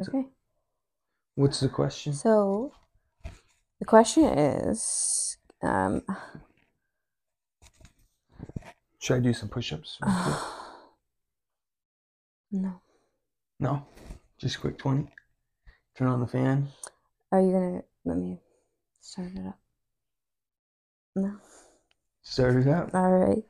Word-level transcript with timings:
Okay. 0.00 0.26
What's 1.34 1.60
the 1.60 1.68
question? 1.68 2.12
So 2.12 2.72
the 3.80 3.84
question 3.84 4.24
is 4.24 5.36
um 5.62 6.02
Should 9.00 9.16
I 9.16 9.20
do 9.20 9.32
some 9.32 9.48
push-ups? 9.48 9.98
no. 12.52 12.80
no, 13.60 13.86
just 14.38 14.60
quick 14.60 14.78
twenty. 14.78 15.08
Turn 15.96 16.08
on 16.08 16.20
the 16.20 16.26
fan. 16.26 16.68
Are 17.32 17.40
you 17.40 17.52
gonna 17.52 17.82
let 18.04 18.16
me 18.16 18.40
start 19.00 19.32
it 19.34 19.46
up? 19.46 19.58
No. 21.16 21.36
Start 22.22 22.56
it 22.56 22.68
up. 22.68 22.94
All 22.94 23.10
right. 23.10 23.42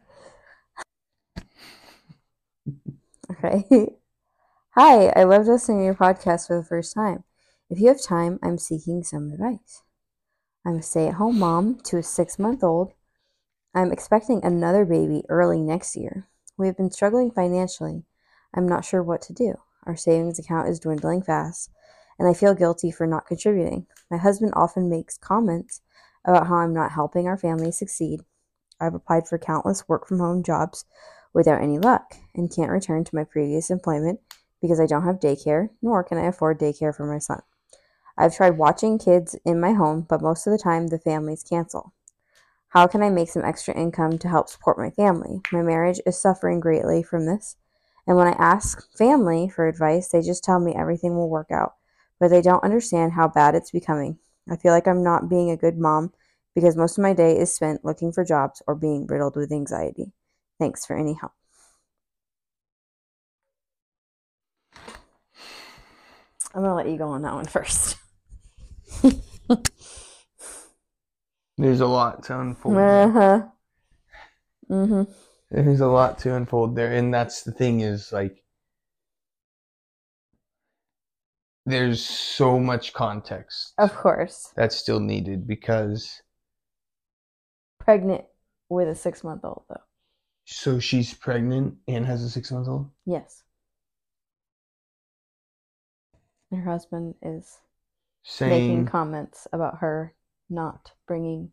Okay. 3.30 3.64
Hi, 4.80 5.08
I 5.16 5.24
loved 5.24 5.48
listening 5.48 5.78
to 5.78 5.84
your 5.86 5.94
podcast 5.96 6.46
for 6.46 6.56
the 6.56 6.64
first 6.64 6.94
time. 6.94 7.24
If 7.68 7.80
you 7.80 7.88
have 7.88 8.00
time, 8.00 8.38
I'm 8.44 8.58
seeking 8.58 9.02
some 9.02 9.32
advice. 9.32 9.82
I'm 10.64 10.76
a 10.76 10.82
stay 10.82 11.08
at 11.08 11.14
home 11.14 11.40
mom 11.40 11.80
to 11.86 11.96
a 11.96 12.02
six 12.04 12.38
month 12.38 12.62
old. 12.62 12.92
I'm 13.74 13.90
expecting 13.90 14.40
another 14.44 14.84
baby 14.84 15.24
early 15.28 15.60
next 15.60 15.96
year. 15.96 16.28
We 16.56 16.68
have 16.68 16.76
been 16.76 16.92
struggling 16.92 17.32
financially. 17.32 18.04
I'm 18.54 18.68
not 18.68 18.84
sure 18.84 19.02
what 19.02 19.20
to 19.22 19.32
do. 19.32 19.54
Our 19.82 19.96
savings 19.96 20.38
account 20.38 20.68
is 20.68 20.78
dwindling 20.78 21.22
fast, 21.22 21.72
and 22.16 22.28
I 22.28 22.32
feel 22.32 22.54
guilty 22.54 22.92
for 22.92 23.04
not 23.04 23.26
contributing. 23.26 23.88
My 24.12 24.16
husband 24.16 24.52
often 24.54 24.88
makes 24.88 25.18
comments 25.18 25.80
about 26.24 26.46
how 26.46 26.58
I'm 26.58 26.72
not 26.72 26.92
helping 26.92 27.26
our 27.26 27.36
family 27.36 27.72
succeed. 27.72 28.20
I've 28.80 28.94
applied 28.94 29.26
for 29.26 29.38
countless 29.38 29.88
work 29.88 30.06
from 30.06 30.20
home 30.20 30.44
jobs 30.44 30.84
without 31.34 31.62
any 31.62 31.80
luck 31.80 32.14
and 32.32 32.48
can't 32.48 32.70
return 32.70 33.02
to 33.02 33.16
my 33.16 33.24
previous 33.24 33.70
employment 33.70 34.20
because 34.60 34.80
I 34.80 34.86
don't 34.86 35.04
have 35.04 35.20
daycare, 35.20 35.70
nor 35.80 36.02
can 36.02 36.18
I 36.18 36.26
afford 36.26 36.58
daycare 36.58 36.94
for 36.94 37.06
my 37.06 37.18
son. 37.18 37.42
I've 38.16 38.36
tried 38.36 38.58
watching 38.58 38.98
kids 38.98 39.36
in 39.44 39.60
my 39.60 39.72
home, 39.72 40.06
but 40.08 40.22
most 40.22 40.46
of 40.46 40.50
the 40.50 40.58
time 40.58 40.88
the 40.88 40.98
families 40.98 41.44
cancel. 41.44 41.92
How 42.70 42.86
can 42.86 43.02
I 43.02 43.10
make 43.10 43.30
some 43.30 43.44
extra 43.44 43.74
income 43.74 44.18
to 44.18 44.28
help 44.28 44.48
support 44.48 44.76
my 44.76 44.90
family? 44.90 45.40
My 45.52 45.62
marriage 45.62 46.00
is 46.04 46.20
suffering 46.20 46.60
greatly 46.60 47.02
from 47.02 47.26
this, 47.26 47.56
and 48.06 48.16
when 48.16 48.26
I 48.26 48.32
ask 48.32 48.90
family 48.96 49.48
for 49.48 49.66
advice, 49.68 50.08
they 50.08 50.20
just 50.20 50.44
tell 50.44 50.60
me 50.60 50.74
everything 50.74 51.14
will 51.14 51.30
work 51.30 51.50
out, 51.50 51.74
but 52.18 52.28
they 52.28 52.42
don't 52.42 52.64
understand 52.64 53.12
how 53.12 53.28
bad 53.28 53.54
it's 53.54 53.70
becoming. 53.70 54.18
I 54.50 54.56
feel 54.56 54.72
like 54.72 54.88
I'm 54.88 55.04
not 55.04 55.28
being 55.28 55.50
a 55.50 55.56
good 55.56 55.78
mom 55.78 56.12
because 56.54 56.76
most 56.76 56.98
of 56.98 57.02
my 57.02 57.12
day 57.12 57.38
is 57.38 57.54
spent 57.54 57.84
looking 57.84 58.12
for 58.12 58.24
jobs 58.24 58.62
or 58.66 58.74
being 58.74 59.06
riddled 59.06 59.36
with 59.36 59.52
anxiety. 59.52 60.12
Thanks 60.58 60.84
for 60.84 60.96
any 60.96 61.14
help. 61.14 61.32
I'm 66.54 66.62
gonna 66.62 66.74
let 66.74 66.88
you 66.88 66.96
go 66.98 67.08
on 67.08 67.22
that 67.22 67.34
one 67.34 67.46
first. 67.46 67.96
There's 71.56 71.80
a 71.80 71.86
lot 71.86 72.22
to 72.24 72.38
unfold. 72.40 72.76
Uh 72.76 73.10
huh. 73.10 73.46
Mhm. 74.70 75.12
There's 75.50 75.80
a 75.80 75.86
lot 75.88 76.18
to 76.20 76.34
unfold 76.34 76.76
there, 76.76 76.92
and 76.92 77.12
that's 77.12 77.42
the 77.42 77.52
thing 77.52 77.80
is 77.80 78.12
like 78.12 78.44
there's 81.66 82.02
so 82.04 82.58
much 82.58 82.92
context 82.94 83.74
Of 83.76 83.94
course. 83.94 84.52
that's 84.56 84.74
still 84.76 85.00
needed 85.00 85.46
because 85.46 86.22
Pregnant 87.78 88.24
with 88.70 88.88
a 88.88 88.94
six 88.94 89.22
month 89.24 89.44
old 89.44 89.64
though. 89.68 89.82
so 90.44 90.78
she's 90.78 91.12
pregnant 91.14 91.74
and 91.88 92.06
has 92.06 92.22
a 92.22 92.30
six 92.30 92.50
month 92.52 92.68
old. 92.68 92.90
Yes. 93.04 93.42
Her 96.50 96.62
husband 96.62 97.14
is 97.22 97.58
Saying 98.22 98.50
making 98.50 98.86
comments 98.86 99.46
about 99.52 99.78
her 99.78 100.14
not 100.48 100.92
bringing 101.06 101.50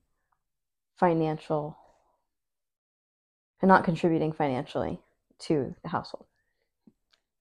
financial 0.97 1.77
and 3.61 3.69
not 3.69 3.83
contributing 3.83 4.31
financially 4.31 5.00
to 5.39 5.75
the 5.83 5.89
household. 5.89 6.25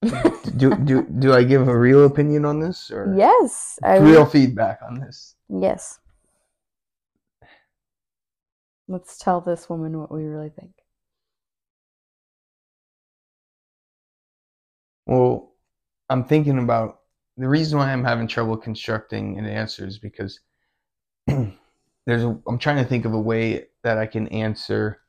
do 0.56 0.74
do 0.74 1.02
do 1.02 1.32
I 1.32 1.44
give 1.44 1.68
a 1.68 1.78
real 1.78 2.04
opinion 2.04 2.44
on 2.44 2.60
this 2.60 2.90
or 2.90 3.14
yes, 3.16 3.78
I 3.82 3.96
real 3.98 4.26
feedback 4.26 4.80
on 4.86 5.00
this? 5.00 5.34
Yes. 5.48 5.98
Let's 8.86 9.16
tell 9.16 9.40
this 9.40 9.70
woman 9.70 9.98
what 9.98 10.12
we 10.12 10.24
really 10.24 10.50
think. 10.50 10.72
Well, 15.06 15.54
I'm 16.10 16.24
thinking 16.24 16.58
about 16.58 17.00
the 17.36 17.48
reason 17.48 17.78
why 17.78 17.92
I'm 17.92 18.04
having 18.04 18.28
trouble 18.28 18.56
constructing 18.56 19.38
an 19.38 19.46
answer 19.46 19.86
is 19.86 19.98
because 19.98 20.40
there's 21.26 22.22
a, 22.22 22.38
I'm 22.46 22.58
trying 22.58 22.76
to 22.76 22.88
think 22.88 23.04
of 23.04 23.14
a 23.14 23.20
way 23.20 23.66
that 23.82 23.98
I 23.98 24.06
can 24.06 24.28
answer 24.28 25.00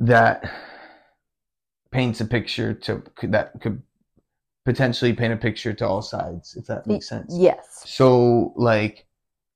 that 0.00 0.50
paints 1.90 2.20
a 2.20 2.24
picture 2.24 2.74
to 2.74 3.02
that 3.22 3.52
could 3.60 3.82
potentially 4.64 5.12
paint 5.12 5.32
a 5.32 5.36
picture 5.36 5.72
to 5.72 5.86
all 5.86 6.02
sides 6.02 6.54
if 6.56 6.66
that 6.66 6.86
makes 6.86 7.08
sense. 7.08 7.34
Yes. 7.36 7.84
So 7.86 8.52
like 8.56 9.06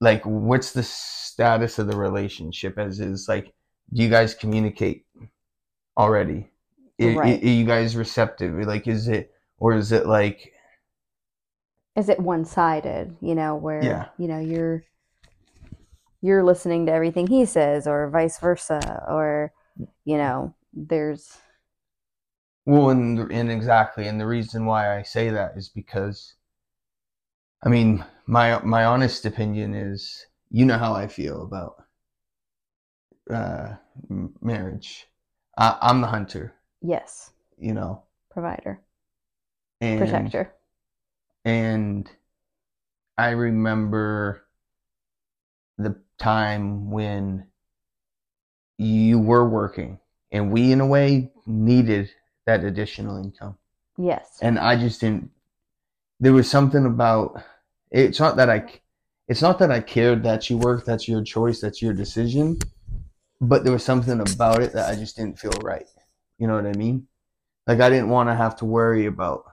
like 0.00 0.24
what's 0.24 0.72
the 0.72 0.82
status 0.82 1.78
of 1.78 1.86
the 1.86 1.96
relationship 1.96 2.78
as 2.78 3.00
is 3.00 3.28
like 3.28 3.52
do 3.92 4.02
you 4.02 4.08
guys 4.08 4.34
communicate 4.34 5.04
already? 5.96 6.50
Right. 6.98 7.42
are 7.42 7.46
you 7.46 7.64
guys 7.64 7.96
receptive? 7.96 8.54
Like 8.66 8.86
is 8.86 9.08
it 9.08 9.32
or 9.58 9.74
is 9.74 9.92
it 9.92 10.06
like 10.06 10.52
Is 11.96 12.08
it 12.08 12.20
one 12.20 12.44
sided, 12.44 13.16
you 13.20 13.34
know, 13.34 13.54
where 13.56 13.82
Yeah. 13.82 14.08
you 14.18 14.28
know 14.28 14.38
you're 14.40 14.84
you're 16.20 16.42
listening 16.44 16.86
to 16.86 16.92
everything 16.92 17.26
he 17.26 17.44
says 17.44 17.86
or 17.86 18.08
vice 18.08 18.38
versa 18.38 19.04
or 19.08 19.52
you 20.04 20.16
know, 20.16 20.54
there's 20.72 21.38
Well, 22.66 22.90
and 22.90 23.30
and 23.30 23.52
exactly, 23.52 24.08
and 24.08 24.20
the 24.20 24.26
reason 24.26 24.66
why 24.66 24.98
I 24.98 25.02
say 25.02 25.30
that 25.30 25.56
is 25.56 25.68
because, 25.68 26.34
I 27.64 27.68
mean, 27.68 28.04
my 28.24 28.60
my 28.62 28.84
honest 28.84 29.26
opinion 29.26 29.74
is, 29.74 30.26
you 30.50 30.64
know 30.64 30.78
how 30.78 30.92
I 30.94 31.08
feel 31.08 31.42
about 31.42 31.82
uh, 33.30 33.74
marriage. 34.40 35.06
I, 35.56 35.78
I'm 35.80 36.00
the 36.00 36.06
hunter, 36.08 36.54
yes, 36.82 37.32
you 37.58 37.72
know, 37.72 38.02
provider, 38.30 38.82
and 39.80 40.34
protector. 40.34 40.54
And 41.44 42.10
I 43.18 43.30
remember 43.30 44.46
the 45.78 45.96
time 46.18 46.90
when 46.90 47.46
you 48.78 49.18
were 49.18 49.48
working, 49.48 49.98
and 50.30 50.50
we, 50.52 50.72
in 50.72 50.80
a 50.80 50.86
way, 50.86 51.30
needed 51.46 52.10
that 52.46 52.64
additional 52.64 53.16
income. 53.16 53.56
Yes. 53.98 54.38
and 54.40 54.58
I 54.58 54.76
just 54.76 55.00
didn't. 55.00 55.30
There 56.18 56.32
was 56.32 56.50
something 56.50 56.86
about. 56.86 57.42
It's 57.90 58.18
not 58.18 58.36
that 58.36 58.48
I. 58.48 58.64
It's 59.28 59.42
not 59.42 59.58
that 59.58 59.70
I 59.70 59.80
cared 59.80 60.22
that 60.24 60.48
you 60.48 60.58
worked. 60.58 60.86
That's 60.86 61.06
your 61.06 61.22
choice. 61.22 61.60
That's 61.60 61.82
your 61.82 61.92
decision. 61.92 62.58
But 63.40 63.64
there 63.64 63.72
was 63.72 63.84
something 63.84 64.20
about 64.20 64.62
it 64.62 64.72
that 64.72 64.88
I 64.88 64.94
just 64.94 65.16
didn't 65.16 65.38
feel 65.38 65.52
right. 65.62 65.86
You 66.38 66.46
know 66.46 66.54
what 66.54 66.66
I 66.66 66.72
mean? 66.72 67.06
Like 67.66 67.80
I 67.80 67.90
didn't 67.90 68.08
want 68.08 68.28
to 68.28 68.34
have 68.34 68.56
to 68.56 68.64
worry 68.64 69.06
about 69.06 69.44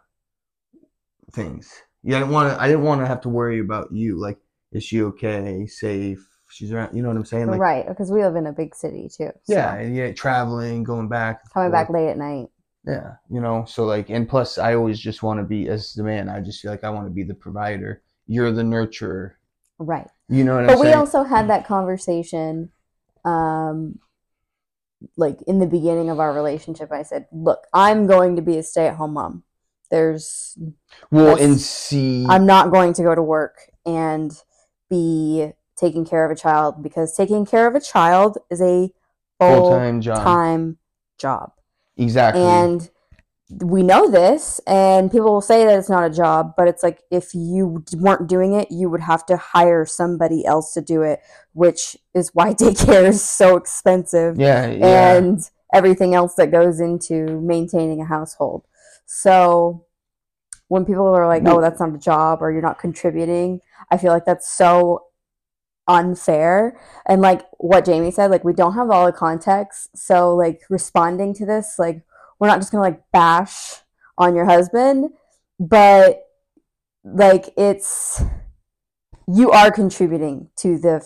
things. 1.33 1.71
Yeah, 2.03 2.17
I 2.17 2.19
didn't 2.21 2.33
want 2.33 2.53
to. 2.53 2.61
I 2.61 2.67
didn't 2.67 2.83
want 2.83 3.01
to 3.01 3.07
have 3.07 3.21
to 3.21 3.29
worry 3.29 3.59
about 3.59 3.91
you. 3.91 4.19
Like, 4.19 4.37
is 4.71 4.83
she 4.83 5.01
okay? 5.03 5.65
Safe? 5.67 6.25
She's 6.49 6.71
around. 6.71 6.95
You 6.95 7.01
know 7.01 7.09
what 7.09 7.17
I'm 7.17 7.25
saying? 7.25 7.47
Like, 7.47 7.59
right, 7.59 7.87
because 7.87 8.11
we 8.11 8.23
live 8.23 8.35
in 8.35 8.47
a 8.47 8.53
big 8.53 8.75
city 8.75 9.09
too. 9.09 9.31
so 9.43 9.53
yeah, 9.53 9.75
and 9.75 9.95
yeah, 9.95 10.11
traveling, 10.11 10.83
going 10.83 11.09
back, 11.09 11.41
Coming 11.53 11.71
forth. 11.71 11.87
back 11.87 11.89
late 11.89 12.09
at 12.09 12.17
night. 12.17 12.47
Yeah, 12.85 13.15
you 13.29 13.41
know, 13.41 13.65
so 13.67 13.85
like, 13.85 14.09
and 14.09 14.27
plus, 14.27 14.57
I 14.57 14.75
always 14.75 14.99
just 14.99 15.21
want 15.21 15.39
to 15.39 15.43
be 15.43 15.67
as 15.67 15.93
the 15.93 16.03
man. 16.03 16.29
I 16.29 16.39
just 16.39 16.61
feel 16.61 16.71
like 16.71 16.83
I 16.83 16.89
want 16.89 17.05
to 17.07 17.11
be 17.11 17.23
the 17.23 17.35
provider. 17.35 18.01
You're 18.27 18.51
the 18.51 18.63
nurturer. 18.63 19.33
Right. 19.77 20.07
You 20.27 20.43
know 20.43 20.57
what 20.57 20.67
but 20.67 20.73
I'm 20.73 20.79
we 20.79 20.93
also 20.93 21.23
had 21.23 21.49
that 21.49 21.65
conversation 21.65 22.69
um 23.25 23.99
like 25.17 25.41
in 25.43 25.59
the 25.59 25.65
beginning 25.65 26.09
of 26.09 26.19
our 26.19 26.33
relationship 26.33 26.91
i 26.91 27.03
said 27.03 27.25
look 27.31 27.65
i'm 27.73 28.07
going 28.07 28.35
to 28.35 28.41
be 28.41 28.57
a 28.57 28.63
stay-at-home 28.63 29.13
mom 29.13 29.43
there's 29.89 30.57
well, 31.11 31.35
and 31.37 31.59
see, 31.59 32.25
i'm 32.27 32.45
not 32.45 32.71
going 32.71 32.93
to 32.93 33.03
go 33.03 33.15
to 33.15 33.21
work 33.21 33.69
and 33.85 34.43
be 34.89 35.51
taking 35.77 36.05
care 36.05 36.25
of 36.25 36.31
a 36.31 36.39
child 36.39 36.83
because 36.83 37.15
taking 37.15 37.45
care 37.45 37.67
of 37.67 37.75
a 37.75 37.81
child 37.81 38.37
is 38.49 38.61
a 38.61 38.89
full 39.39 39.71
time 39.71 40.01
job. 40.01 40.17
full-time 40.17 40.77
job 41.17 41.51
Exactly. 41.97 42.41
and 42.41 42.89
we 43.61 43.81
know 43.81 44.09
this 44.09 44.61
and 44.67 45.11
people 45.11 45.33
will 45.33 45.41
say 45.41 45.65
that 45.65 45.79
it's 45.79 45.89
not 45.89 46.03
a 46.03 46.13
job 46.13 46.53
but 46.55 46.67
it's 46.67 46.83
like 46.83 47.01
if 47.09 47.33
you 47.33 47.83
weren't 47.93 48.27
doing 48.27 48.53
it 48.53 48.69
you 48.69 48.89
would 48.89 49.01
have 49.01 49.25
to 49.25 49.37
hire 49.37 49.85
somebody 49.85 50.45
else 50.45 50.73
to 50.73 50.81
do 50.81 51.01
it 51.01 51.19
which 51.53 51.97
is 52.13 52.29
why 52.33 52.53
daycare 52.53 53.05
is 53.05 53.23
so 53.23 53.55
expensive 53.55 54.37
yeah, 54.37 54.67
yeah. 54.67 55.15
and 55.15 55.49
everything 55.73 56.13
else 56.13 56.35
that 56.35 56.51
goes 56.51 56.79
into 56.79 57.41
maintaining 57.41 58.01
a 58.01 58.05
household 58.05 58.65
so 59.11 59.85
when 60.67 60.85
people 60.85 61.07
are 61.07 61.27
like, 61.27 61.41
"Oh, 61.47 61.61
that's 61.61 61.79
not 61.79 61.95
a 61.95 61.97
job," 61.97 62.43
or 62.43 62.51
"You're 62.51 62.61
not 62.61 62.77
contributing," 62.77 63.59
I 63.91 63.97
feel 63.97 64.13
like 64.13 64.23
that's 64.23 64.47
so 64.47 65.05
unfair. 65.87 66.79
And 67.07 67.19
like 67.19 67.41
what 67.57 67.85
Jamie 67.85 68.11
said, 68.11 68.29
like 68.29 68.43
we 68.43 68.53
don't 68.53 68.75
have 68.75 68.91
all 68.91 69.07
the 69.07 69.11
context, 69.11 69.89
so 69.97 70.35
like 70.35 70.61
responding 70.69 71.33
to 71.35 71.45
this, 71.45 71.79
like 71.79 72.03
we're 72.39 72.47
not 72.47 72.59
just 72.59 72.71
gonna 72.71 72.83
like 72.83 73.01
bash 73.11 73.81
on 74.19 74.35
your 74.35 74.45
husband, 74.45 75.09
but 75.59 76.21
like 77.03 77.49
it's 77.57 78.21
you 79.27 79.49
are 79.49 79.71
contributing 79.71 80.49
to 80.57 80.77
the 80.77 81.03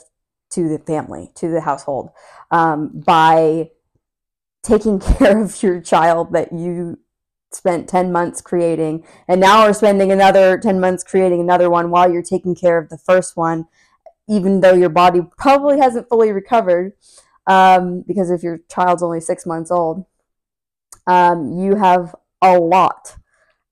to 0.51 0.67
the 0.67 0.79
family, 0.79 1.31
to 1.35 1.47
the 1.47 1.61
household, 1.61 2.09
um, 2.51 2.91
by 2.94 3.71
taking 4.61 5.00
care 5.17 5.41
of 5.41 5.63
your 5.63 5.79
child 5.79 6.33
that 6.33 6.51
you 6.51 7.00
spent 7.55 7.88
10 7.88 8.11
months 8.11 8.41
creating 8.41 9.03
and 9.27 9.39
now 9.39 9.65
we're 9.65 9.73
spending 9.73 10.11
another 10.11 10.57
10 10.57 10.79
months 10.79 11.03
creating 11.03 11.39
another 11.39 11.69
one 11.69 11.89
while 11.89 12.11
you're 12.11 12.21
taking 12.21 12.55
care 12.55 12.77
of 12.77 12.89
the 12.89 12.97
first 12.97 13.38
one 13.38 13.65
even 14.27 14.61
though 14.61 14.73
your 14.73 14.89
body 14.89 15.21
probably 15.38 15.79
hasn't 15.79 16.07
fully 16.09 16.31
recovered 16.31 16.94
um, 17.45 18.03
because 18.07 18.31
if 18.31 18.41
your 18.41 18.59
child's 18.69 19.03
only 19.03 19.19
six 19.19 19.45
months 19.45 19.69
old 19.69 20.05
um, 21.07 21.59
you 21.59 21.75
have 21.75 22.15
a 22.41 22.57
lot 22.57 23.15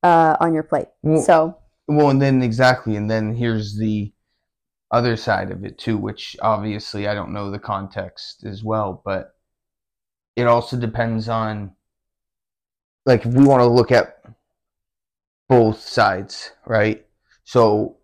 uh, 0.04 0.38
on 0.40 0.54
your 0.54 0.64
plate. 0.64 0.88
Well- 1.02 1.22
so 1.22 1.58
Well, 1.88 2.10
and 2.10 2.22
then 2.22 2.42
exactly, 2.42 2.96
and 2.96 3.10
then 3.10 3.36
here's 3.36 3.78
the 3.78 4.14
other 4.92 5.16
side 5.16 5.52
of 5.52 5.64
it 5.64 5.78
too, 5.78 5.98
which 5.98 6.36
obviously 6.42 7.08
I 7.08 7.14
don't 7.14 7.34
know 7.34 7.50
the 7.50 7.60
context 7.60 8.44
as 8.46 8.64
well, 8.64 9.02
but 9.06 9.34
it 10.36 10.48
also 10.48 10.78
depends 10.78 11.30
on 11.30 11.72
like 13.06 13.26
we 13.26 13.44
want 13.46 13.62
to 13.62 13.68
look 13.68 13.92
at 13.92 14.22
both 15.50 15.80
sides, 15.80 16.52
right? 16.66 17.06
So 17.44 17.98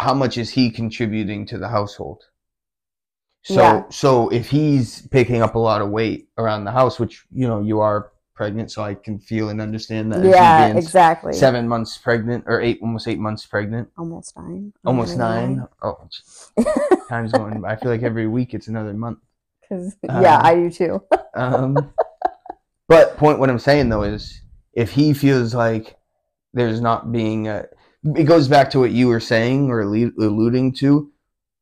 how 0.00 0.14
much 0.14 0.36
is 0.38 0.50
he 0.50 0.70
contributing 0.70 1.46
to 1.46 1.58
the 1.58 1.68
household? 1.68 2.24
So 3.44 3.62
Yeah. 3.62 3.88
so 3.90 4.28
if 4.30 4.50
he's 4.50 5.06
picking 5.08 5.42
up 5.42 5.54
a 5.54 5.58
lot 5.58 5.82
of 5.82 5.90
weight 5.90 6.28
around 6.38 6.64
the 6.64 6.72
house, 6.72 6.98
which 7.00 7.24
you 7.32 7.46
know 7.46 7.60
you 7.60 7.80
are 7.80 8.12
pregnant, 8.34 8.70
so 8.70 8.82
I 8.82 8.94
can 8.94 9.18
feel 9.18 9.48
and 9.50 9.60
understand 9.60 10.12
that. 10.12 10.24
yeah 10.24 10.66
exactly 10.76 11.34
seven 11.34 11.68
months 11.68 11.98
pregnant 11.98 12.44
or 12.46 12.60
eight 12.60 12.78
almost 12.82 13.06
eight 13.06 13.18
months 13.18 13.44
pregnant 13.46 13.88
almost 13.98 14.36
nine 14.36 14.72
almost 14.84 15.16
nine. 15.16 15.66
Oh, 15.82 16.08
time's 17.08 17.32
going 17.32 17.64
i 17.64 17.76
feel 17.76 17.90
like 17.90 18.02
every 18.02 18.26
week 18.26 18.54
it's 18.54 18.68
another 18.68 18.92
month 18.94 19.18
Cause, 19.68 19.96
yeah 20.02 20.38
Um, 20.38 20.46
i 20.46 20.54
do 20.54 20.70
too 20.70 21.02
um 21.34 21.90
but 22.88 23.16
point 23.16 23.38
what 23.38 23.50
i'm 23.50 23.58
saying 23.58 23.88
though 23.88 24.02
is 24.02 24.42
if 24.74 24.92
he 24.92 25.12
feels 25.12 25.54
like 25.54 25.96
there's 26.54 26.80
not 26.80 27.12
being 27.12 27.48
a, 27.48 27.66
it 28.16 28.24
goes 28.24 28.48
back 28.48 28.70
to 28.70 28.78
what 28.78 28.90
you 28.90 29.08
were 29.08 29.20
saying 29.20 29.70
or 29.70 29.80
alluding 29.80 30.72
to 30.72 31.10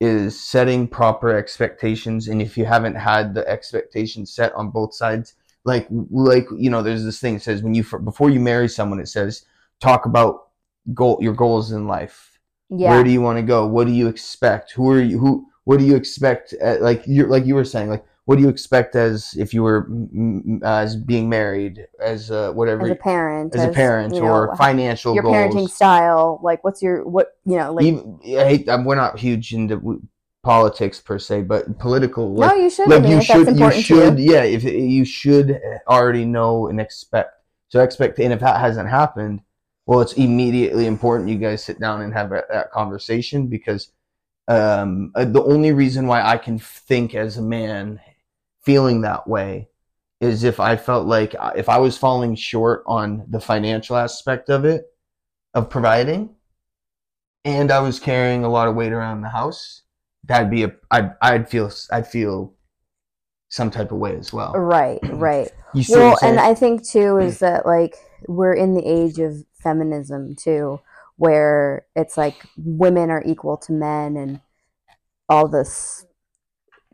is 0.00 0.42
setting 0.42 0.88
proper 0.88 1.36
expectations. 1.36 2.28
And 2.28 2.40
if 2.40 2.56
you 2.56 2.64
haven't 2.64 2.94
had 2.94 3.34
the 3.34 3.46
expectations 3.46 4.34
set 4.34 4.52
on 4.54 4.70
both 4.70 4.94
sides 4.94 5.34
like 5.66 5.86
like 6.10 6.46
you 6.56 6.70
know 6.70 6.82
there's 6.82 7.04
this 7.04 7.20
thing 7.20 7.34
that 7.34 7.42
says 7.42 7.62
when 7.62 7.74
you 7.74 7.84
before 8.02 8.30
you 8.30 8.40
marry 8.40 8.66
someone 8.66 8.98
it 8.98 9.08
says 9.08 9.44
talk 9.78 10.06
about 10.06 10.48
goal 10.94 11.18
your 11.20 11.34
goals 11.34 11.72
in 11.72 11.86
life. 11.86 12.38
Yeah. 12.70 12.90
Where 12.90 13.04
do 13.04 13.10
you 13.10 13.20
want 13.20 13.36
to 13.36 13.42
go? 13.42 13.66
What 13.66 13.86
do 13.86 13.92
you 13.92 14.08
expect? 14.08 14.72
Who 14.72 14.90
are 14.90 15.02
you 15.02 15.18
who 15.18 15.46
what 15.64 15.78
do 15.78 15.84
you 15.84 15.96
expect 15.96 16.54
at, 16.54 16.80
like 16.80 17.02
you're 17.06 17.28
like 17.28 17.44
you 17.44 17.54
were 17.54 17.64
saying 17.64 17.90
like 17.90 18.06
what 18.24 18.36
do 18.36 18.42
you 18.42 18.48
expect 18.48 18.94
as 18.94 19.34
if 19.36 19.52
you 19.52 19.62
were 19.62 19.88
mm, 19.88 20.62
as 20.62 20.96
being 20.96 21.28
married 21.28 21.86
as 22.00 22.30
uh, 22.30 22.52
whatever 22.52 22.82
as 22.82 22.90
a 22.90 22.94
parent 22.94 23.54
as 23.54 23.64
a 23.64 23.68
parent 23.70 24.14
you 24.14 24.20
know, 24.20 24.26
or 24.26 24.56
financial 24.56 25.14
your 25.14 25.22
goals. 25.22 25.54
parenting 25.54 25.68
style 25.68 26.40
like 26.42 26.62
what's 26.62 26.82
your 26.82 27.04
what 27.06 27.36
you 27.44 27.56
know 27.56 27.72
like 27.72 27.84
Even, 27.84 28.20
I 28.24 28.44
hate, 28.44 28.66
we're 28.84 28.94
not 28.94 29.18
huge 29.18 29.52
into 29.52 30.00
politics 30.42 31.00
per 31.00 31.18
se 31.18 31.42
but 31.42 31.78
political 31.78 32.32
no 32.34 32.54
you 32.54 32.70
should 32.70 32.88
like 32.88 33.00
I 33.00 33.02
mean, 33.02 33.12
you 33.12 33.22
should 33.22 33.58
you 33.58 33.70
should 33.72 34.18
you. 34.18 34.32
yeah 34.32 34.42
if 34.42 34.64
you 34.64 35.04
should 35.04 35.60
already 35.86 36.24
know 36.24 36.68
and 36.68 36.80
expect 36.80 37.34
so 37.68 37.82
expect 37.82 38.18
and 38.18 38.32
if 38.32 38.40
that 38.40 38.60
hasn't 38.60 38.88
happened 38.88 39.40
well 39.86 40.00
it's 40.00 40.14
immediately 40.14 40.86
important 40.86 41.28
you 41.28 41.36
guys 41.36 41.62
sit 41.64 41.78
down 41.78 42.00
and 42.00 42.14
have 42.14 42.30
that, 42.30 42.44
that 42.48 42.70
conversation 42.70 43.48
because 43.48 43.92
um 44.48 45.12
uh, 45.14 45.26
the 45.26 45.42
only 45.42 45.72
reason 45.72 46.06
why 46.06 46.22
i 46.22 46.38
can 46.38 46.58
think 46.58 47.14
as 47.14 47.36
a 47.36 47.42
man 47.42 48.00
feeling 48.70 49.00
that 49.00 49.26
way 49.26 49.68
is 50.20 50.44
if 50.44 50.60
i 50.60 50.76
felt 50.76 51.06
like 51.06 51.34
uh, 51.38 51.52
if 51.56 51.68
i 51.68 51.76
was 51.76 51.98
falling 51.98 52.36
short 52.36 52.82
on 52.86 53.24
the 53.28 53.40
financial 53.40 53.96
aspect 53.96 54.48
of 54.48 54.64
it 54.64 54.84
of 55.54 55.68
providing 55.68 56.30
and 57.44 57.72
i 57.72 57.80
was 57.80 57.98
carrying 57.98 58.44
a 58.44 58.48
lot 58.48 58.68
of 58.68 58.76
weight 58.76 58.92
around 58.92 59.22
the 59.22 59.28
house 59.28 59.82
that'd 60.24 60.50
be 60.50 60.62
a 60.62 60.72
i'd, 60.92 61.10
I'd 61.20 61.50
feel 61.50 61.70
i'd 61.90 62.06
feel 62.06 62.54
some 63.50 63.70
type 63.70 63.90
of 63.90 63.98
way 63.98 64.16
as 64.16 64.32
well. 64.32 64.52
Right 64.52 65.00
right. 65.10 65.50
You 65.74 65.82
see 65.82 65.94
well 65.94 66.16
and 66.22 66.38
i 66.40 66.54
think 66.54 66.86
too 66.86 67.18
is 67.18 67.38
that 67.40 67.66
like 67.66 67.96
we're 68.28 68.54
in 68.54 68.74
the 68.74 68.86
age 68.86 69.18
of 69.18 69.44
feminism 69.54 70.36
too 70.36 70.80
where 71.16 71.84
it's 71.96 72.16
like 72.16 72.46
women 72.56 73.10
are 73.10 73.22
equal 73.26 73.56
to 73.58 73.72
men 73.72 74.16
and 74.16 74.40
all 75.28 75.48
this 75.48 76.06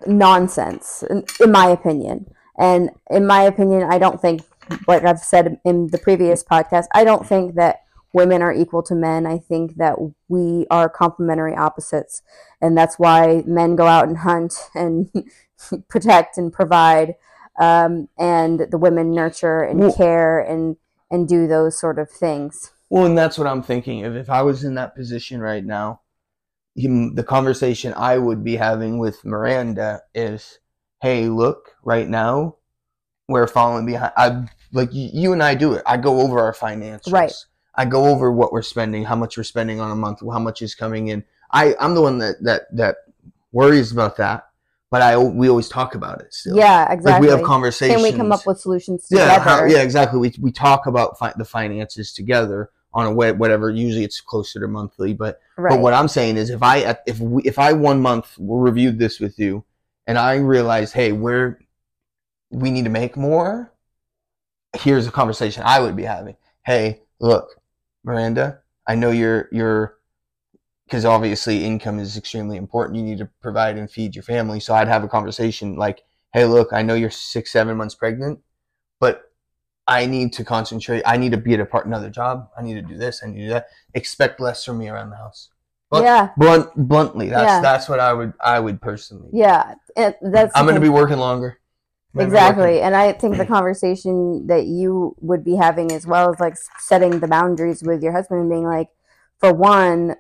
nonsense 0.07 1.03
in, 1.09 1.25
in 1.41 1.53
my 1.53 1.67
opinion. 1.67 2.27
And 2.59 2.91
in 3.11 3.27
my 3.27 3.43
opinion 3.43 3.83
i 3.91 3.99
don't 3.99 4.21
think 4.21 4.41
like 4.89 5.05
i've 5.05 5.19
said 5.19 5.61
in 5.65 5.89
the 5.89 5.99
previous 5.99 6.43
podcast 6.43 6.87
i 6.95 7.05
don't 7.05 7.27
think 7.27 7.55
that 7.55 7.83
women 8.17 8.41
are 8.41 8.53
equal 8.53 8.83
to 8.83 8.95
men. 8.95 9.27
I 9.27 9.37
think 9.37 9.77
that 9.77 9.97
we 10.27 10.67
are 10.71 10.89
complementary 10.89 11.55
opposites 11.55 12.23
and 12.63 12.77
that's 12.77 12.99
why 12.99 13.43
men 13.47 13.77
go 13.77 13.87
out 13.87 14.09
and 14.09 14.17
hunt 14.19 14.55
and 14.75 15.11
protect 15.89 16.39
and 16.39 16.51
provide 16.51 17.17
um, 17.61 18.09
and 18.19 18.67
the 18.71 18.79
women 18.79 19.13
nurture 19.13 19.63
and 19.63 19.81
Well- 19.81 19.93
care 19.93 20.41
and 20.41 20.77
and 21.11 21.29
do 21.29 21.47
those 21.47 21.79
sort 21.79 21.99
of 22.01 22.11
things. 22.11 22.73
Well, 22.89 23.07
and 23.07 23.17
that's 23.17 23.39
what 23.39 23.47
I'm 23.47 23.63
thinking. 23.63 24.01
If 24.01 24.15
if 24.15 24.31
I 24.31 24.43
was 24.43 24.65
in 24.65 24.75
that 24.75 24.95
position 24.97 25.41
right 25.41 25.65
now, 25.65 26.01
him, 26.77 27.15
the 27.15 27.25
conversation 27.25 27.95
I 27.97 28.19
would 28.19 28.45
be 28.45 28.57
having 28.57 28.99
with 28.99 29.25
Miranda 29.25 30.03
is, 30.15 30.59
"Hey, 31.01 31.29
look, 31.29 31.73
right 31.83 32.09
now, 32.09 32.57
we're 33.29 33.47
falling 33.47 33.87
behind. 33.87 34.13
I 34.17 34.47
like 34.73 34.91
y- 34.91 35.11
you 35.13 35.33
and 35.33 35.43
I 35.43 35.55
do 35.55 35.73
it. 35.75 35.83
I 35.87 35.97
go 35.97 36.21
over 36.21 36.41
our 36.41 36.53
financials. 36.53 37.13
Right. 37.13 37.33
I 37.75 37.85
go 37.85 38.07
over 38.07 38.33
what 38.33 38.53
we're 38.53 38.63
spending, 38.63 39.05
how 39.05 39.17
much 39.17 39.37
we're 39.37 39.45
spending 39.45 39.81
on 39.81 39.91
a 39.91 39.97
month, 39.97 40.21
how 40.33 40.39
much 40.39 40.63
is 40.63 40.75
coming 40.75 41.09
in. 41.09 41.25
I 41.53 41.75
I'm 41.81 41.95
the 41.95 42.03
one 42.03 42.19
that 42.19 42.43
that 42.43 42.63
that 42.77 42.97
worries 43.53 43.93
about 43.93 44.17
that, 44.19 44.47
but 44.91 45.03
I 45.03 45.17
we 45.17 45.49
always 45.49 45.69
talk 45.69 45.95
about 45.95 46.21
it 46.21 46.33
still. 46.33 46.57
yeah 46.57 46.83
Like 46.85 46.93
exactly 46.95 47.27
we 47.27 47.33
have 47.33 47.43
conversations. 47.43 48.03
can 48.03 48.13
we 48.13 48.17
come 48.19 48.33
up 48.33 48.47
with 48.47 48.59
solutions 48.61 49.07
yeah, 49.11 49.39
together 49.39 49.41
how, 49.41 49.65
yeah, 49.65 49.83
exactly. 49.83 50.19
We 50.19 50.35
we 50.41 50.53
talk 50.53 50.87
about 50.87 51.19
fi- 51.19 51.35
the 51.37 51.45
finances 51.45 52.13
together 52.13 52.71
on 52.97 53.07
a 53.07 53.13
whatever. 53.13 53.71
Usually 53.71 54.05
it's 54.05 54.23
closer 54.23 54.59
to 54.59 54.67
monthly, 54.67 55.13
but 55.13 55.39
right 55.59 55.71
but 55.71 55.81
what 55.81 55.93
I'm 55.93 56.09
saying 56.09 56.39
is 56.39 56.49
if 56.49 56.63
I 56.63 56.97
if 57.07 57.21
we, 57.21 57.43
if 57.43 57.59
I 57.59 57.75
one 57.75 58.01
month 58.01 58.35
reviewed 58.39 58.99
this 58.99 59.21
with 59.21 59.39
you 59.39 59.65
and 60.07 60.17
I 60.17 60.37
realized, 60.37 60.95
hey, 60.95 61.13
we're 61.13 61.61
we 62.51 62.71
need 62.71 62.85
to 62.85 62.91
make 62.91 63.17
more. 63.17 63.73
Here's 64.75 65.07
a 65.07 65.13
conversation 65.13 65.63
I 65.67 65.81
would 65.81 65.95
be 65.95 66.05
having. 66.05 66.37
Hey, 66.65 67.03
look, 67.21 67.61
Miranda, 68.03 68.61
I 68.87 68.95
know 68.95 69.11
you're 69.11 69.51
you're 69.53 69.99
because 70.87 71.05
obviously 71.05 71.65
income 71.65 71.99
is 71.99 72.17
extremely 72.17 72.57
important. 72.57 72.97
You 72.97 73.05
need 73.05 73.19
to 73.19 73.29
provide 73.43 73.77
and 73.77 73.91
feed 73.91 74.15
your 74.15 74.23
family. 74.23 74.59
So 74.59 74.75
I'd 74.75 74.89
have 74.89 75.05
a 75.05 75.09
conversation 75.09 75.77
like, 75.77 76.03
hey, 76.33 76.47
look, 76.47 76.73
I 76.73 76.81
know 76.81 76.95
you're 76.95 77.11
six, 77.11 77.53
seven 77.53 77.77
months 77.77 77.95
pregnant, 77.95 78.41
I 79.89 80.07
need 80.07 80.33
to 80.35 80.45
concentrate. 80.45 81.03
I 81.07 81.17
need 81.17 81.31
to 81.33 81.37
be 81.39 81.55
at 81.55 81.61
a 81.61 81.67
part 81.67 81.87
another 81.87 82.11
job. 82.11 82.49
I 82.59 82.63
need 82.63 82.75
to 82.75 82.83
do 82.83 82.97
this. 82.97 83.23
I 83.23 83.29
need 83.29 83.39
to 83.39 83.43
do 83.43 83.49
that. 83.51 83.69
Expect 83.95 84.41
less 84.41 84.65
from 84.65 84.79
me 84.79 84.89
around 84.89 85.11
the 85.11 85.17
house. 85.17 85.51
But 85.91 86.03
yeah 86.03 86.31
blunt, 86.37 86.69
bluntly, 86.75 87.29
that's 87.29 87.45
Yeah. 87.45 87.61
that's 87.61 87.89
what 87.89 88.01
I 88.01 88.13
would 88.13 88.33
I 88.41 88.59
would 88.59 88.81
personally. 88.81 89.31
yeah 89.33 89.75
it, 89.97 90.19
that's 90.21 90.53
I'm 90.57 90.65
going 90.65 90.75
to 90.75 90.81
be 90.81 90.89
working 90.89 91.19
longer. 91.19 91.59
Exactly 92.19 92.63
working- 92.65 92.83
and 92.83 92.97
i 92.97 93.13
think 93.13 93.37
the 93.37 93.47
conversation 93.57 94.47
that 94.49 94.65
you 94.67 95.15
would 95.21 95.45
be 95.45 95.55
having 95.57 95.93
as 95.93 96.07
well 96.07 96.33
is 96.33 96.41
like 96.41 96.57
setting 96.79 97.21
the 97.21 97.29
boundaries 97.29 97.83
with 97.83 98.03
your 98.03 98.13
husband 98.13 98.41
and 98.41 98.51
being 98.51 98.65
like 98.65 98.89
for 99.39 99.53
one 99.53 100.17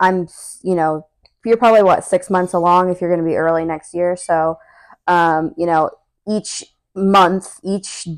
i'm 0.00 0.26
you 0.62 0.74
know 0.74 1.06
you're 1.44 1.56
probably 1.56 1.84
what 1.84 2.04
six 2.04 2.28
months 2.30 2.52
along 2.52 2.90
if 2.90 3.00
you're 3.00 3.08
going 3.10 3.24
to 3.24 3.30
be 3.30 3.36
early 3.36 3.64
next 3.64 3.94
year 3.94 4.16
so 4.16 4.58
um, 5.06 5.54
you 5.56 5.66
know 5.66 5.90
each 6.28 6.64
month 6.96 7.60
each 7.62 8.08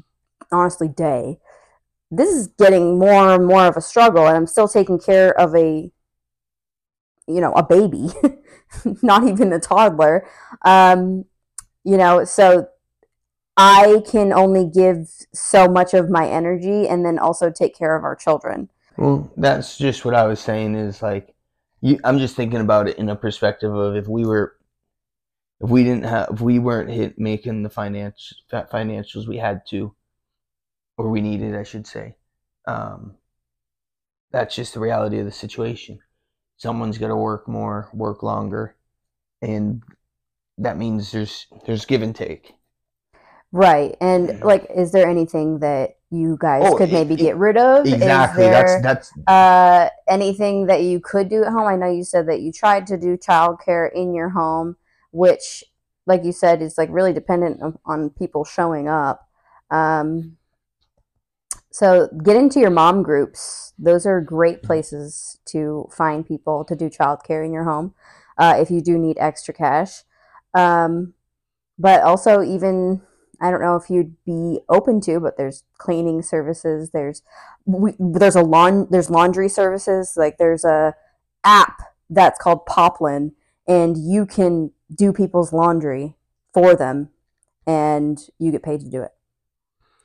honestly 0.53 0.89
day 0.89 1.39
this 2.11 2.29
is 2.29 2.49
getting 2.59 2.99
more 2.99 3.31
and 3.33 3.47
more 3.47 3.67
of 3.67 3.77
a 3.77 3.81
struggle 3.81 4.27
and 4.27 4.37
i'm 4.37 4.47
still 4.47 4.69
taking 4.69 4.99
care 4.99 5.39
of 5.39 5.55
a 5.55 5.91
you 7.27 7.41
know 7.41 7.53
a 7.53 7.63
baby 7.63 8.09
not 9.03 9.27
even 9.27 9.53
a 9.53 9.61
toddler 9.61 10.27
um, 10.65 11.25
you 11.85 11.97
know 11.97 12.25
so 12.25 12.69
I 13.57 14.03
can 14.11 14.33
only 14.33 14.67
give 14.67 15.09
so 15.35 15.69
much 15.69 15.93
of 15.95 16.09
my 16.09 16.29
energy 16.29 16.89
and 16.89 17.05
then 17.05 17.19
also 17.19 17.51
take 17.51 17.77
care 17.77 17.95
of 17.97 18.05
our 18.05 18.17
children. 18.17 18.71
Well, 18.97 19.31
that's 19.37 19.77
just 19.77 20.05
what 20.05 20.15
I 20.15 20.25
was 20.25 20.41
saying. 20.41 20.75
Is 20.75 21.03
like, 21.03 21.35
you. 21.81 21.99
I'm 22.05 22.19
just 22.19 22.37
thinking 22.37 22.61
about 22.61 22.89
it 22.89 22.99
in 22.99 23.09
a 23.09 23.17
perspective 23.17 23.75
of 23.75 23.97
if 23.97 24.09
we 24.09 24.25
were, 24.25 24.57
if 25.61 25.69
we 25.69 25.85
didn't 25.85 26.05
have, 26.05 26.29
if 26.33 26.41
we 26.41 26.59
weren't 26.59 26.91
hit 26.91 27.19
making 27.19 27.63
the 27.63 27.71
finance 27.71 28.33
financials 28.51 29.29
we 29.29 29.37
had 29.37 29.63
to, 29.69 29.95
or 30.97 31.09
we 31.09 31.21
needed, 31.21 31.55
I 31.55 31.63
should 31.63 31.87
say. 31.87 32.17
Um, 32.67 33.15
that's 34.31 34.55
just 34.55 34.75
the 34.75 34.81
reality 34.81 35.19
of 35.19 35.25
the 35.27 35.33
situation. 35.33 35.99
Someone's 36.57 36.99
got 36.99 37.09
to 37.09 37.17
work 37.17 37.49
more, 37.49 37.91
work 37.93 38.23
longer, 38.23 38.77
and 39.41 39.83
that 40.59 40.77
means 40.77 41.11
there's 41.13 41.47
there's 41.67 41.85
give 41.85 42.03
and 42.03 42.15
take. 42.15 42.55
Right. 43.51 43.97
And 44.01 44.41
like 44.41 44.67
is 44.75 44.93
there 44.93 45.07
anything 45.09 45.59
that 45.59 45.97
you 46.11 46.39
guys 46.41 46.63
Oh, 46.65 46.77
could 46.77 46.89
it- 46.89 46.93
maybe 46.93 47.15
it- 47.15 47.19
get 47.19 47.37
rid 47.37 47.57
of? 47.57 47.85
Exactly. 47.87 48.45
There 48.45 48.81
That's 48.83 48.83
that's 48.83 49.13
uh 49.27 49.89
anything 50.09 50.67
that 50.67 50.83
you 50.83 51.01
could 51.01 51.29
do 51.29 51.43
at 51.45 51.53
home? 51.53 51.67
I 51.67 51.77
know 51.77 51.91
you 51.91 52.05
said 52.05 52.29
that 52.29 52.41
you 52.41 52.53
tried 52.53 52.87
to 52.87 52.97
do 52.97 53.17
childcare 53.19 53.93
in 53.93 54.15
your 54.15 54.31
home, 54.31 54.77
which 55.11 55.65
like 56.07 56.25
you 56.25 56.33
said 56.33 56.63
is 56.63 56.79
like 56.79 56.89
really 56.91 57.13
dependent 57.13 57.61
on, 57.63 57.79
on 57.85 58.11
people 58.11 58.45
showing 58.45 58.89
up. 58.89 59.29
Um 59.71 60.39
so 61.73 62.09
get 62.23 62.37
into 62.37 62.61
your 62.61 62.71
mom 62.71 63.03
groups. 63.03 63.73
Those 63.79 64.05
are 64.05 64.21
great 64.21 64.63
places 64.63 65.41
to 65.47 65.89
find 65.91 66.27
people 66.27 66.67
to 66.67 66.77
do 66.77 66.91
childcare 66.91 67.45
in 67.45 67.53
your 67.53 67.65
home 67.65 67.95
uh, 68.37 68.57
if 68.59 68.71
you 68.71 68.83
do 68.83 68.99
need 68.99 69.17
extra 69.19 69.55
cash. 69.55 70.03
Um, 70.53 71.15
but 71.79 72.03
also, 72.03 72.43
even 72.43 73.01
I 73.41 73.51
don't 73.51 73.63
know 73.63 73.77
if 73.77 73.89
you'd 73.89 74.23
be 74.27 74.61
open 74.69 75.01
to, 75.03 75.19
but 75.19 75.39
there's 75.39 75.65
cleaning 75.79 76.21
services. 76.21 76.91
There's 76.91 77.23
we, 77.65 77.95
there's 77.99 78.37
a 78.37 78.43
lawn 78.43 78.87
there's 78.91 79.09
laundry 79.09 79.49
services. 79.49 80.13
Like 80.15 80.37
there's 80.37 80.65
a 80.65 80.95
app 81.43 81.81
that's 82.11 82.39
called 82.39 82.67
Poplin, 82.67 83.33
and 83.67 83.97
you 83.97 84.27
can 84.27 84.73
do 84.95 85.11
people's 85.11 85.55
laundry 85.55 86.17
for 86.53 86.77
them, 86.77 87.09
and 87.67 88.19
you 88.39 88.53
get 88.53 88.63
paid 88.63 88.81
to 88.81 88.91
do 88.91 89.01
it 89.01 89.13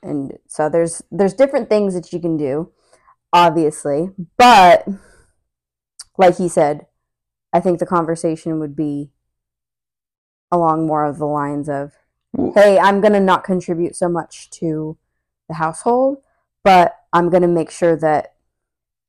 and 0.02 0.32
so 0.46 0.68
there's 0.68 1.02
there's 1.10 1.34
different 1.34 1.68
things 1.68 1.94
that 1.94 2.12
you 2.12 2.20
can 2.20 2.36
do 2.36 2.70
obviously 3.32 4.10
but 4.36 4.86
like 6.16 6.36
he 6.38 6.48
said 6.48 6.86
i 7.52 7.60
think 7.60 7.78
the 7.78 7.86
conversation 7.86 8.58
would 8.58 8.74
be 8.74 9.10
along 10.50 10.86
more 10.86 11.04
of 11.04 11.18
the 11.18 11.26
lines 11.26 11.68
of 11.68 11.92
hey 12.54 12.78
i'm 12.78 13.00
going 13.00 13.12
to 13.12 13.20
not 13.20 13.44
contribute 13.44 13.94
so 13.94 14.08
much 14.08 14.48
to 14.50 14.96
the 15.48 15.54
household 15.54 16.18
but 16.64 16.96
i'm 17.12 17.28
going 17.28 17.42
to 17.42 17.48
make 17.48 17.70
sure 17.70 17.96
that 17.96 18.34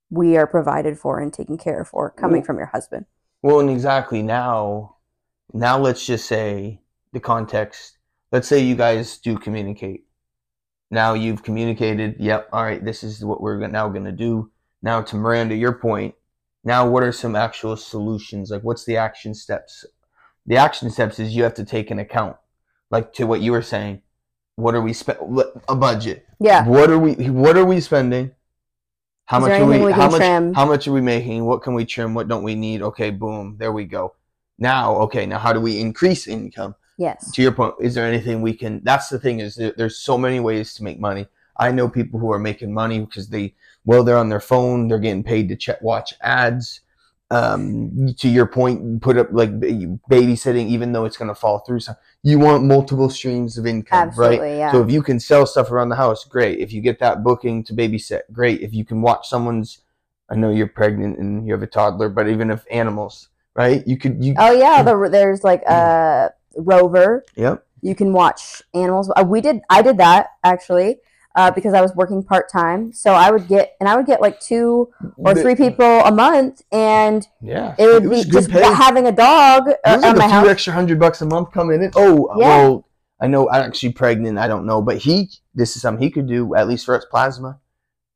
we 0.10 0.36
are 0.36 0.48
provided 0.48 0.98
for 0.98 1.20
and 1.20 1.34
taken 1.34 1.58
care 1.58 1.82
of 1.82 1.88
for 1.88 2.10
coming 2.10 2.44
from 2.44 2.58
your 2.58 2.68
husband 2.68 3.06
Well, 3.42 3.62
and 3.62 3.70
exactly 3.70 4.22
now, 4.22 4.98
now 5.54 5.80
let's 5.80 6.06
just 6.06 6.26
say 6.26 6.82
the 7.14 7.20
context. 7.20 7.98
Let's 8.32 8.48
say 8.48 8.60
you 8.60 8.76
guys 8.76 9.18
do 9.18 9.38
communicate. 9.38 10.06
Now 10.92 11.14
you've 11.14 11.44
communicated. 11.44 12.16
Yep. 12.20 12.50
All 12.52 12.64
right. 12.64 12.84
This 12.84 13.04
is 13.04 13.24
what 13.24 13.42
we're 13.42 13.66
now 13.68 13.90
going 13.90 14.06
to 14.06 14.12
do. 14.12 14.52
Now 14.82 15.02
to 15.02 15.16
Miranda, 15.16 15.56
your 15.56 15.74
point. 15.74 16.16
Now, 16.64 16.88
what 16.90 17.04
are 17.04 17.12
some 17.12 17.36
actual 17.36 17.78
solutions? 17.78 18.52
Like, 18.52 18.64
what's 18.64 18.86
the 18.86 18.98
action 18.98 19.34
steps? 19.34 19.86
The 20.46 20.58
action 20.58 20.90
steps 20.90 21.20
is 21.20 21.36
you 21.36 21.44
have 21.44 21.54
to 21.56 21.66
take 21.66 21.90
an 21.92 22.00
account, 22.00 22.36
like 22.92 23.14
to 23.14 23.26
what 23.26 23.42
you 23.42 23.52
were 23.52 23.62
saying. 23.62 24.02
What 24.56 24.76
are 24.76 24.82
we 24.82 24.94
spend? 24.94 25.20
A 25.70 25.76
budget. 25.76 26.26
yeah 26.40 26.68
What 26.68 26.90
are 26.90 27.00
we? 27.00 27.14
What 27.30 27.56
are 27.58 27.66
we 27.66 27.80
spending? 27.80 28.32
How 29.26 29.38
Is 29.38 29.42
much 29.44 29.62
are 29.62 29.66
we? 29.66 29.86
we 29.86 29.92
how 29.92 30.10
much? 30.10 30.18
trim? 30.18 30.54
How 30.54 30.66
much 30.66 30.88
are 30.88 30.92
we 30.92 31.02
making? 31.02 31.46
What 31.46 31.62
can 31.62 31.76
we 31.76 31.86
trim? 31.86 32.14
What 32.14 32.28
don't 32.28 32.44
we 32.44 32.56
need? 32.56 32.82
Okay, 32.82 33.12
boom, 33.12 33.56
there 33.60 33.72
we 33.72 33.86
go. 33.86 34.16
Now, 34.58 34.96
okay, 35.04 35.26
now 35.26 35.38
how 35.38 35.54
do 35.54 35.62
we 35.62 35.80
increase 35.80 36.28
income? 36.28 36.76
Yes 37.00 37.32
To 37.32 37.42
your 37.42 37.54
point, 37.54 37.76
is 37.80 37.96
there 37.96 38.06
anything 38.06 38.42
we 38.42 38.54
can? 38.54 38.82
That's 38.84 39.10
the 39.10 39.20
thing 39.20 39.40
is 39.40 39.56
there, 39.56 39.74
there's 39.76 39.98
so 39.98 40.18
many 40.18 40.40
ways 40.40 40.74
to 40.76 40.84
make 40.84 41.00
money. 41.00 41.28
I 41.58 41.72
know 41.72 41.90
people 41.90 42.20
who 42.20 42.32
are 42.32 42.40
making 42.40 42.74
money 42.74 43.00
because 43.00 43.30
they 43.30 43.56
well 43.86 44.04
they're 44.04 44.18
on 44.18 44.30
their 44.30 44.40
phone, 44.40 44.88
they're 44.88 45.00
getting 45.00 45.24
paid 45.24 45.50
to 45.50 45.56
check 45.56 45.82
watch 45.82 46.14
ads. 46.22 46.82
Um, 47.32 48.16
to 48.18 48.28
your 48.28 48.48
point, 48.48 49.04
put 49.04 49.16
up 49.18 49.28
like 49.32 49.52
babysitting, 49.60 50.68
even 50.68 50.94
though 50.94 51.06
it's 51.06 51.16
going 51.16 51.28
to 51.28 51.36
fall 51.36 51.60
through. 51.60 51.82
So 51.82 51.94
you 52.24 52.40
want 52.40 52.64
multiple 52.64 53.10
streams 53.10 53.58
of 53.60 53.68
income, 53.68 54.12
right? 54.16 54.40
yeah 54.58 54.72
So 54.72 54.82
if 54.84 54.90
you 54.92 55.04
can 55.04 55.20
sell 55.20 55.46
stuff 55.46 55.70
around 55.70 55.90
the 55.90 55.96
house, 55.96 56.26
great. 56.26 56.58
If 56.60 56.74
you 56.74 56.82
get 56.82 56.98
that 57.00 57.24
booking 57.24 57.64
to 57.66 57.74
babysit, 57.74 58.22
great. 58.32 58.62
If 58.62 58.74
you 58.74 58.84
can 58.84 59.04
watch 59.04 59.28
someone's, 59.30 59.84
I 60.32 60.36
know 60.36 60.50
you're 60.50 60.68
pregnant 60.68 61.20
and 61.20 61.46
you 61.46 61.54
have 61.54 61.62
a 61.62 61.68
toddler, 61.68 62.10
but 62.10 62.28
even 62.28 62.50
if 62.50 62.66
animals, 62.72 63.30
right? 63.54 63.86
You 63.86 63.98
could, 63.98 64.24
you, 64.24 64.34
oh 64.38 64.52
yeah 64.52 64.82
the, 64.82 65.10
there's 65.12 65.44
like 65.44 65.62
a 65.64 66.34
rover 66.58 67.24
yep. 67.36 67.66
you 67.82 67.96
can 67.96 68.14
watch 68.14 68.62
animals 68.74 69.12
uh, 69.16 69.24
we 69.24 69.42
did 69.42 69.62
i 69.70 69.82
did 69.82 69.98
that 69.98 70.28
actually 70.44 70.98
uh, 71.36 71.52
because 71.52 71.74
i 71.74 71.82
was 71.82 71.94
working 71.96 72.24
part-time 72.24 72.92
so 72.92 73.14
i 73.14 73.30
would 73.32 73.48
get 73.48 73.76
and 73.80 73.88
i 73.88 73.96
would 73.96 74.06
get 74.06 74.20
like 74.22 74.40
two 74.40 74.90
or 75.18 75.34
three 75.36 75.56
people 75.56 75.86
a 75.86 76.12
month 76.12 76.62
and 76.72 77.28
Yeah, 77.42 77.76
it 77.78 77.88
would 77.88 78.06
was 78.08 78.26
be 78.26 78.32
just 78.32 78.50
pay. 78.50 78.62
having 78.64 79.06
a 79.08 79.12
dog 79.12 79.70
uh, 79.70 79.74
It 79.86 80.04
on 80.06 80.18
my 80.18 80.26
a 80.26 80.28
few 80.28 80.38
house 80.38 80.48
extra 80.48 80.74
hundred 80.74 81.00
bucks 81.00 81.22
a 81.22 81.26
month 81.26 81.52
coming 81.52 81.84
in. 81.84 81.92
Oh, 81.96 82.30
Yeah. 82.36 82.48
well, 82.48 82.86
I 83.22 83.28
know 83.28 83.50
I'm 83.50 83.64
actually 83.64 83.92
pregnant. 83.94 84.38
I 84.38 84.48
don't 84.48 84.66
know, 84.66 84.82
but 84.82 84.98
he, 84.98 85.30
this 85.54 85.76
is 85.76 85.82
something 85.82 86.02
he 86.02 86.10
could 86.10 86.28
do 86.28 86.56
at 86.56 86.68
least 86.68 86.86
for 86.86 86.96
us. 86.98 87.06
Plasma, 87.12 87.60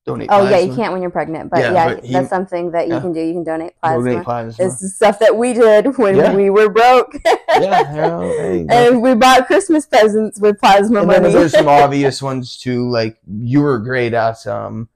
donate. 0.06 0.28
oh 0.32 0.50
yeah 0.50 0.58
you 0.60 0.76
can't 0.76 0.92
when 0.92 1.02
you're 1.02 1.10
pregnant 1.12 1.50
but 1.50 1.60
Yeah, 1.60 1.72
yeah, 1.74 1.94
but 1.96 2.04
he- 2.04 2.12
that's 2.14 2.30
something 2.30 2.72
that 2.72 2.88
you 2.88 2.96
yeah. 2.96 3.00
can 3.02 3.14
do 3.14 3.22
you 3.22 3.34
can 3.34 3.44
donate 3.46 3.74
plasma 3.82 4.04
Donate 4.10 4.24
plasma. 4.26 4.64
this 4.66 4.82
is 4.82 4.96
stuff 4.96 5.20
that 5.20 5.38
we 5.38 5.54
did 5.54 5.98
when 5.98 6.18
Yeah. 6.18 6.36
we 6.36 6.50
were 6.50 6.70
broke 6.70 7.16
yeah, 7.26 7.90
hey, 7.94 8.66
and 8.70 9.02
we 9.02 9.16
bought 9.16 9.48
christmas 9.48 9.86
presents 9.86 10.40
with 10.42 10.60
plasma 10.60 11.02
and 11.02 11.10
then 11.10 11.22
money 11.24 11.34
there's 11.34 11.54
some 11.54 11.68
obvious 11.84 12.22
ones 12.22 12.58
too. 12.58 12.90
Like 12.90 13.18
you 13.28 13.62
were 13.62 13.80
great 13.80 14.14
at 14.14 14.46
um 14.46 14.90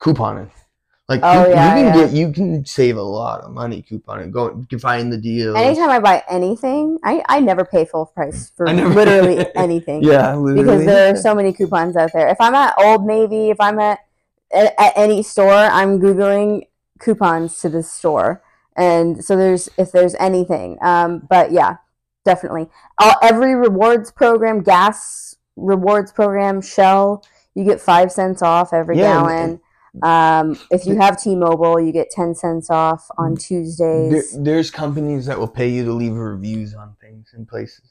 couponing. 0.00 0.50
Like 1.08 1.20
Oh, 1.22 1.44
coup- 1.44 1.50
yeah, 1.50 1.76
you 1.76 1.84
can 1.84 1.94
yeah. 1.98 2.06
get 2.06 2.14
you 2.14 2.32
can 2.32 2.64
save 2.64 2.96
a 2.96 3.02
lot 3.02 3.42
of 3.42 3.50
money 3.52 3.84
couponing. 3.88 4.30
Go 4.30 4.56
you 4.58 4.66
can 4.66 4.78
find 4.78 5.12
the 5.12 5.18
deal. 5.18 5.54
anytime 5.56 5.90
i 5.90 5.98
buy 5.98 6.22
anything 6.30 6.98
i, 7.04 7.22
I 7.28 7.40
never 7.40 7.64
pay 7.64 7.84
full 7.84 8.06
price 8.06 8.50
for 8.56 8.66
literally 8.66 9.44
anything 9.54 10.02
Yeah, 10.02 10.34
literally. 10.34 10.62
because 10.64 10.86
there 10.86 11.12
are 11.12 11.16
so 11.16 11.34
many 11.34 11.52
coupons 11.52 11.96
out 11.96 12.12
there. 12.14 12.28
If 12.28 12.38
I'm 12.40 12.54
at 12.54 12.74
Old 12.78 13.04
Navy, 13.04 13.50
if 13.50 13.60
I'm 13.60 13.78
at 13.80 13.98
at, 14.54 14.92
any 14.96 15.22
store, 15.22 15.52
I'm 15.52 15.98
googling 16.00 16.62
coupons 17.00 17.58
to 17.60 17.68
this 17.68 17.90
store, 17.92 18.42
and 18.76 19.22
so 19.24 19.36
there's 19.36 19.68
if 19.76 19.92
there's 19.92 20.14
anything. 20.14 20.78
Um, 20.80 21.26
but 21.28 21.50
yeah, 21.52 21.76
definitely. 22.24 22.68
All, 22.98 23.14
every 23.20 23.54
rewards 23.56 24.10
program, 24.12 24.62
gas 24.62 25.34
rewards 25.56 26.12
program, 26.12 26.60
Shell, 26.62 27.24
you 27.54 27.64
get 27.64 27.80
five 27.80 28.10
cents 28.12 28.40
off 28.42 28.72
every 28.72 28.96
Yeah, 28.96 29.14
gallon. 29.14 29.60
Um, 30.02 30.58
if 30.70 30.86
you 30.86 30.96
have 30.96 31.20
T-Mobile, 31.22 31.80
you 31.80 31.92
get 31.92 32.10
ten 32.10 32.34
cents 32.34 32.68
off 32.70 33.08
on 33.16 33.34
there, 33.34 33.36
Tuesdays. 33.38 34.36
there's 34.42 34.70
companies 34.70 35.26
that 35.26 35.38
will 35.38 35.48
pay 35.48 35.68
you 35.68 35.84
to 35.84 35.92
leave 35.92 36.14
reviews 36.14 36.74
on 36.74 36.96
things 37.00 37.28
and 37.34 37.46
places. 37.46 37.82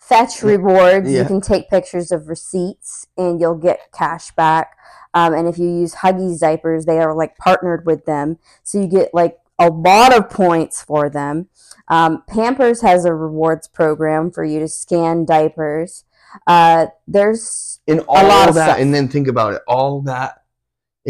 Fetch 0.00 0.42
rewards. 0.42 1.10
Yeah. 1.10 1.20
You 1.22 1.26
can 1.26 1.40
take 1.40 1.68
pictures 1.70 2.10
of 2.10 2.28
receipts 2.28 3.06
and 3.16 3.40
you'll 3.40 3.54
get 3.58 3.92
cash 3.92 4.30
back. 4.32 4.76
Um, 5.14 5.34
and 5.34 5.46
if 5.46 5.58
you 5.58 5.66
use 5.66 5.96
Huggies 5.96 6.40
diapers, 6.40 6.86
they 6.86 6.98
are 6.98 7.14
like 7.14 7.36
partnered 7.36 7.84
with 7.84 8.06
them, 8.06 8.38
so 8.62 8.80
you 8.80 8.86
get 8.86 9.12
like 9.12 9.38
a 9.58 9.68
lot 9.68 10.16
of 10.16 10.30
points 10.30 10.82
for 10.82 11.10
them. 11.10 11.48
Um, 11.88 12.22
Pampers 12.28 12.80
has 12.82 13.04
a 13.04 13.12
rewards 13.12 13.68
program 13.68 14.30
for 14.30 14.44
you 14.44 14.60
to 14.60 14.68
scan 14.68 15.24
diapers. 15.26 16.04
Uh, 16.46 16.86
there's 17.06 17.80
And 17.88 18.00
all 18.08 18.26
lot 18.26 18.48
of 18.48 18.54
that, 18.54 18.66
stuff. 18.66 18.78
and 18.78 18.94
then 18.94 19.08
think 19.08 19.26
about 19.28 19.54
it. 19.54 19.62
All 19.66 20.00
that. 20.02 20.39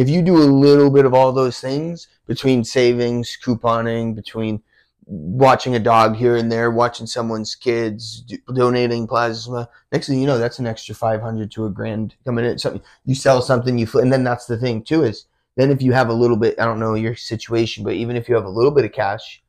If 0.01 0.09
you 0.09 0.23
do 0.23 0.39
a 0.39 0.49
little 0.67 0.91
bit 0.91 1.05
of 1.05 1.13
all 1.13 1.31
those 1.31 1.61
things 1.61 2.09
between 2.27 2.65
savings, 2.65 3.37
couponing, 3.45 4.15
between 4.15 4.63
watching 5.05 5.75
a 5.75 5.79
dog 5.79 6.17
here 6.17 6.37
and 6.37 6.51
there, 6.51 6.71
watching 6.71 7.07
someone's 7.07 7.55
kids, 7.55 8.23
do, 8.23 8.39
donating 8.55 9.07
plasma. 9.07 9.69
Next 9.93 10.09
thing 10.09 10.19
you 10.19 10.27
know, 10.27 10.39
that's 10.39 10.59
an 10.59 10.67
extra 10.67 10.95
five 10.95 11.21
hundred 11.21 11.51
to 11.51 11.67
a 11.67 11.71
grand 11.71 12.15
coming 12.25 12.47
in. 12.47 12.59
Something 12.59 12.81
you 13.05 13.15
sell 13.15 13.43
something, 13.43 13.77
you 13.77 13.87
flip, 13.87 14.03
and 14.05 14.11
then 14.11 14.25
that's 14.25 14.47
the 14.47 14.57
thing 14.57 14.83
too 14.83 15.05
is 15.05 15.27
then 15.57 15.71
if 15.71 15.83
you 15.83 15.93
have 15.93 16.09
a 16.09 16.15
little 16.15 16.39
bit, 16.39 16.59
I 16.59 16.65
don't 16.65 16.81
know 16.81 16.95
your 16.95 17.15
situation, 17.15 17.85
but 17.85 17.93
even 17.93 18.17
if 18.17 18.27
you 18.27 18.35
have 18.37 18.47
a 18.47 18.49
little 18.49 18.71
bit 18.71 18.87
of 18.87 18.93
cash, 18.93 19.43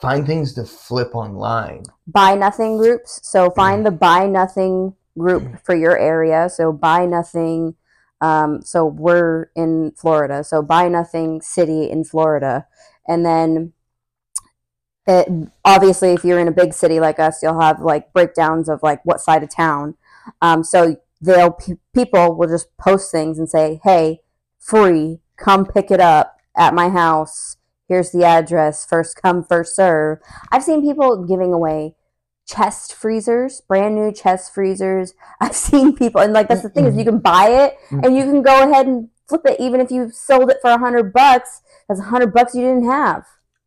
find 0.00 0.24
things 0.24 0.52
to 0.52 0.64
flip 0.64 1.16
online. 1.16 1.82
buy 2.06 2.36
nothing 2.36 2.78
groups. 2.78 3.18
So 3.24 3.50
find 3.50 3.80
mm. 3.80 3.86
the 3.86 3.90
buy 3.90 4.28
nothing 4.28 4.94
group 5.18 5.42
mm. 5.42 5.64
for 5.64 5.74
your 5.74 5.98
area. 5.98 6.48
So 6.48 6.72
buy 6.72 7.06
nothing. 7.06 7.74
Um, 8.20 8.62
so 8.62 8.86
we're 8.86 9.50
in 9.54 9.92
Florida. 9.96 10.42
So 10.44 10.62
buy 10.62 10.88
nothing 10.88 11.40
city 11.42 11.90
in 11.90 12.04
Florida, 12.04 12.66
and 13.06 13.24
then 13.24 13.72
it, 15.06 15.28
obviously 15.64 16.12
if 16.12 16.24
you're 16.24 16.40
in 16.40 16.48
a 16.48 16.52
big 16.52 16.72
city 16.74 16.98
like 17.00 17.18
us, 17.18 17.42
you'll 17.42 17.60
have 17.60 17.80
like 17.80 18.12
breakdowns 18.12 18.68
of 18.68 18.82
like 18.82 19.04
what 19.04 19.20
side 19.20 19.42
of 19.42 19.50
town. 19.54 19.94
Um, 20.42 20.64
so 20.64 20.96
they'll 21.20 21.52
pe- 21.52 21.74
people 21.94 22.36
will 22.36 22.48
just 22.48 22.76
post 22.78 23.12
things 23.12 23.38
and 23.38 23.48
say, 23.48 23.80
"Hey, 23.84 24.20
free 24.58 25.20
come 25.36 25.66
pick 25.66 25.90
it 25.90 26.00
up 26.00 26.36
at 26.56 26.74
my 26.74 26.88
house. 26.88 27.56
Here's 27.88 28.10
the 28.10 28.24
address. 28.24 28.84
First 28.84 29.20
come, 29.22 29.44
first 29.44 29.76
serve. 29.76 30.18
I've 30.50 30.64
seen 30.64 30.82
people 30.82 31.24
giving 31.24 31.52
away 31.52 31.94
chest 32.46 32.94
freezers, 32.94 33.60
brand 33.62 33.94
new 33.94 34.12
chest 34.12 34.54
freezers. 34.54 35.14
I've 35.40 35.56
seen 35.56 35.94
people, 35.96 36.20
and 36.20 36.32
like 36.32 36.48
that's 36.48 36.62
the 36.62 36.70
thing 36.70 36.86
is 36.86 36.96
you 36.96 37.04
can 37.04 37.18
buy 37.18 37.48
it 37.48 37.76
and 37.90 38.16
you 38.16 38.22
can 38.24 38.42
go 38.42 38.62
ahead 38.68 38.86
and 38.86 39.08
flip 39.28 39.42
it, 39.44 39.58
even 39.60 39.80
if 39.80 39.90
you 39.90 40.10
sold 40.10 40.50
it 40.50 40.58
for 40.62 40.70
a 40.70 40.78
hundred 40.78 41.12
bucks. 41.12 41.62
That's 41.88 42.00
a 42.00 42.04
hundred 42.04 42.32
bucks 42.32 42.54
you 42.54 42.62
didn't 42.62 42.84
have. 42.90 43.24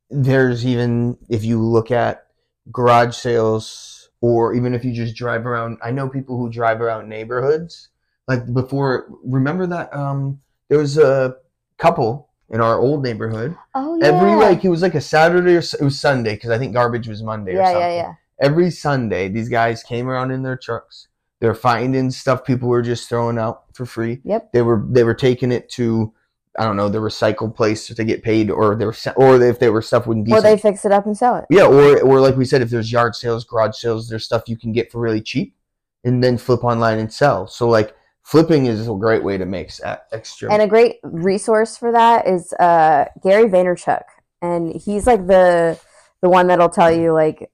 there's 0.09 0.65
even 0.65 1.17
if 1.29 1.43
you 1.43 1.61
look 1.61 1.91
at 1.91 2.25
garage 2.71 3.15
sales 3.15 4.09
or 4.21 4.53
even 4.53 4.73
if 4.73 4.83
you 4.83 4.91
just 4.93 5.15
drive 5.15 5.45
around 5.45 5.77
i 5.83 5.91
know 5.91 6.07
people 6.09 6.37
who 6.37 6.49
drive 6.49 6.81
around 6.81 7.07
neighborhoods 7.07 7.89
like 8.27 8.51
before 8.53 9.07
remember 9.23 9.65
that 9.67 9.93
um 9.95 10.39
there 10.67 10.77
was 10.77 10.97
a 10.97 11.35
couple 11.77 12.29
in 12.49 12.59
our 12.61 12.79
old 12.79 13.03
neighborhood 13.03 13.55
Oh 13.75 13.95
yeah. 13.97 14.07
every 14.07 14.35
like 14.35 14.63
it 14.65 14.69
was 14.69 14.81
like 14.81 14.95
a 14.95 15.01
saturday 15.01 15.53
or 15.55 15.59
it 15.59 15.81
was 15.81 15.99
sunday 15.99 16.33
because 16.35 16.49
i 16.49 16.57
think 16.57 16.73
garbage 16.73 17.07
was 17.07 17.21
monday 17.23 17.53
or 17.53 17.57
yeah, 17.57 17.65
something 17.65 17.81
yeah, 17.81 17.95
yeah. 17.95 18.13
Every 18.41 18.69
sunday 18.71 19.27
these 19.27 19.49
guys 19.49 19.83
came 19.83 20.07
around 20.07 20.31
in 20.31 20.43
their 20.43 20.57
trucks 20.57 21.07
they're 21.41 21.55
finding 21.55 22.11
stuff 22.11 22.43
people 22.43 22.67
were 22.69 22.81
just 22.81 23.07
throwing 23.09 23.37
out 23.37 23.63
for 23.73 23.85
free 23.85 24.19
Yep. 24.23 24.51
they 24.53 24.61
were 24.61 24.85
they 24.89 25.03
were 25.03 25.13
taking 25.13 25.51
it 25.51 25.69
to 25.71 26.13
i 26.57 26.63
don't 26.65 26.75
know 26.75 26.89
the 26.89 26.97
recycle 26.99 27.53
place 27.53 27.87
to 27.87 28.03
get 28.03 28.23
paid 28.23 28.49
or 28.49 28.75
they 28.75 28.85
were 28.85 28.95
or 29.15 29.41
if 29.41 29.59
they 29.59 29.69
were 29.69 29.81
stuff 29.81 30.07
with 30.07 30.17
Or 30.17 30.23
decent 30.23 30.43
they 30.43 30.57
fix 30.57 30.83
it 30.85 30.91
up 30.91 31.05
and 31.05 31.17
sell 31.17 31.35
it. 31.37 31.45
yeah, 31.49 31.65
or 31.65 32.01
or 32.01 32.19
like 32.19 32.35
we 32.35 32.43
said, 32.43 32.61
if 32.61 32.69
there's 32.69 32.91
yard 32.91 33.15
sales, 33.15 33.45
garage 33.45 33.77
sales, 33.77 34.09
there's 34.09 34.25
stuff 34.25 34.43
you 34.47 34.57
can 34.57 34.71
get 34.73 34.91
for 34.91 34.99
really 34.99 35.21
cheap, 35.21 35.55
and 36.03 36.23
then 36.23 36.37
flip 36.37 36.63
online 36.63 36.99
and 36.99 37.13
sell. 37.13 37.47
So 37.47 37.69
like 37.69 37.95
flipping 38.23 38.65
is 38.65 38.87
a 38.89 38.93
great 38.93 39.23
way 39.23 39.37
to 39.37 39.45
make 39.45 39.71
extra. 40.11 40.51
And 40.51 40.61
a 40.61 40.67
great 40.67 40.97
resource 41.03 41.77
for 41.77 41.91
that 41.91 42.27
is 42.27 42.51
uh, 42.53 43.05
Gary 43.23 43.45
Vaynerchuk, 43.45 44.03
and 44.41 44.73
he's 44.75 45.05
like 45.07 45.27
the 45.27 45.79
the 46.21 46.29
one 46.29 46.47
that'll 46.47 46.69
tell 46.69 46.91
you 46.91 47.13
like 47.13 47.49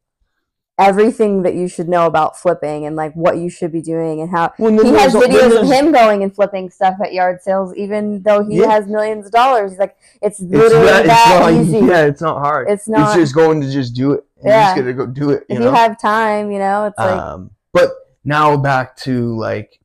everything 0.78 1.44
that 1.44 1.56
you 1.56 1.68
should 1.70 1.88
know 1.88 2.06
about 2.06 2.38
flipping 2.38 2.86
and 2.86 2.96
like 2.98 3.14
what 3.14 3.38
you 3.38 3.50
should 3.50 3.72
be 3.72 3.82
doing 3.82 4.20
and 4.20 4.30
how 4.30 4.54
When 4.58 4.74
he 4.78 4.92
has 4.92 5.14
videos 5.14 5.62
of 5.62 5.68
him 5.68 5.92
going 5.94 6.22
and 6.22 6.36
flipping 6.36 6.70
stuff 6.70 6.96
at 7.02 7.14
yard 7.14 7.42
sales, 7.42 7.74
even 7.76 8.22
though 8.24 8.44
he 8.44 8.58
Yeah. 8.58 8.70
has 8.72 8.86
millions 8.88 9.26
of 9.26 9.32
dollars. 9.32 9.72
He's 9.72 9.80
like, 9.80 9.96
it's 10.22 10.40
It's, 10.42 10.52
literally 10.52 10.86
not, 10.92 11.00
it's 11.06 11.08
that 11.08 11.40
not 11.40 11.54
easy. 11.54 11.78
yeah, 11.80 12.02
it's 12.06 12.22
not 12.22 12.40
hard. 12.40 12.70
It's 12.70 12.88
not. 12.90 13.02
It's 13.02 13.14
just 13.14 13.36
going 13.36 13.62
to 13.62 13.72
just 13.72 13.96
do 13.96 14.12
it. 14.14 14.26
You 14.44 14.52
Yeah. 14.52 14.64
just 14.66 14.76
gotta 14.76 14.94
go 14.94 15.06
do 15.06 15.30
it. 15.32 15.46
You 15.50 15.56
if 15.56 15.60
know. 15.62 15.66
you 15.70 15.74
have 15.74 16.00
time, 16.00 16.52
you 16.52 16.60
know, 16.60 16.86
it's 16.88 16.98
like 17.00 17.20
um, 17.22 17.52
but 17.72 17.92
now 18.26 18.58
back 18.58 18.98
to 18.98 19.36
like 19.38 19.80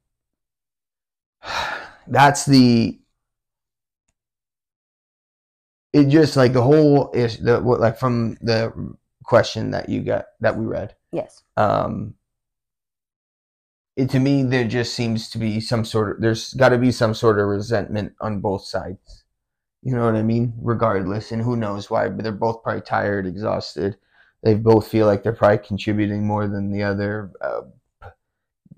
that's 2.08 2.44
the 2.46 2.98
it 5.92 6.08
just 6.08 6.36
like 6.36 6.52
the 6.52 6.62
whole 6.62 7.10
is 7.12 7.38
the 7.38 7.60
what 7.60 7.80
like 7.80 7.98
from 7.98 8.36
the 8.40 8.72
question 9.30 9.70
that 9.70 9.88
you 9.88 10.02
got 10.02 10.24
that 10.40 10.58
we 10.58 10.66
read. 10.66 10.94
Yes, 11.12 11.42
um 11.56 12.14
it, 13.96 14.10
to 14.10 14.18
me 14.18 14.42
there 14.42 14.66
just 14.66 14.92
seems 14.94 15.30
to 15.30 15.38
be 15.38 15.60
some 15.60 15.84
sort 15.84 16.16
of 16.16 16.20
there's 16.22 16.52
got 16.54 16.70
to 16.70 16.78
be 16.78 16.90
some 16.90 17.14
sort 17.14 17.38
of 17.38 17.46
resentment 17.46 18.12
on 18.20 18.40
both 18.40 18.64
sides. 18.64 19.24
You 19.82 19.94
know 19.94 20.04
what 20.04 20.16
i 20.16 20.22
mean? 20.22 20.52
Regardless 20.60 21.30
and 21.32 21.40
who 21.42 21.54
knows 21.56 21.88
why 21.90 22.08
but 22.08 22.22
they're 22.24 22.32
both 22.46 22.62
probably 22.64 22.82
tired 22.82 23.24
exhausted. 23.26 23.96
They 24.42 24.54
both 24.54 24.88
feel 24.88 25.06
like 25.06 25.22
they're 25.22 25.32
probably 25.42 25.58
contributing 25.58 26.26
more 26.26 26.48
than 26.48 26.72
the 26.72 26.82
other 26.82 27.30
uh, 27.40 27.62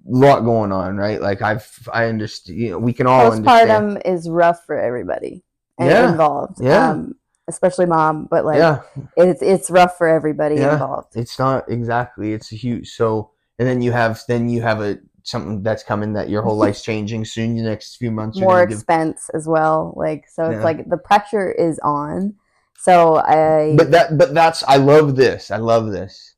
lot 0.05 0.41
going 0.41 0.73
on 0.73 0.97
right? 0.99 1.21
Like 1.23 1.41
i've 1.41 1.67
i 1.93 2.07
understand 2.07 2.59
you 2.59 2.71
know 2.71 2.79
we 2.79 2.93
can 2.93 3.07
all 3.07 3.33
understand. 3.33 3.71
postpartum 3.71 4.03
is 4.15 4.29
rough 4.29 4.67
for 4.67 4.79
everybody 4.79 5.45
Yeah. 5.81 6.11
involved. 6.11 6.59
Yeah. 6.61 6.91
Um, 6.91 7.15
especially 7.49 7.87
mom, 7.87 8.27
but 8.31 8.45
like 8.45 8.59
yeah 8.59 8.83
it's 9.17 9.43
it's 9.43 9.71
rough 9.71 9.97
for 9.99 10.09
everybody 10.09 10.57
Yeah. 10.57 10.75
involved. 10.75 11.17
it's 11.17 11.39
not 11.39 11.69
exactly 11.71 12.33
it's 12.33 12.53
a 12.53 12.57
huge 12.57 12.91
so 12.91 13.31
and 13.59 13.67
then 13.69 13.83
you 13.83 13.93
have 13.93 14.21
then 14.29 14.49
you 14.49 14.63
have 14.63 14.81
a 14.81 14.99
something 15.25 15.63
that's 15.63 15.83
coming 15.83 16.13
that 16.15 16.29
your 16.29 16.43
whole 16.43 16.57
life's 16.57 16.83
changing 16.83 17.25
soon 17.25 17.57
the 17.57 17.63
next 17.63 17.97
few 17.97 18.11
months 18.11 18.39
More 18.41 18.55
gonna 18.55 18.67
give 18.67 18.79
expense 18.79 19.31
as 19.35 19.47
well. 19.47 19.93
Like 19.97 20.29
so, 20.29 20.45
it's 20.51 20.59
Yeah. 20.59 20.65
like 20.65 20.89
the 20.89 20.97
pressure 20.97 21.51
is 21.51 21.79
on. 21.85 22.35
So 22.79 23.17
I 23.19 23.75
but 23.77 23.91
that 23.93 24.19
but 24.19 24.35
that's 24.35 24.65
i 24.67 24.77
love 24.77 25.15
this 25.15 25.51
i 25.53 25.57
love 25.57 25.93
this 25.93 26.35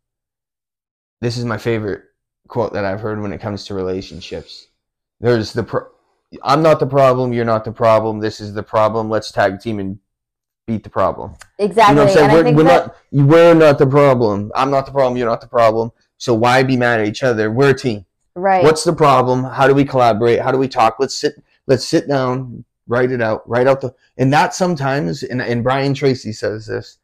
this 1.22 1.36
is 1.38 1.44
my 1.46 1.56
favorite 1.56 2.02
quote 2.48 2.74
that 2.74 2.84
i've 2.84 3.00
heard 3.00 3.20
when 3.22 3.32
it 3.32 3.40
comes 3.40 3.64
to 3.64 3.72
relationships 3.74 4.66
there's 5.20 5.54
the 5.54 5.62
pro- 5.62 5.88
i'm 6.42 6.62
not 6.62 6.80
the 6.80 6.86
problem 6.86 7.32
you're 7.32 7.44
not 7.46 7.64
the 7.64 7.72
problem 7.72 8.20
this 8.20 8.40
is 8.40 8.52
the 8.52 8.62
problem 8.62 9.08
let's 9.08 9.32
tag 9.32 9.58
team 9.60 9.78
and 9.78 9.98
beat 10.66 10.84
the 10.84 10.90
problem. 10.90 11.34
Exactly, 11.58 11.92
you 11.92 11.96
know 11.96 12.04
what 12.04 12.10
i'm 12.10 12.30
saying? 12.30 12.46
and 12.46 12.56
we're, 12.56 12.64
we're 12.64 12.68
that 12.70 12.86
not 12.86 13.28
we're 13.28 13.54
not 13.54 13.78
the 13.78 13.86
problem. 13.86 14.50
I'm 14.54 14.70
not 14.70 14.86
the 14.86 14.92
problem 14.92 15.16
you're 15.16 15.28
not 15.28 15.40
the 15.40 15.46
problem. 15.46 15.92
So 16.18 16.34
why 16.34 16.62
be 16.62 16.76
mad 16.76 17.00
at 17.00 17.06
each 17.06 17.22
other? 17.22 17.50
We're 17.50 17.70
a 17.70 17.78
team. 17.78 18.06
Right. 18.36 18.64
what's 18.64 18.82
the 18.82 18.92
problem? 18.92 19.44
How 19.44 19.68
do 19.68 19.74
we 19.74 19.84
collaborate? 19.84 20.40
How 20.40 20.50
do 20.50 20.58
we 20.58 20.68
talk? 20.68 20.96
Let's 20.98 21.14
sit 21.14 21.34
let's 21.66 21.84
sit 21.84 22.08
down 22.08 22.64
write 22.86 23.10
it 23.10 23.22
out 23.22 23.48
write 23.48 23.66
out 23.66 23.80
the 23.80 23.94
and 24.18 24.30
that 24.30 24.52
sometimes 24.52 25.22
and, 25.22 25.40
and 25.40 25.64
brian 25.64 25.94
tracy 25.94 26.32
says 26.32 26.66
this 26.66 26.98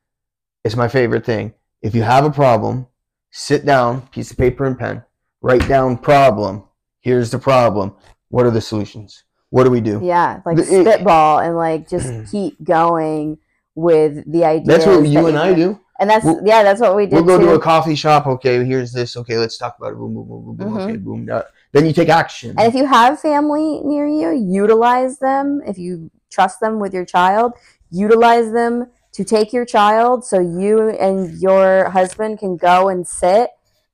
it's 0.63 0.77
my 0.77 0.89
favorite 0.89 1.25
thing. 1.25 1.55
If 1.81 1.95
you 1.95 2.03
have 2.03 2.25
a 2.25 2.31
problem 2.31 2.87
sit 3.31 3.65
down 3.65 4.03
piece 4.09 4.31
of 4.31 4.37
paper 4.37 4.67
and 4.67 4.79
pen 4.79 5.05
write 5.41 5.67
down 5.69 5.97
problem. 5.97 6.65
Here's 7.01 7.31
the 7.31 7.39
problem. 7.39 7.95
What 8.29 8.45
are 8.45 8.51
the 8.51 8.61
solutions? 8.61 9.25
What 9.49 9.65
do 9.65 9.71
we 9.71 9.81
do? 9.81 10.01
Yeah, 10.03 10.41
like 10.45 10.59
it- 10.59 10.67
spitball 10.67 11.39
and 11.39 11.57
like 11.57 11.89
just 11.89 12.31
keep 12.31 12.63
going 12.63 13.39
with 13.81 14.31
the 14.31 14.45
idea. 14.45 14.67
that's 14.67 14.87
what 14.87 15.07
you 15.07 15.27
and 15.27 15.39
i 15.39 15.53
do 15.55 15.79
and 16.01 16.09
that's 16.09 16.25
We'll- 16.25 16.41
yeah, 16.47 16.63
that's 16.63 16.81
what 16.81 16.97
we 16.97 17.05
did 17.07 17.15
we'll 17.15 17.25
go 17.25 17.39
too. 17.39 17.47
to 17.47 17.53
a 17.55 17.59
coffee 17.61 17.95
shop 17.95 18.27
okay 18.27 18.65
here's 18.65 18.93
this 18.93 19.17
okay 19.21 19.37
let's 19.39 19.57
talk 19.59 19.77
about 19.79 19.93
it 19.93 19.99
boom 20.01 20.15
boom 20.15 20.27
boom 20.29 20.45
boom 20.45 20.57
boom 20.57 20.73
Mhm. 20.73 20.81
okay 20.85 20.97
boom 20.97 21.27
da- 21.27 21.43
then 21.73 21.87
you 21.87 21.93
take 21.93 22.09
action 22.09 22.51
And 22.59 22.67
if 22.67 22.75
you 22.75 22.87
have 22.87 23.21
family 23.21 23.81
near 23.85 24.07
you, 24.07 24.31
utilize 24.33 25.21
them. 25.21 25.63
If 25.73 25.79
you 25.79 26.11
trust 26.29 26.59
them 26.59 26.81
with 26.81 26.93
your 26.93 27.05
child, 27.05 27.53
utilize 27.93 28.51
them 28.53 28.91
to 29.13 29.23
take 29.25 29.53
your 29.53 29.65
child 29.65 30.25
so 30.25 30.41
you 30.41 30.91
and 31.07 31.41
your 31.41 31.91
husband 31.91 32.41
can 32.41 32.57
go 32.57 32.89
and 32.89 33.07
sit 33.07 33.51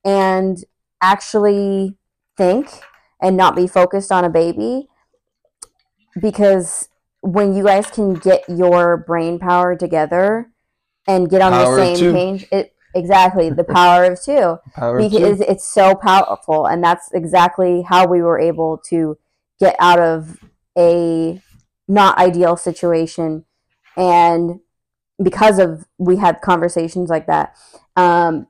and 0.07 0.65
actually 1.03 1.97
think 2.39 2.67
and 3.21 3.37
not 3.37 3.55
be 3.55 3.67
focused 3.67 4.11
on 4.11 4.25
a 4.25 4.31
baby. 4.31 4.89
Because 6.19 6.89
when 7.21 7.55
you 7.55 7.65
guys 7.65 7.91
can 7.91 8.15
get 8.15 8.45
your 8.49 8.97
brain 8.97 9.39
power 9.39 9.77
together 9.77 10.51
and 11.09 11.29
get 11.29 11.43
on 11.43 11.53
Power 11.53 11.77
the 11.77 11.97
same 11.97 12.13
page, 12.13 12.47
it 12.51 12.75
exactly 12.95 13.51
the 13.51 13.65
power 13.79 14.05
of 14.05 14.23
two. 14.23 14.59
Power 14.75 14.99
because 14.99 15.41
it's 15.41 15.67
so 15.67 15.95
powerful 15.95 16.67
and 16.67 16.83
that's 16.83 17.11
exactly 17.13 17.83
how 17.83 18.07
we 18.07 18.23
were 18.23 18.39
able 18.39 18.79
to 18.89 19.19
get 19.59 19.77
out 19.79 19.99
of 19.99 20.39
a 20.77 21.41
not 21.89 22.19
ideal 22.19 22.57
situation. 22.57 23.45
And 23.97 24.61
because 25.23 25.59
of 25.59 25.87
we 25.99 26.17
had 26.17 26.41
conversations 26.41 27.09
like 27.09 27.27
that 27.27 27.57
um, 27.97 28.47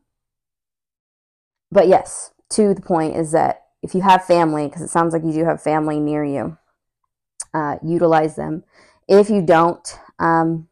but 1.71 1.89
yes 1.89 2.33
to 2.51 2.75
the 2.75 2.81
point 2.81 3.17
is 3.17 3.33
that 3.33 3.67
if 3.83 3.95
you 3.95 4.01
have 4.03 4.25
family 4.25 4.67
because 4.67 4.83
it 4.83 4.89
sounds 4.89 5.13
like 5.13 5.23
you 5.25 5.33
do 5.33 5.45
have 5.45 5.63
family 5.63 6.01
near 6.01 6.25
you 6.25 6.57
uh, 7.57 7.77
utilize 7.83 8.37
them 8.37 8.63
if 9.09 9.31
you 9.31 9.41
don't 9.41 9.99
um, 10.19 10.69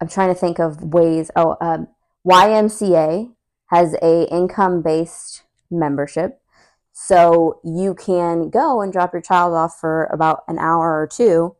i'm 0.00 0.08
trying 0.08 0.32
to 0.32 0.38
think 0.38 0.58
of 0.58 0.82
ways 0.82 1.30
oh 1.36 1.56
um, 1.60 1.86
YMCA 2.26 3.34
has 3.66 3.94
a 4.02 4.32
income 4.32 4.82
based 4.82 5.44
membership. 5.70 6.40
So 6.92 7.60
you 7.64 7.94
can 7.94 8.50
go 8.50 8.82
and 8.82 8.92
drop 8.92 9.12
your 9.12 9.22
child 9.22 9.54
off 9.54 9.78
for 9.80 10.04
about 10.12 10.42
an 10.46 10.58
hour 10.58 11.00
or 11.00 11.06
two 11.06 11.56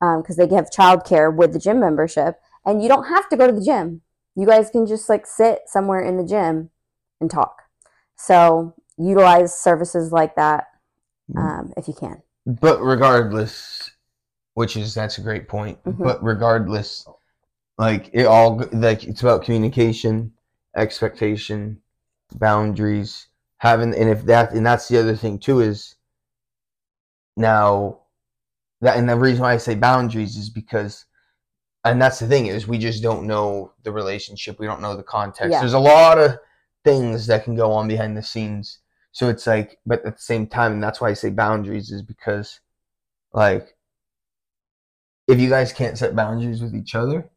because 0.00 0.36
they 0.36 0.48
have 0.54 0.70
childcare 0.70 1.34
with 1.34 1.52
the 1.52 1.58
gym 1.58 1.78
membership. 1.78 2.40
And 2.64 2.82
you 2.82 2.88
don't 2.88 3.08
have 3.08 3.28
to 3.28 3.36
go 3.36 3.46
to 3.46 3.52
the 3.52 3.64
gym. 3.64 4.00
You 4.34 4.46
guys 4.46 4.70
can 4.70 4.86
just 4.86 5.08
like 5.08 5.26
sit 5.26 5.60
somewhere 5.66 6.00
in 6.00 6.16
the 6.16 6.24
gym 6.24 6.70
and 7.20 7.30
talk. 7.30 7.62
So 8.16 8.74
utilize 8.96 9.54
services 9.54 10.12
like 10.12 10.36
that 10.36 10.64
um, 11.36 11.72
if 11.76 11.88
you 11.88 11.94
can. 11.94 12.22
But 12.46 12.80
regardless, 12.80 13.90
which 14.54 14.76
is 14.76 14.94
that's 14.94 15.18
a 15.18 15.22
great 15.22 15.48
point. 15.48 15.82
Mhm. 15.84 15.98
But 15.98 16.22
regardless, 16.22 17.06
like 17.78 18.10
it 18.12 18.26
all 18.26 18.62
like 18.72 19.04
it's 19.04 19.22
about 19.22 19.44
communication, 19.44 20.32
expectation, 20.76 21.80
boundaries, 22.34 23.28
having 23.58 23.94
and 23.94 24.08
if 24.08 24.24
that 24.24 24.52
and 24.52 24.64
that's 24.64 24.88
the 24.88 24.98
other 24.98 25.16
thing 25.16 25.38
too 25.38 25.60
is 25.60 25.96
now 27.36 28.00
that 28.80 28.96
and 28.96 29.08
the 29.08 29.16
reason 29.16 29.42
why 29.42 29.52
I 29.52 29.58
say 29.58 29.74
boundaries 29.74 30.36
is 30.36 30.48
because 30.50 31.04
and 31.84 32.00
that's 32.00 32.18
the 32.18 32.26
thing 32.26 32.46
is 32.46 32.66
we 32.66 32.78
just 32.78 33.02
don't 33.02 33.26
know 33.26 33.72
the 33.82 33.92
relationship, 33.92 34.58
we 34.58 34.66
don't 34.66 34.82
know 34.82 34.96
the 34.96 35.02
context. 35.02 35.52
Yeah. 35.52 35.60
There's 35.60 35.74
a 35.74 35.78
lot 35.78 36.18
of 36.18 36.38
things 36.84 37.26
that 37.26 37.44
can 37.44 37.54
go 37.54 37.72
on 37.72 37.88
behind 37.88 38.16
the 38.16 38.22
scenes. 38.22 38.78
So 39.12 39.28
it's 39.28 39.46
like 39.46 39.78
but 39.86 40.04
at 40.04 40.16
the 40.16 40.22
same 40.22 40.46
time 40.46 40.72
and 40.72 40.82
that's 40.82 41.00
why 41.00 41.10
I 41.10 41.14
say 41.14 41.30
boundaries 41.30 41.90
is 41.90 42.02
because 42.02 42.60
like 43.32 43.76
if 45.28 45.38
you 45.38 45.48
guys 45.48 45.72
can't 45.72 45.98
set 45.98 46.16
boundaries 46.16 46.62
with 46.62 46.74
each 46.74 46.94
other, 46.94 47.30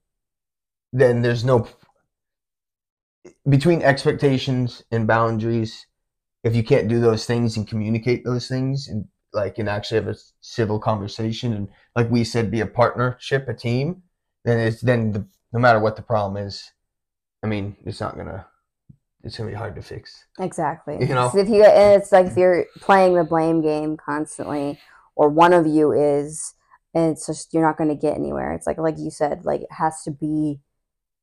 then 0.91 1.21
there's 1.21 1.45
no 1.45 1.67
between 3.47 3.81
expectations 3.81 4.83
and 4.91 5.07
boundaries. 5.07 5.87
If 6.43 6.55
you 6.55 6.63
can't 6.63 6.89
do 6.89 6.99
those 6.99 7.25
things 7.25 7.55
and 7.55 7.67
communicate 7.67 8.25
those 8.25 8.47
things 8.47 8.87
and 8.87 9.05
like 9.33 9.57
and 9.59 9.69
actually 9.69 10.01
have 10.01 10.09
a 10.09 10.19
civil 10.41 10.79
conversation 10.79 11.53
and 11.53 11.69
like 11.95 12.09
we 12.11 12.23
said, 12.23 12.51
be 12.51 12.59
a 12.61 12.65
partnership, 12.65 13.47
a 13.47 13.53
team, 13.53 14.03
then 14.45 14.59
it's 14.59 14.81
then 14.81 15.11
the, 15.13 15.27
no 15.53 15.59
matter 15.59 15.79
what 15.79 15.95
the 15.95 16.01
problem 16.01 16.45
is, 16.45 16.71
I 17.43 17.47
mean, 17.47 17.77
it's 17.85 18.01
not 18.01 18.17
gonna 18.17 18.47
it's 19.23 19.37
gonna 19.37 19.49
be 19.49 19.55
hard 19.55 19.75
to 19.75 19.81
fix. 19.81 20.25
Exactly. 20.39 20.97
You 20.99 21.15
know? 21.15 21.31
If 21.33 21.47
you 21.47 21.63
and 21.63 22.01
it's 22.01 22.11
like 22.11 22.27
if 22.27 22.37
you're 22.37 22.65
playing 22.81 23.15
the 23.15 23.23
blame 23.23 23.61
game 23.61 23.95
constantly, 23.97 24.79
or 25.15 25.29
one 25.29 25.53
of 25.53 25.65
you 25.65 25.91
is, 25.91 26.55
and 26.93 27.11
it's 27.11 27.25
just 27.27 27.53
you're 27.53 27.63
not 27.63 27.77
going 27.77 27.89
to 27.89 27.95
get 27.95 28.15
anywhere. 28.15 28.53
It's 28.53 28.67
like 28.67 28.77
like 28.77 28.97
you 28.97 29.09
said, 29.09 29.45
like 29.45 29.61
it 29.61 29.71
has 29.71 30.03
to 30.03 30.11
be 30.11 30.59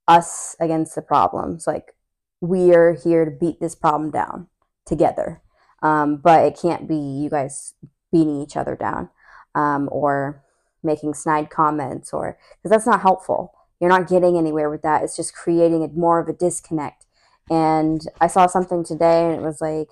us 0.09 0.57
against 0.61 0.95
the 0.95 1.03
problems. 1.03 1.67
Like 1.67 1.95
we 2.41 2.75
are 2.75 2.95
here 2.95 3.25
to 3.25 3.31
beat 3.31 3.61
this 3.61 3.75
problem 3.75 4.11
down 4.11 4.49
together, 4.87 5.43
um, 5.83 6.17
but 6.17 6.45
it 6.45 6.59
can't 6.61 6.89
be 6.89 6.97
you 6.97 7.29
guys 7.29 7.75
beating 8.11 8.41
each 8.41 8.57
other 8.57 8.77
down 8.77 9.11
um, 9.55 9.89
or 9.93 10.43
making 10.83 11.13
snide 11.13 11.51
comments 11.51 12.13
or 12.13 12.39
because 12.57 12.71
that's 12.71 12.87
not 12.87 13.03
helpful. 13.03 13.53
You're 13.79 13.91
not 13.91 14.09
getting 14.09 14.37
anywhere 14.37 14.69
with 14.69 14.83
that. 14.83 15.03
It's 15.03 15.17
just 15.17 15.35
creating 15.35 15.83
a, 15.85 15.89
more 15.89 16.19
of 16.19 16.29
a 16.29 16.33
disconnect 16.33 17.07
and 17.51 18.01
I 18.21 18.29
saw 18.29 18.47
something 18.47 18.85
today 18.85 19.27
and 19.27 19.35
it 19.35 19.43
was 19.43 19.61
like 19.61 19.89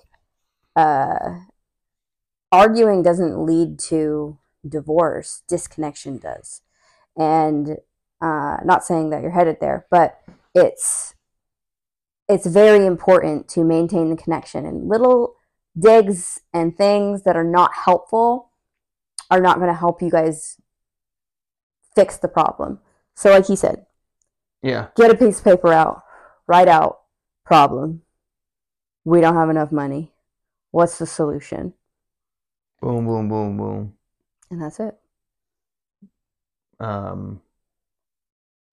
uh, 0.77 1.39
arguing 2.51 3.03
doesn't 3.03 3.45
lead 3.45 3.77
to 3.79 4.37
divorce, 4.67 5.43
disconnection 5.47 6.17
does. 6.17 6.61
And 7.17 7.77
uh, 8.21 8.57
not 8.63 8.85
saying 8.85 9.09
that 9.09 9.21
you're 9.21 9.31
headed 9.31 9.57
there, 9.59 9.85
but 9.91 10.19
it's 10.55 11.15
it's 12.29 12.45
very 12.45 12.85
important 12.85 13.49
to 13.49 13.63
maintain 13.63 14.09
the 14.09 14.15
connection 14.15 14.65
and 14.65 14.87
little 14.87 15.33
digs 15.77 16.41
and 16.53 16.77
things 16.77 17.23
that 17.23 17.35
are 17.35 17.43
not 17.43 17.71
helpful 17.85 18.51
are 19.31 19.41
not 19.41 19.57
going 19.57 19.69
to 19.69 19.73
help 19.73 20.01
you 20.01 20.11
guys 20.11 20.57
fix 21.95 22.17
the 22.17 22.27
problem. 22.27 22.79
So 23.15 23.31
like 23.31 23.47
he 23.47 23.55
said, 23.55 23.85
Yeah. 24.61 24.87
get 24.95 25.11
a 25.11 25.17
piece 25.17 25.39
of 25.39 25.43
paper 25.43 25.73
out, 25.73 26.03
write 26.47 26.67
out 26.67 26.98
problem. 27.49 28.03
We 29.03 29.21
don't 29.21 29.35
have 29.35 29.49
enough 29.49 29.71
money. 29.73 30.13
What's 30.71 30.99
the 30.99 31.07
solution? 31.07 31.73
Boom, 32.81 33.05
boom, 33.05 33.29
boom, 33.29 33.57
boom. 33.57 33.97
And 34.51 34.61
that's 34.61 34.79
it. 34.79 34.97
Um, 36.79 37.41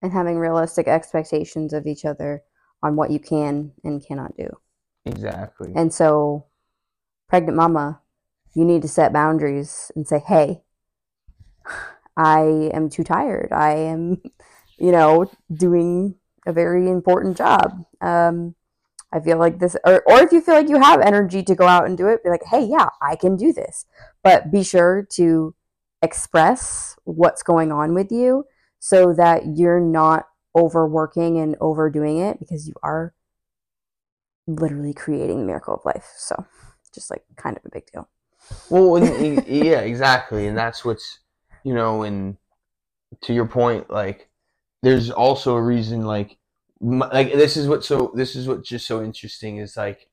And 0.03 0.13
having 0.13 0.39
realistic 0.39 0.89
expectations 0.89 1.75
of 1.75 1.87
each 1.87 2.07
other 2.07 2.43
on 2.83 2.97
what 2.97 3.11
you 3.11 3.19
can 3.21 3.73
and 3.85 4.05
cannot 4.05 4.37
do. 4.37 4.49
exactly. 5.07 5.73
And 5.75 5.95
so, 5.95 6.47
pregnant 7.29 7.57
mama, 7.57 8.03
you 8.55 8.65
need 8.67 8.83
to 8.83 8.89
set 8.89 9.13
boundaries 9.13 9.93
and 9.97 10.09
say, 10.09 10.21
hey, 10.21 10.63
I 12.17 12.71
am 12.75 12.91
too 12.91 13.05
tired. 13.05 13.53
I 13.53 13.75
am, 13.75 14.23
you 14.79 14.93
know, 14.93 15.31
doing 15.55 16.17
a 16.47 16.53
very 16.53 16.91
important 16.91 17.39
job. 17.39 17.85
Um, 18.03 18.56
I 19.17 19.21
feel 19.21 19.39
like 19.39 19.59
this, 19.59 19.77
or, 19.85 20.03
or 20.07 20.21
if 20.21 20.31
you 20.31 20.43
feel 20.43 20.55
like 20.55 20.69
you 20.69 20.79
have 20.79 21.01
energy 21.01 21.43
to 21.43 21.55
go 21.55 21.67
out 21.67 21.87
and 21.87 21.97
do 21.97 22.07
it, 22.07 22.23
be 22.23 22.29
like, 22.29 22.45
hey, 22.51 22.63
yeah, 22.63 22.91
I 23.01 23.17
can 23.17 23.35
do 23.35 23.51
this. 23.51 23.87
But 24.23 24.53
be 24.53 24.63
sure 24.63 25.07
to 25.13 25.55
express 26.03 26.97
what's 27.05 27.43
going 27.43 27.73
on 27.73 27.95
with 27.95 28.13
you 28.13 28.45
so 28.79 29.15
that 29.15 29.57
you're 29.57 29.81
not 29.81 30.27
overworking 30.55 31.39
and 31.39 31.57
overdoing 31.63 32.19
it 32.19 32.39
because 32.39 32.69
you 32.69 32.75
are 32.83 33.15
literally 34.47 34.93
creating 34.93 35.39
the 35.39 35.47
miracle 35.47 35.75
of 35.75 35.85
life. 35.87 36.13
So, 36.19 36.45
just 36.95 37.11
like 37.11 37.25
kind 37.37 37.57
of 37.57 37.63
a 37.65 37.71
big 37.71 37.87
deal. 37.91 38.11
Well, 38.69 38.97
and, 39.03 39.47
yeah, 39.47 39.81
exactly, 39.81 40.47
and 40.47 40.57
that's 40.57 40.85
what's 40.85 41.21
you 41.65 41.73
know, 41.73 42.03
and 42.03 42.37
to 43.23 43.33
your 43.33 43.47
point, 43.47 43.91
like 43.91 44.29
there's 44.83 45.11
also 45.11 45.57
a 45.57 45.63
reason, 45.63 46.03
like 46.03 46.37
like 46.81 47.33
this 47.33 47.57
is 47.57 47.69
what 47.69 47.85
so 47.85 48.13
this 48.15 48.37
is 48.37 48.49
what's 48.49 48.69
just 48.69 48.87
so 48.87 49.03
interesting 49.03 49.59
is 49.59 49.77
like 49.77 50.09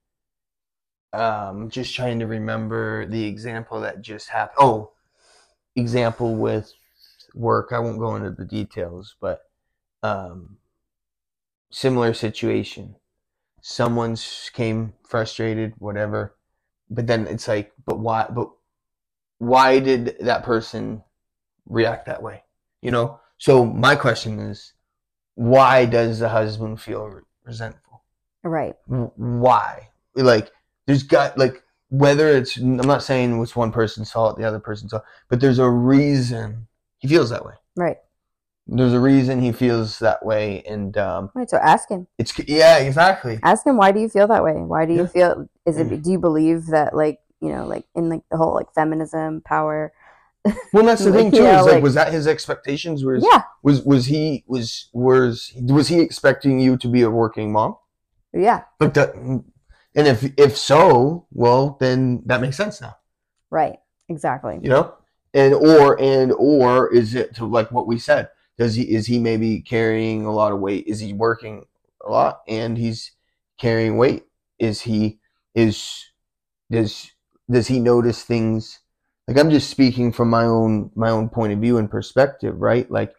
um 1.14 1.70
just 1.70 1.94
trying 1.96 2.20
to 2.20 2.28
remember 2.28 3.06
the 3.06 3.26
example 3.26 3.82
that 3.82 4.02
just 4.02 4.30
happened. 4.30 4.58
Oh, 4.60 4.92
example 5.76 6.36
with 6.36 6.74
work. 7.36 7.70
I 7.74 7.80
won't 7.80 8.00
go 8.00 8.16
into 8.16 8.32
the 8.32 8.46
details, 8.46 9.16
but 9.22 9.42
um 10.04 10.58
similar 11.72 12.14
situation. 12.14 12.96
someone 13.62 14.18
came 14.54 14.94
frustrated, 15.08 15.74
whatever, 15.80 16.36
but 16.90 17.08
then 17.08 17.28
it's 17.28 17.48
like, 17.48 17.74
but 17.86 18.00
why? 18.00 18.28
But 18.30 18.50
why 19.40 19.80
did 19.80 20.18
that 20.22 20.44
person 20.44 21.04
react 21.68 22.06
that 22.08 22.24
way? 22.24 22.44
You 22.82 22.92
know. 22.92 23.20
So 23.40 23.66
my 23.66 23.96
question 23.96 24.40
is, 24.40 24.74
why 25.36 25.86
does 25.86 26.20
the 26.20 26.30
husband 26.30 26.82
feel 26.82 27.08
re- 27.08 27.22
resentful? 27.46 28.04
Right. 28.44 28.76
Why? 28.88 29.90
Like, 30.16 30.52
there's 30.88 31.04
got 31.04 31.38
like 31.38 31.64
whether 31.90 32.28
it's 32.30 32.58
I'm 32.58 32.78
not 32.78 33.04
saying 33.04 33.42
it's 33.42 33.56
one 33.56 33.72
person's 33.72 34.12
fault, 34.12 34.38
the 34.38 34.44
other 34.46 34.60
person's 34.60 34.92
fault, 34.92 35.04
but 35.30 35.40
there's 35.40 35.60
a 35.60 35.70
reason 35.70 36.68
he 36.98 37.08
feels 37.08 37.30
that 37.30 37.46
way. 37.46 37.54
Right. 37.76 37.98
There's 38.68 38.94
a 38.94 39.00
reason 39.00 39.42
he 39.42 39.52
feels 39.52 40.00
that 40.00 40.26
way, 40.26 40.62
and 40.68 40.98
um, 40.98 41.32
Right. 41.36 41.50
So 41.50 41.58
ask 41.58 41.90
him. 41.90 42.08
it's 42.18 42.38
yeah, 42.48 42.78
exactly. 42.78 43.40
Ask 43.44 43.66
him 43.66 43.78
why 43.78 43.92
do 43.92 44.00
you 44.00 44.10
feel 44.10 44.28
that 44.28 44.44
way? 44.44 44.54
Why 44.54 44.86
do 44.86 44.94
you 44.94 45.02
Yeah. 45.02 45.08
feel 45.08 45.48
is 45.66 45.78
it 45.78 45.88
Mm. 45.90 46.04
do 46.04 46.12
you 46.12 46.20
believe 46.20 46.68
that 46.68 46.96
like, 46.96 47.20
you 47.42 47.50
know, 47.50 47.66
like 47.66 47.86
in 47.96 48.10
like 48.10 48.24
the 48.32 48.38
whole 48.38 48.54
like 48.54 48.74
feminism, 48.74 49.42
power 49.42 49.92
Well, 50.74 50.84
that's 50.86 51.04
the 51.06 51.12
thing 51.14 51.32
too. 51.32 51.44
yeah, 51.44 51.60
is 51.60 51.66
like, 51.66 51.74
like- 51.76 51.84
was 51.84 51.94
that 51.94 52.12
his 52.12 52.28
expectations? 52.28 53.06
Was 53.06 53.26
Yeah. 53.32 53.44
was 53.64 53.82
was 53.84 54.06
he 54.08 54.44
was 54.48 54.90
was 54.94 55.54
was 55.62 55.88
he 55.88 56.00
expecting 56.02 56.60
you 56.60 56.76
to 56.78 56.88
be 56.88 57.02
a 57.02 57.10
working 57.10 57.52
mom? 57.52 57.78
Yeah. 58.34 58.64
But 58.80 58.94
that, 58.96 59.16
and 59.16 59.44
if 59.96 60.24
if 60.38 60.58
so, 60.58 61.28
well, 61.32 61.78
then 61.80 62.24
that 62.26 62.42
makes 62.42 62.58
sense 62.58 62.82
now. 62.82 62.98
Right. 63.50 63.78
Exactly. 64.10 64.60
You 64.62 64.70
know, 64.70 64.96
and 65.34 65.54
or 65.54 66.00
and 66.02 66.34
or 66.38 66.92
is 66.94 67.16
it 67.16 67.36
to 67.36 67.46
like 67.46 67.72
what 67.72 67.88
we 67.88 67.98
said? 67.98 68.30
Does 68.58 68.76
he 68.76 68.84
is 68.94 69.06
he 69.08 69.20
maybe 69.20 69.62
carrying 69.62 70.26
a 70.26 70.32
lot 70.32 70.52
of 70.52 70.60
weight? 70.60 70.86
Is 70.88 71.00
he 71.00 71.14
working 71.14 71.66
a 72.06 72.10
lot 72.12 72.42
and 72.48 72.78
he's 72.78 73.12
carrying 73.58 73.98
weight? 73.98 74.24
Is 74.60 74.82
he 74.82 75.20
is 75.56 76.12
does 76.70 77.12
does 77.50 77.68
he 77.68 77.80
notice 77.80 78.24
things? 78.24 78.80
Like 79.28 79.38
I'm 79.38 79.50
just 79.50 79.70
speaking 79.70 80.12
from 80.12 80.30
my 80.30 80.46
own 80.46 80.92
my 80.96 81.10
own 81.10 81.30
point 81.30 81.54
of 81.54 81.60
view 81.60 81.78
and 81.78 81.90
perspective, 81.90 82.60
right? 82.60 82.90
Like 82.90 83.14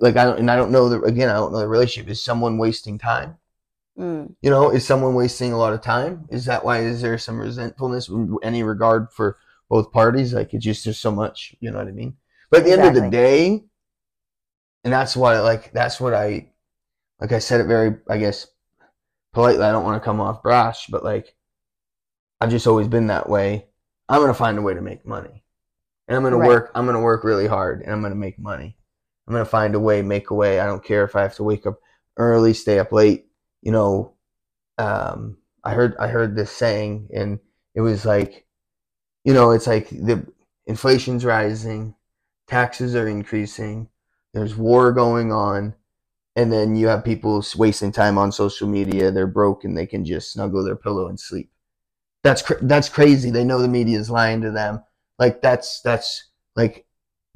like 0.00 0.16
I 0.16 0.24
don't 0.24 0.38
and 0.38 0.50
I 0.50 0.56
don't 0.56 0.72
know 0.72 0.88
the 0.88 1.00
again 1.02 1.28
I 1.28 1.34
don't 1.34 1.52
know 1.52 1.60
the 1.60 1.68
relationship. 1.68 2.10
Is 2.10 2.22
someone 2.22 2.58
wasting 2.58 2.98
time? 2.98 3.36
Mm. 3.98 4.34
You 4.42 4.50
know, 4.50 4.70
is 4.70 4.86
someone 4.86 5.14
wasting 5.14 5.52
a 5.52 5.58
lot 5.58 5.72
of 5.72 5.80
time? 5.80 6.26
Is 6.30 6.44
that 6.46 6.64
why? 6.64 6.80
Is 6.80 7.00
there 7.00 7.16
some 7.18 7.38
resentfulness, 7.40 8.10
any 8.42 8.62
regard 8.62 9.12
for 9.12 9.38
both 9.70 9.92
parties? 9.92 10.34
Like 10.34 10.52
it's 10.52 10.64
just 10.64 10.84
there's 10.84 10.98
so 10.98 11.10
much, 11.12 11.54
you 11.60 11.70
know 11.70 11.78
what 11.78 11.88
I 11.88 11.92
mean? 11.92 12.16
But 12.50 12.60
at 12.60 12.66
the 12.66 12.72
end 12.72 12.84
of 12.84 12.94
the 12.94 13.10
day, 13.10 13.64
and 14.86 14.92
that's 14.92 15.16
why, 15.16 15.40
like, 15.40 15.72
that's 15.72 16.00
what 16.00 16.14
I, 16.14 16.48
like 17.20 17.32
I 17.32 17.40
said 17.40 17.60
it 17.60 17.66
very, 17.66 17.96
I 18.08 18.18
guess, 18.18 18.46
politely. 19.32 19.64
I 19.64 19.72
don't 19.72 19.82
want 19.82 20.00
to 20.00 20.04
come 20.04 20.20
off 20.20 20.44
brash, 20.44 20.86
but 20.86 21.02
like, 21.02 21.34
I've 22.40 22.50
just 22.50 22.68
always 22.68 22.86
been 22.86 23.08
that 23.08 23.28
way. 23.28 23.66
I'm 24.08 24.20
gonna 24.20 24.34
find 24.34 24.58
a 24.58 24.62
way 24.62 24.74
to 24.74 24.80
make 24.82 25.06
money, 25.06 25.42
and 26.08 26.16
I'm 26.16 26.22
gonna 26.22 26.38
Right. 26.38 26.48
work. 26.48 26.70
I'm 26.74 26.86
gonna 26.86 27.00
work 27.02 27.24
really 27.24 27.46
hard, 27.46 27.82
and 27.82 27.92
I'm 27.92 28.02
gonna 28.02 28.14
make 28.14 28.38
money. 28.38 28.76
I'm 29.26 29.34
gonna 29.34 29.44
find 29.44 29.74
a 29.74 29.80
way, 29.80 30.02
make 30.02 30.30
a 30.30 30.34
way. 30.34 30.60
I 30.60 30.66
don't 30.66 30.84
care 30.84 31.04
if 31.04 31.16
I 31.16 31.22
have 31.22 31.34
to 31.36 31.44
wake 31.44 31.66
up 31.66 31.80
early, 32.16 32.54
stay 32.54 32.78
up 32.78 32.92
late. 32.92 33.26
You 33.62 33.72
know, 33.72 34.14
um, 34.78 35.38
I 35.64 35.72
heard 35.74 35.96
I 35.98 36.08
heard 36.08 36.36
this 36.36 36.52
saying, 36.52 37.08
and 37.14 37.40
it 37.74 37.80
was 37.80 38.04
like, 38.04 38.46
you 39.24 39.34
know, 39.34 39.50
it's 39.50 39.66
like 39.66 39.88
the 39.90 40.26
inflation's 40.66 41.24
rising, 41.24 41.94
taxes 42.46 42.94
are 42.94 43.08
increasing, 43.08 43.88
there's 44.34 44.56
war 44.56 44.92
going 44.92 45.32
on, 45.32 45.74
and 46.36 46.52
then 46.52 46.76
you 46.76 46.88
have 46.88 47.04
people 47.04 47.44
wasting 47.56 47.92
time 47.92 48.18
on 48.18 48.30
social 48.32 48.68
media. 48.68 49.10
They're 49.10 49.26
broke 49.26 49.64
and 49.64 49.76
they 49.76 49.86
can 49.86 50.04
just 50.04 50.32
snuggle 50.32 50.64
their 50.64 50.76
pillow 50.76 51.08
and 51.08 51.18
sleep. 51.18 51.50
That's 52.26 52.42
cr- 52.42 52.54
that's 52.62 52.88
crazy. 52.88 53.30
They 53.30 53.44
know 53.44 53.60
the 53.62 53.68
media 53.68 54.00
is 54.00 54.10
lying 54.10 54.40
to 54.42 54.50
them. 54.50 54.82
Like 55.16 55.40
that's 55.42 55.80
that's 55.82 56.28
like 56.56 56.84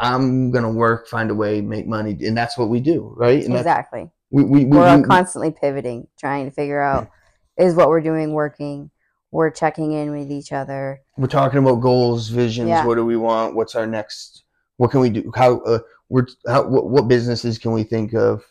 I'm 0.00 0.50
gonna 0.50 0.72
work, 0.72 1.06
find 1.06 1.30
a 1.30 1.34
way, 1.34 1.60
make 1.60 1.86
money, 1.86 2.18
and 2.26 2.36
that's 2.36 2.58
what 2.58 2.68
we 2.70 2.80
do, 2.80 3.14
right? 3.16 3.44
And 3.44 3.54
Exactly. 3.54 4.10
we 4.32 4.42
we, 4.42 4.64
we, 4.64 4.64
We're 4.64 4.96
we- 4.96 5.04
constantly 5.04 5.52
pivoting, 5.52 6.08
trying 6.18 6.46
to 6.46 6.50
figure 6.50 6.80
out 6.80 7.08
is 7.56 7.76
what 7.76 7.88
we're 7.88 8.00
doing 8.00 8.32
working. 8.32 8.90
We're 9.30 9.50
checking 9.52 9.92
in 9.92 10.10
with 10.10 10.28
each 10.28 10.50
other. 10.50 11.02
we're 11.16 11.28
talking 11.28 11.60
about 11.60 11.76
goals, 11.76 12.28
visions. 12.30 12.70
Yeah. 12.70 12.84
What 12.84 12.96
do 12.96 13.04
we 13.04 13.16
want? 13.16 13.54
What's 13.54 13.76
our 13.76 13.86
next? 13.86 14.42
What 14.78 14.90
can 14.90 14.98
we 14.98 15.10
do? 15.10 15.30
How? 15.36 15.60
Uh, 15.60 15.78
we're 16.08 16.26
how, 16.48 16.66
what, 16.66 16.90
what 16.90 17.06
businesses 17.06 17.58
can 17.58 17.70
we 17.70 17.84
think 17.84 18.12
of? 18.12 18.42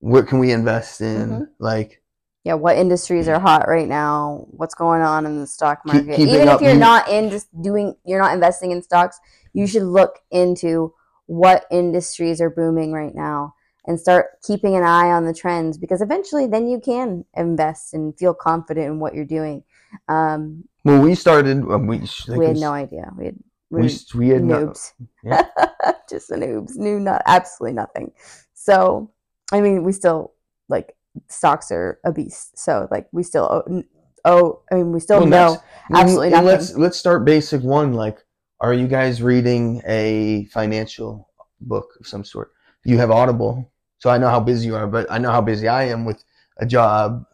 What 0.00 0.26
can 0.26 0.40
we 0.40 0.50
invest 0.50 1.00
in? 1.00 1.28
Mhm. 1.30 1.46
Like 1.60 2.02
Yeah, 2.44 2.54
what 2.54 2.76
industries 2.76 3.26
are 3.26 3.40
hot 3.40 3.66
right 3.68 3.88
now? 3.88 4.46
What's 4.50 4.74
going 4.74 5.00
on 5.00 5.24
in 5.24 5.40
the 5.40 5.46
stock 5.46 5.80
market? 5.86 6.16
keeping 6.16 6.34
Even 6.34 6.48
if 6.48 6.60
you're 6.60 6.74
not 6.74 7.08
in 7.08 7.30
just 7.30 7.48
doing, 7.62 7.96
you're 8.04 8.20
not 8.20 8.34
investing 8.34 8.70
in 8.70 8.82
stocks, 8.82 9.18
you 9.54 9.66
should 9.66 9.84
look 9.84 10.20
into 10.30 10.92
what 11.24 11.64
industries 11.70 12.42
are 12.42 12.50
booming 12.50 12.92
right 12.92 13.14
now 13.14 13.54
and 13.86 13.98
start 13.98 14.42
keeping 14.46 14.76
an 14.76 14.82
eye 14.82 15.10
on 15.10 15.24
the 15.24 15.32
trends 15.32 15.78
because 15.78 16.02
eventually 16.02 16.46
then 16.46 16.68
you 16.68 16.80
can 16.80 17.24
invest 17.34 17.94
and 17.94 18.16
feel 18.18 18.34
confident 18.34 18.86
in 18.86 19.00
what 19.00 19.14
you're 19.14 19.24
doing. 19.24 19.62
Um, 20.08 20.64
when 20.82 21.00
we 21.00 21.14
started, 21.14 21.62
um, 21.70 21.86
we 21.86 22.02
we 22.28 22.44
had 22.46 22.56
no 22.56 22.72
idea. 22.72 23.10
We 23.16 23.26
had 23.26 23.38
we 23.70 23.82
we, 23.82 23.98
we 24.14 24.28
had 24.28 24.44
no, 24.44 24.66
noobs. 24.66 24.92
Yeah. 25.24 25.46
just 26.10 26.28
the 26.28 26.36
noobs 26.36 26.76
knew 26.76 27.00
not 27.00 27.22
absolutely 27.24 27.74
nothing. 27.74 28.12
So 28.52 29.10
I 29.50 29.62
mean, 29.62 29.82
we 29.82 29.92
still 29.92 30.34
like 30.68 30.94
stocks 31.28 31.70
are 31.70 31.98
a 32.04 32.12
beast. 32.12 32.58
So 32.58 32.88
like 32.90 33.08
we 33.12 33.22
still 33.22 33.44
owe, 33.44 33.82
owe 34.24 34.62
I 34.70 34.76
mean, 34.76 34.92
we 34.92 35.00
still 35.00 35.20
Well, 35.20 35.26
know. 35.28 35.52
Mm, 35.54 35.60
and- 35.88 35.96
absolutely 35.98 36.30
nothing. 36.30 36.46
Let's 36.46 36.76
let's 36.76 36.98
start 36.98 37.24
basic 37.24 37.62
one. 37.62 37.92
Like, 37.92 38.24
are 38.60 38.72
you 38.74 38.86
guys 38.88 39.22
reading 39.22 39.82
a 39.86 40.46
financial 40.46 41.28
book 41.60 41.90
of 42.00 42.06
some 42.06 42.24
sort? 42.24 42.52
You 42.84 42.98
have 42.98 43.10
Audible, 43.10 43.70
so 43.98 44.10
I 44.10 44.18
know 44.18 44.28
how 44.28 44.40
busy 44.40 44.66
you 44.66 44.76
are, 44.76 44.86
but 44.86 45.10
I 45.10 45.18
know 45.18 45.30
how 45.30 45.40
busy 45.40 45.68
I 45.68 45.84
am 45.84 46.04
with 46.04 46.22
a 46.58 46.66
job. 46.66 47.24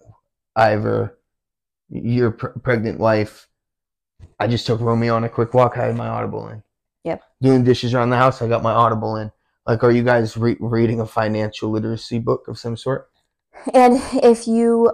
I 0.56 0.68
have 0.70 0.86
a 0.86 1.12
your 1.88 2.32
pr- 2.32 2.58
pregnant 2.62 2.98
wife. 3.00 3.48
I 4.38 4.46
just 4.46 4.66
took 4.66 4.80
Romeo 4.80 5.14
on 5.16 5.24
a 5.24 5.28
quick 5.28 5.54
walk. 5.54 5.76
I 5.76 5.86
had 5.86 5.96
my 5.96 6.08
Audible 6.08 6.48
in. 6.48 6.62
Yep. 7.04 7.22
Doing 7.42 7.64
dishes 7.64 7.94
around 7.94 8.10
the 8.10 8.16
house. 8.16 8.42
I 8.42 8.48
got 8.48 8.62
my 8.62 8.72
Audible 8.72 9.16
in. 9.16 9.32
Like, 9.66 9.82
are 9.84 9.90
you 9.90 10.02
guys 10.02 10.36
re- 10.36 10.56
reading 10.60 11.00
a 11.00 11.06
financial 11.06 11.70
literacy 11.70 12.18
book 12.18 12.48
of 12.48 12.58
some 12.58 12.76
sort? 12.76 13.08
And 13.74 14.00
if 14.22 14.46
you 14.46 14.90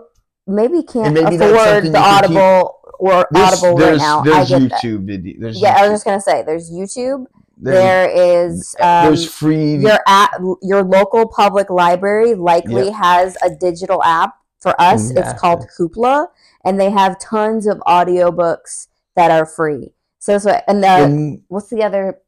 maybe 0.47 0.83
can't 0.83 1.15
maybe 1.15 1.37
afford 1.37 1.41
the 1.41 1.77
you 1.77 1.83
could 1.83 1.93
keep- 1.93 1.97
Audible 1.97 2.81
or 2.99 3.27
There's, 3.31 3.47
Audible 3.63 3.77
right 3.77 3.85
there's, 3.87 3.99
now, 4.01 4.21
I 4.21 4.25
there's 4.25 4.49
get 4.49 4.71
that. 4.71 4.81
YouTube 4.83 5.07
video. 5.07 5.35
There's 5.41 5.61
Yeah, 5.61 5.75
I 5.79 5.83
was 5.83 5.91
just 5.93 6.05
gonna 6.05 6.21
say 6.21 6.43
there's 6.43 6.71
YouTube. 6.71 7.27
There's, 7.59 7.77
there 7.77 8.11
is 8.45 8.77
um, 8.81 9.07
there's 9.07 9.31
free. 9.33 9.77
your 9.77 9.99
at 10.07 10.31
your 10.63 10.83
local 10.83 11.27
public 11.27 11.71
library 11.71 12.35
likely 12.35 12.87
Yep. 12.87 12.95
has 12.95 13.37
a 13.43 13.49
digital 13.49 14.03
app 14.03 14.35
for 14.61 14.79
us 14.79 15.11
it's 15.11 15.33
called 15.41 15.65
hoopla 15.79 16.27
and 16.67 16.79
they 16.79 16.91
have 16.91 17.19
tons 17.19 17.67
of 17.67 17.79
audiobooks 17.87 18.89
that 19.15 19.31
are 19.31 19.47
free 19.47 19.95
so 20.19 20.37
so 20.37 20.61
and 20.69 20.83
the 20.83 20.87
and, 20.89 21.43
what's 21.49 21.71
the 21.71 21.83
other 21.83 22.19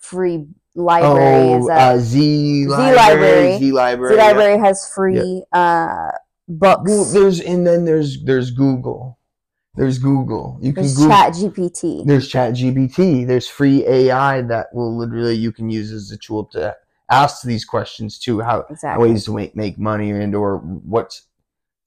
free 0.00 0.46
library 0.76 1.54
oh, 1.54 1.58
is 1.58 1.68
uh, 1.68 1.74
that 1.74 2.00
Z 2.00 2.66
Library. 2.66 2.96
library. 2.96 3.58
Z 3.58 3.72
library. 3.72 4.14
the 4.14 4.22
yeah. 4.22 4.26
library 4.26 4.58
has 4.58 4.88
free 4.94 5.44
uh 5.52 6.10
books 6.48 6.82
Well, 6.90 7.04
there's 7.06 7.40
and 7.40 7.66
then 7.66 7.84
there's 7.84 8.22
there's 8.24 8.50
Google. 8.50 9.18
There's 9.74 9.98
Google. 9.98 10.58
You 10.62 10.72
can 10.72 10.84
there's 10.84 10.96
Google. 10.96 11.10
chat 11.10 11.32
gpt 11.32 12.06
There's 12.06 12.28
Chat 12.28 12.54
GBT. 12.54 13.26
There's 13.26 13.46
free 13.46 13.86
AI 13.86 14.40
that 14.42 14.68
will 14.72 14.96
literally 14.96 15.34
you 15.34 15.52
can 15.52 15.68
use 15.68 15.92
as 15.92 16.10
a 16.10 16.16
tool 16.16 16.46
to 16.52 16.74
ask 17.10 17.42
these 17.42 17.64
questions 17.64 18.18
too. 18.18 18.40
How 18.40 18.64
exactly 18.70 19.10
ways 19.10 19.24
to 19.26 19.34
make, 19.34 19.54
make 19.54 19.78
money 19.78 20.10
and 20.10 20.34
or 20.34 20.58
what's 20.58 21.26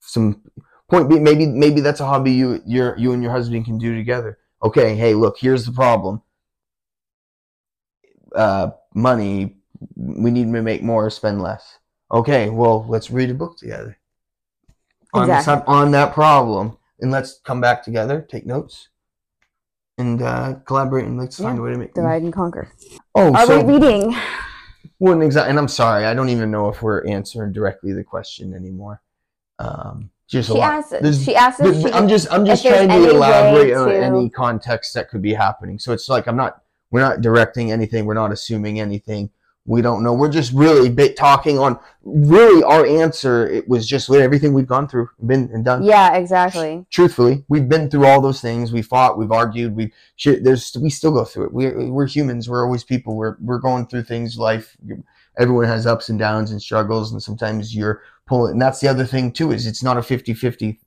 some 0.00 0.42
point 0.88 1.08
B 1.08 1.18
maybe 1.18 1.46
maybe 1.46 1.80
that's 1.80 2.00
a 2.00 2.06
hobby 2.06 2.32
you 2.32 2.62
your 2.64 2.96
you 2.96 3.12
and 3.12 3.22
your 3.22 3.32
husband 3.32 3.64
can 3.64 3.78
do 3.78 3.96
together. 3.96 4.38
Okay, 4.62 4.94
hey, 4.94 5.14
look, 5.14 5.38
here's 5.38 5.64
the 5.64 5.72
problem. 5.72 6.22
Uh, 8.34 8.70
money, 8.94 9.56
we 9.96 10.30
need 10.30 10.52
to 10.52 10.62
make 10.62 10.82
more, 10.82 11.10
spend 11.10 11.40
less. 11.42 11.78
Okay, 12.12 12.50
well, 12.50 12.84
let's 12.88 13.10
read 13.10 13.30
a 13.30 13.34
book 13.34 13.56
together 13.56 13.96
on 15.14 15.22
Exactly. 15.24 15.44
sub- 15.44 15.64
on 15.68 15.90
that 15.92 16.12
problem, 16.12 16.76
and 17.00 17.10
let's 17.10 17.40
come 17.44 17.60
back 17.60 17.82
together, 17.82 18.26
take 18.28 18.46
notes, 18.46 18.88
and 19.98 20.22
uh, 20.22 20.54
collaborate, 20.66 21.04
and 21.06 21.18
let's 21.18 21.38
find 21.38 21.58
a 21.58 21.62
way 21.62 21.72
to 21.72 21.78
make. 21.78 21.94
divide 21.94 22.22
and 22.22 22.32
conquer 22.32 22.72
Oh, 23.14 23.34
are 23.34 23.46
so 23.46 23.62
we 23.62 23.74
reading 23.74 24.16
wouldn't 24.98 25.22
exactly. 25.24 25.50
And 25.50 25.58
I'm 25.58 25.68
sorry, 25.68 26.04
I 26.04 26.14
don't 26.14 26.28
even 26.28 26.50
know 26.50 26.68
if 26.68 26.82
we're 26.82 27.04
answering 27.06 27.52
directly 27.52 27.92
the 27.92 28.04
question 28.04 28.54
anymore. 28.54 29.00
Um, 29.58 30.10
just 30.26 30.50
a 30.50 30.52
she 30.54 30.60
asked 30.60 30.90
There's- 30.90 31.24
she 31.24 31.34
asked 31.36 31.60
if 31.60 31.94
I'm 31.94 32.08
just 32.08 32.30
I'm 32.32 32.44
just 32.46 32.64
trying 32.64 32.88
to 32.88 33.10
elaborate 33.10 33.74
on 33.74 33.88
to- 33.88 33.96
any 33.96 34.28
context 34.30 34.94
that 34.94 35.08
could 35.10 35.22
be 35.22 35.34
happening. 35.34 35.78
So 35.78 35.92
it's 35.92 36.08
like 36.08 36.26
I'm 36.26 36.36
not 36.36 36.62
we're 36.90 37.00
not 37.00 37.20
directing 37.20 37.72
anything. 37.72 38.04
We're 38.04 38.14
not 38.14 38.32
assuming 38.32 38.80
anything. 38.80 39.30
We 39.66 39.82
don't 39.82 40.02
know. 40.02 40.14
We're 40.14 40.32
just 40.32 40.52
really 40.52 40.88
bit 40.88 41.16
talking 41.16 41.58
on 41.58 41.78
really 42.02 42.62
our 42.64 42.84
answer. 42.84 43.46
It 43.46 43.68
was 43.68 43.86
just 43.86 44.08
with 44.08 44.20
everything 44.20 44.52
we've 44.52 44.66
gone 44.66 44.88
through, 44.88 45.10
been 45.24 45.50
and 45.52 45.64
done. 45.64 45.84
yeah 45.84 46.14
exactly 46.14 46.86
Truthfully, 46.90 47.44
we've 47.48 47.68
been 47.68 47.90
through 47.90 48.06
all 48.06 48.20
those 48.20 48.40
things. 48.40 48.72
We 48.72 48.82
fought. 48.82 49.18
We've 49.18 49.30
argued. 49.30 49.76
We 49.76 49.92
shit. 50.16 50.44
There's 50.44 50.76
we 50.80 50.90
still 50.90 51.12
go 51.12 51.24
through 51.24 51.46
it. 51.46 51.52
We're 51.52 51.90
we're 51.90 52.06
humans. 52.06 52.48
We're 52.48 52.64
always 52.64 52.84
people. 52.84 53.16
We're 53.16 53.36
we're 53.40 53.58
going 53.58 53.86
through 53.86 54.04
things. 54.04 54.38
Life. 54.38 54.76
Everyone 55.38 55.66
has 55.66 55.86
ups 55.86 56.08
and 56.08 56.18
downs 56.18 56.50
and 56.50 56.60
struggles, 56.60 57.12
and 57.12 57.22
sometimes 57.22 57.74
you're 57.74 58.02
pulling. 58.26 58.52
And 58.52 58.62
that's 58.62 58.80
the 58.80 58.88
other 58.88 59.04
thing 59.04 59.30
too 59.30 59.52
is 59.52 59.66
it's 59.66 59.82
not 59.82 59.96
a 59.96 60.00
50-50 60.00 60.78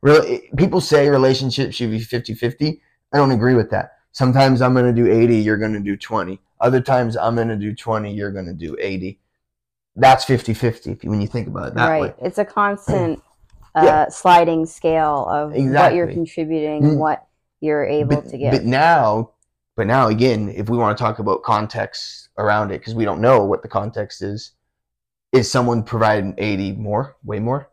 really 0.00 0.48
people 0.56 0.80
say 0.80 1.08
relationships 1.08 1.74
should 1.76 1.90
be 1.90 2.00
50-50 2.00 2.80
i 3.12 3.16
don't 3.16 3.32
agree 3.32 3.54
with 3.54 3.70
that 3.70 3.97
sometimes 4.12 4.62
i'm 4.62 4.74
going 4.74 4.86
to 4.86 4.92
do 4.92 5.10
80 5.10 5.36
you're 5.36 5.56
going 5.56 5.72
to 5.72 5.80
do 5.80 5.96
20 5.96 6.40
other 6.60 6.80
times 6.80 7.16
i'm 7.16 7.34
going 7.34 7.48
to 7.48 7.56
do 7.56 7.74
20 7.74 8.12
you're 8.12 8.32
going 8.32 8.46
to 8.46 8.52
do 8.54 8.76
80 8.78 9.18
that's 9.96 10.24
50-50 10.24 11.04
when 11.04 11.20
you 11.20 11.26
think 11.26 11.48
about 11.48 11.68
it 11.68 11.74
that 11.74 11.88
right. 11.88 12.02
way. 12.02 12.14
It's 12.22 12.38
a 12.38 12.44
constant 12.44 13.20
uh, 13.74 13.82
Yeah. 13.84 14.08
sliding 14.08 14.64
scale 14.64 15.26
of 15.28 15.52
what 15.54 15.94
you're 15.94 16.06
contributing 16.06 16.82
Mm. 16.82 16.88
and 16.90 17.00
what 17.00 17.26
you're 17.60 17.84
able 17.84 18.16
but, 18.16 18.28
to 18.28 18.38
give 18.38 18.52
but 18.52 18.64
now 18.64 19.32
but 19.76 19.86
now 19.88 20.06
again 20.08 20.48
if 20.50 20.68
we 20.68 20.78
want 20.78 20.96
to 20.96 21.02
talk 21.02 21.18
about 21.18 21.42
context 21.42 22.28
around 22.38 22.70
it 22.70 22.78
because 22.78 22.94
we 22.94 23.04
don't 23.04 23.20
know 23.20 23.44
what 23.44 23.62
the 23.62 23.68
context 23.68 24.22
is 24.22 24.52
is 25.32 25.50
someone 25.50 25.82
providing 25.82 26.34
80 26.38 26.72
more 26.72 27.16
way 27.24 27.40
more 27.40 27.68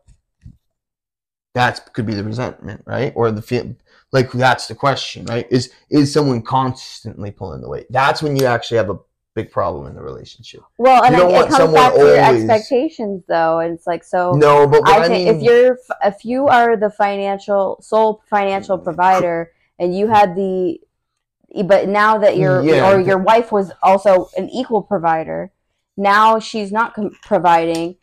that 1.56 1.90
could 1.94 2.04
be 2.04 2.14
the 2.14 2.22
resentment 2.22 2.82
right? 2.84 3.14
Or 3.16 3.30
the 3.30 3.40
feel 3.40 3.74
like 4.12 4.30
that's 4.30 4.68
the 4.68 4.74
question 4.74 5.24
right? 5.24 5.46
Is 5.50 5.72
is 5.90 6.12
someone 6.12 6.42
constantly 6.42 7.30
pulling 7.30 7.62
the 7.62 7.68
weight? 7.68 7.86
That's 7.88 8.22
when 8.22 8.36
you 8.36 8.44
actually 8.44 8.76
have 8.76 8.90
a 8.90 8.98
big 9.34 9.50
problem 9.50 9.86
in 9.86 9.94
the 9.94 10.02
relationship. 10.02 10.60
Well 10.76 11.02
and 11.02 11.14
it, 11.14 11.20
it 11.22 11.48
comes 11.48 11.72
back 11.72 11.94
to 11.94 12.00
your 12.00 12.18
expectations 12.18 13.24
though 13.26 13.60
and 13.60 13.72
it's 13.72 13.86
like 13.86 14.04
so 14.04 14.32
no 14.32 14.66
but 14.66 14.82
what 14.82 15.00
I 15.00 15.06
i, 15.06 15.08
mean 15.08 15.28
if 15.28 15.42
you're 15.42 15.78
if 16.04 16.26
you 16.26 16.46
are 16.46 16.76
the 16.76 16.90
financial 16.90 17.78
sole 17.80 18.22
financial 18.28 18.76
provider 18.76 19.52
and 19.78 19.96
you 19.96 20.08
had 20.08 20.36
the 20.36 20.78
but 21.64 21.88
now 21.88 22.18
that 22.18 22.36
your 22.36 22.62
Yeah, 22.62 22.90
or 22.90 23.00
your 23.00 23.18
wife 23.18 23.50
was 23.50 23.72
also 23.82 24.28
an 24.36 24.50
equal 24.50 24.82
provider 24.82 25.52
now 25.96 26.38
she's 26.38 26.70
not 26.70 26.92
com- 26.92 27.16
providing 27.22 27.96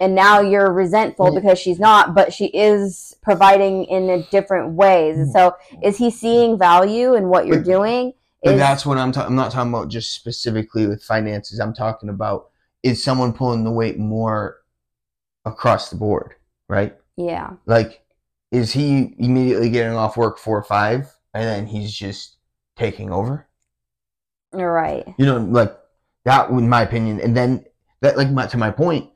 and 0.00 0.14
now 0.14 0.40
you're 0.40 0.72
resentful 0.72 1.34
because 1.34 1.58
she's 1.58 1.78
not 1.80 2.14
but 2.14 2.32
she 2.32 2.46
is 2.46 3.16
providing 3.22 3.84
in 3.84 4.08
a 4.10 4.22
different 4.30 4.72
ways 4.74 5.16
and 5.18 5.30
so 5.32 5.54
is 5.82 5.96
he 5.98 6.10
seeing 6.10 6.58
value 6.58 7.14
in 7.14 7.28
what 7.28 7.46
you're 7.46 7.58
But- 7.58 7.64
doing 7.66 8.12
But 8.42 8.54
is 8.54 8.60
that's 8.60 8.86
what 8.86 8.98
I'm 8.98 9.10
talking. 9.12 9.30
I'm 9.30 9.36
not 9.36 9.50
talking 9.50 9.70
about 9.72 9.88
just 9.88 10.12
specifically 10.14 10.86
with 10.86 11.02
finances. 11.02 11.58
I'm 11.58 11.74
talking 11.74 12.08
about 12.08 12.50
is 12.84 13.02
someone 13.02 13.32
pulling 13.32 13.64
the 13.64 13.72
weight 13.72 13.98
more 13.98 14.58
across 15.44 15.90
the 15.90 15.96
board, 15.96 16.34
right? 16.68 16.96
yeah 17.16 17.50
Like, 17.66 18.02
is 18.52 18.72
he 18.72 19.14
immediately 19.18 19.70
getting 19.70 19.96
off 19.96 20.16
work 20.16 20.38
four 20.38 20.56
or 20.56 20.62
five, 20.62 21.12
and 21.34 21.42
then 21.44 21.66
he's 21.66 21.92
just 21.92 22.36
taking 22.76 23.10
over? 23.12 23.46
you're 24.56 24.72
right 24.72 25.04
You 25.18 25.26
know, 25.26 25.38
like 25.38 25.76
that, 26.24 26.48
in 26.50 26.68
my 26.68 26.82
opinion. 26.82 27.20
And 27.20 27.36
then 27.36 27.64
that, 28.02 28.16
like, 28.16 28.30
my, 28.30 28.46
to 28.46 28.56
my 28.56 28.70
point, 28.70 29.10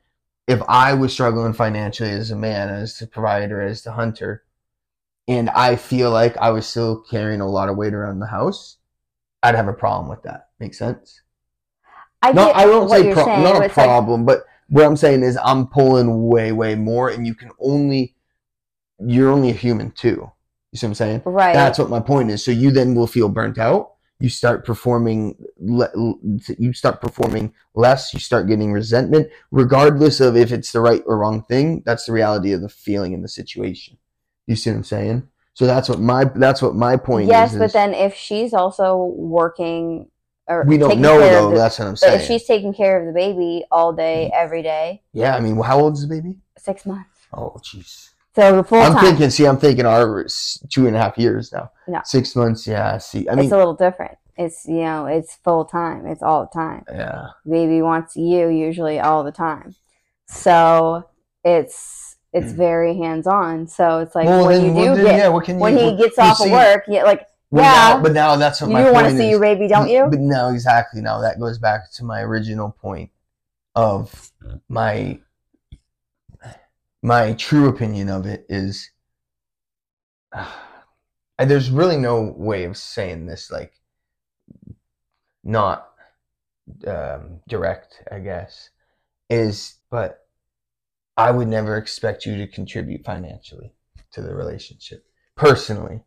if 0.47 0.61
I 0.67 0.93
was 0.93 1.13
struggling 1.13 1.53
financially 1.53 2.09
as 2.11 2.31
a 2.31 2.35
man, 2.35 2.69
as 2.69 2.97
the 2.99 3.07
provider, 3.07 3.61
as 3.61 3.83
the 3.83 3.93
hunter, 3.93 4.43
and 5.27 5.49
I 5.51 5.75
feel 5.77 6.11
like 6.11 6.35
I 6.37 6.49
was 6.49 6.67
still 6.67 7.01
carrying 7.01 7.41
a 7.41 7.49
lot 7.49 7.69
of 7.69 7.77
weight 7.77 7.93
around 7.93 8.19
the 8.19 8.27
house, 8.27 8.77
I'd 9.41 9.55
have 9.55 9.67
a 9.67 9.73
problem 9.73 10.09
with 10.09 10.23
that. 10.23 10.49
Make 10.59 10.73
sense? 10.73 11.21
i 12.21 12.31
No, 12.31 12.47
get 12.47 12.55
I 12.57 12.65
don't 12.65 12.89
say 12.89 13.13
pro- 13.13 13.25
saying 13.25 13.43
not 13.43 13.61
a 13.61 13.65
it's 13.65 13.77
like- 13.77 13.85
problem, 13.87 14.25
but 14.25 14.43
what 14.69 14.85
I'm 14.85 14.97
saying 14.97 15.23
is 15.23 15.37
I'm 15.43 15.67
pulling 15.67 16.27
way, 16.27 16.51
way 16.51 16.75
more, 16.75 17.09
and 17.09 17.27
you 17.27 17.35
can 17.35 17.51
only 17.59 18.15
you're 18.99 19.31
only 19.31 19.49
a 19.49 19.53
human 19.53 19.91
too. 19.91 20.31
You 20.71 20.77
see 20.77 20.85
what 20.87 20.91
I'm 20.91 20.95
saying? 20.95 21.21
right 21.25 21.53
That's 21.53 21.77
what 21.77 21.89
my 21.89 21.99
point 21.99 22.31
is. 22.31 22.43
So 22.43 22.51
you 22.51 22.71
then 22.71 22.95
will 22.95 23.07
feel 23.07 23.27
burnt 23.29 23.57
out. 23.57 23.92
You 24.19 24.29
start 24.29 24.65
performing. 24.65 25.35
Le- 25.59 25.91
you 26.57 26.73
start 26.73 27.01
performing 27.01 27.53
less. 27.75 28.13
You 28.13 28.19
start 28.19 28.47
getting 28.47 28.71
resentment, 28.71 29.29
regardless 29.51 30.19
of 30.21 30.37
if 30.37 30.51
it's 30.51 30.71
the 30.71 30.79
right 30.79 31.01
or 31.05 31.17
wrong 31.17 31.43
thing. 31.43 31.83
That's 31.85 32.05
the 32.05 32.13
reality 32.13 32.53
of 32.53 32.61
the 32.61 32.69
feeling 32.69 33.13
in 33.13 33.21
the 33.21 33.27
situation. 33.27 33.97
You 34.47 34.55
see 34.55 34.69
what 34.69 34.77
I'm 34.77 34.83
saying? 34.83 35.27
So 35.53 35.65
that's 35.65 35.89
what 35.89 35.99
my 35.99 36.23
that's 36.25 36.61
what 36.61 36.73
my 36.75 36.97
point 36.97 37.27
yes 37.27 37.53
is. 37.53 37.59
Yes, 37.59 37.59
but 37.59 37.73
then 37.73 37.93
if 37.93 38.15
she's 38.15 38.53
also 38.53 39.13
working 39.15 40.09
or 40.47 40.63
We 40.67 40.77
don't 40.77 40.99
know 40.99 41.19
though. 41.19 41.49
the- 41.51 41.55
that's 41.57 41.79
what 41.79 41.85
I'm 41.87 41.93
but 41.93 41.99
saying. 41.99 42.19
if 42.21 42.25
she's 42.25 42.45
taking 42.45 42.73
care 42.73 42.99
of 42.99 43.05
the 43.07 43.13
baby 43.13 43.63
all 43.71 43.93
day, 43.93 44.29
mm-hmm. 44.31 44.41
every 44.43 44.61
day, 44.63 45.01
yeah, 45.13 45.35
I 45.35 45.39
mean, 45.39 45.59
how 45.61 45.79
old 45.79 45.93
is 45.93 46.07
the 46.07 46.15
baby? 46.15 46.35
six 46.57 46.85
months. 46.85 47.09
Oh, 47.33 47.55
jeez. 47.61 48.09
So 48.35 48.57
the 48.57 48.63
full 48.63 48.81
I'm 48.81 48.93
time, 48.93 49.03
thinking. 49.05 49.29
See, 49.29 49.45
I'm 49.45 49.57
thinking 49.57 49.85
ours 49.85 50.61
two 50.69 50.87
and 50.87 50.95
a 50.95 50.99
half 50.99 51.17
years 51.17 51.51
now. 51.51 51.71
No. 51.87 52.01
Six 52.03 52.35
months. 52.35 52.65
Yeah. 52.65 52.97
See, 52.97 53.29
I 53.29 53.35
mean, 53.35 53.45
it's 53.45 53.53
a 53.53 53.57
little 53.57 53.75
different. 53.75 54.17
It's 54.35 54.65
you 54.67 54.81
know, 54.81 55.05
it's 55.05 55.35
full 55.35 55.65
time. 55.65 56.07
It's 56.07 56.23
all 56.23 56.41
the 56.51 56.59
time. 56.59 56.83
yeah. 56.91 57.27
Baby 57.47 57.81
wants 57.83 58.15
you 58.15 58.49
usually 58.49 58.99
all 58.99 59.23
the 59.23 59.31
time. 59.31 59.75
So 60.25 61.07
it's 61.43 62.15
it's 62.31 62.51
Mm. 62.53 62.57
very 62.57 62.97
hands 62.97 63.27
on. 63.27 63.67
So 63.67 63.99
it's 63.99 64.15
like 64.15 64.25
well, 64.25 64.47
when 64.47 64.65
you 64.65 64.71
well, 64.73 64.95
do 64.95 65.03
then, 65.03 65.11
get 65.11 65.17
yeah, 65.19 65.27
what 65.27 65.45
can 65.45 65.55
you, 65.55 65.61
when 65.61 65.77
he 65.77 65.85
what- 65.91 65.97
gets 65.99 66.17
off 66.17 66.37
see- 66.37 66.45
of 66.45 66.51
work, 66.51 66.85
yeah, 66.87 67.03
like 67.03 67.27
well, 67.51 67.63
yeah, 67.63 67.93
now- 67.97 68.01
but 68.01 68.11
now 68.13 68.35
that's 68.35 68.59
what 68.59 68.69
you 68.69 68.73
my 68.73 68.89
want 68.91 69.05
to 69.07 69.15
see 69.15 69.25
is. 69.25 69.29
your 69.29 69.39
baby, 69.39 69.67
don't 69.67 69.87
you? 69.89 70.07
But 70.09 70.19
no, 70.19 70.49
exactly. 70.49 71.01
Now 71.01 71.19
that 71.21 71.39
goes 71.39 71.59
back 71.59 71.91
to 71.91 72.03
my 72.03 72.21
original 72.21 72.71
point 72.71 73.11
of 73.75 74.31
my 74.69 75.19
my 77.03 77.33
true 77.33 77.67
opinion 77.67 78.09
of 78.09 78.25
it 78.25 78.45
is 78.49 78.89
and 81.37 81.51
there's 81.51 81.69
really 81.69 81.97
no 81.97 82.33
way 82.35 82.63
of 82.63 82.77
saying 82.77 83.25
this 83.27 83.51
like 83.51 83.73
not 85.43 85.89
um, 86.87 87.41
direct, 87.47 88.01
I 88.09 88.19
guess, 88.19 88.69
is 89.29 89.75
but 89.91 90.19
I 91.17 91.29
would 91.29 91.49
never 91.49 91.77
expect 91.77 92.25
you 92.25 92.37
to 92.37 92.47
contribute 92.47 93.05
financially 93.05 93.73
to 94.13 94.21
the 94.21 94.33
relationship 94.33 95.05
personally. 95.35 96.03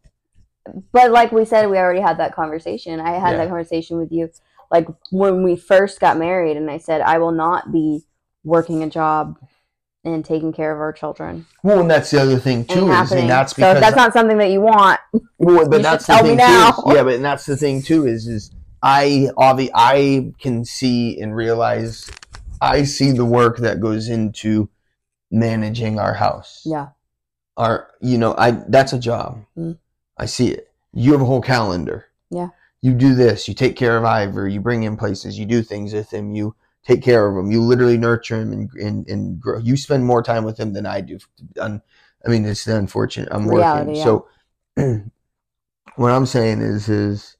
But 0.92 1.12
like 1.12 1.30
we 1.30 1.44
said, 1.44 1.70
we 1.70 1.76
already 1.78 2.00
had 2.00 2.18
that 2.18 2.34
conversation. 2.34 2.98
I 2.98 3.12
had 3.12 3.32
Yeah. 3.32 3.38
that 3.38 3.48
conversation 3.48 3.98
with 3.98 4.10
you, 4.10 4.30
like 4.70 4.88
when 5.10 5.44
we 5.44 5.54
first 5.54 6.00
got 6.00 6.16
married, 6.16 6.56
and 6.56 6.70
I 6.70 6.78
said 6.78 7.02
I 7.02 7.18
will 7.18 7.32
not 7.32 7.70
be 7.70 8.04
working 8.42 8.82
a 8.82 8.88
job 8.88 9.38
and 10.06 10.24
taking 10.24 10.52
care 10.52 10.72
of 10.72 10.80
our 10.80 10.92
children. 10.92 11.46
Well, 11.62 11.80
and 11.80 11.90
that's 11.90 12.10
the 12.10 12.20
other 12.22 12.38
thing 12.38 12.64
too. 12.64 12.90
Is, 12.90 13.12
and 13.12 13.28
that's 13.28 13.52
because 13.52 13.76
if 13.76 13.80
that's 13.80 13.96
not 13.96 14.12
something 14.12 14.38
that 14.38 14.50
you 14.50 14.60
want. 14.60 15.00
Well, 15.38 15.68
but 15.68 15.78
You 15.78 15.82
that's 15.82 16.06
tell 16.06 16.22
me 16.22 16.30
thing 16.30 16.38
now. 16.38 16.70
too. 16.70 16.90
is- 16.90 16.94
yeah, 16.96 17.02
but 17.02 17.14
and 17.14 17.24
that's 17.24 17.44
the 17.44 17.56
thing 17.56 17.82
too 17.82 18.06
is 18.06 18.26
is 18.28 18.50
I 18.82 19.28
obvi- 19.36 19.70
I 19.74 20.32
can 20.40 20.64
see 20.64 21.20
and 21.20 21.34
realize 21.34 22.08
I 22.60 22.84
see 22.84 23.10
the 23.10 23.24
work 23.24 23.58
that 23.58 23.80
goes 23.80 24.08
into 24.08 24.68
managing 25.30 25.98
our 25.98 26.14
house. 26.14 26.62
Yeah. 26.64 26.88
Our 27.56 27.90
you 28.00 28.16
know, 28.16 28.34
I 28.38 28.52
that's 28.68 28.92
a 28.92 28.98
job. 28.98 29.44
Mm. 29.58 29.76
I 30.16 30.26
see 30.26 30.48
it. 30.48 30.70
You 30.92 31.12
have 31.12 31.20
a 31.20 31.26
whole 31.26 31.42
calendar. 31.42 32.06
Yeah. 32.30 32.48
You 32.82 32.92
do 32.94 33.14
this, 33.14 33.48
you 33.48 33.54
take 33.54 33.74
care 33.76 33.96
of 33.96 34.04
Ivor, 34.04 34.46
you 34.46 34.60
bring 34.60 34.84
in 34.84 34.96
places, 34.96 35.38
you 35.38 35.46
do 35.46 35.62
things 35.62 35.92
with 35.92 36.12
him, 36.12 36.32
you 36.32 36.54
take 36.86 37.02
care 37.02 37.26
of 37.28 37.36
him, 37.36 37.50
you 37.50 37.62
literally 37.62 37.98
nurture 37.98 38.36
him 38.40 38.52
and 38.52 38.70
and, 38.80 39.08
and 39.08 39.40
grow. 39.40 39.58
You 39.58 39.76
spend 39.76 40.04
more 40.04 40.22
time 40.22 40.44
with 40.44 40.58
him 40.58 40.72
than 40.72 40.86
I 40.86 41.00
do. 41.00 41.18
I 41.60 41.80
mean, 42.28 42.44
it's 42.44 42.66
unfortunate. 42.66 43.28
I'm 43.32 43.46
working. 43.46 43.94
Yeah. 43.94 44.04
So 44.04 44.28
what 45.96 46.12
I'm 46.12 46.26
saying 46.26 46.60
is 46.60 46.88
is 46.88 47.36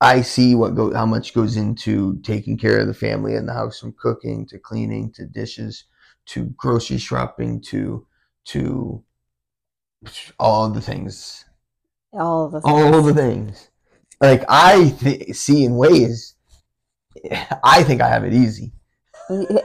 I 0.00 0.22
see 0.22 0.54
what 0.54 0.74
go 0.74 0.92
how 0.94 1.06
much 1.06 1.34
goes 1.34 1.56
into 1.56 2.20
taking 2.22 2.56
care 2.56 2.78
of 2.78 2.86
the 2.86 2.94
family 2.94 3.34
and 3.34 3.48
the 3.48 3.52
house 3.54 3.80
from 3.80 3.94
cooking 3.98 4.46
to 4.46 4.58
cleaning 4.58 5.10
to 5.12 5.26
dishes 5.26 5.84
to 6.26 6.46
grocery 6.56 6.98
shopping 6.98 7.60
to 7.62 8.06
to 8.46 9.02
all 10.38 10.68
the 10.70 10.80
things 10.80 11.44
All 12.12 12.46
of 12.46 12.54
us. 12.54 12.62
all 12.64 13.02
the 13.02 13.14
things 13.14 13.70
like 14.20 14.44
I 14.48 14.90
th- 15.00 15.34
see 15.34 15.64
in 15.64 15.76
ways 15.76 16.34
I 17.64 17.82
think 17.82 18.00
I 18.00 18.08
have 18.08 18.24
it 18.24 18.32
easy 18.32 18.72
and 19.28 19.60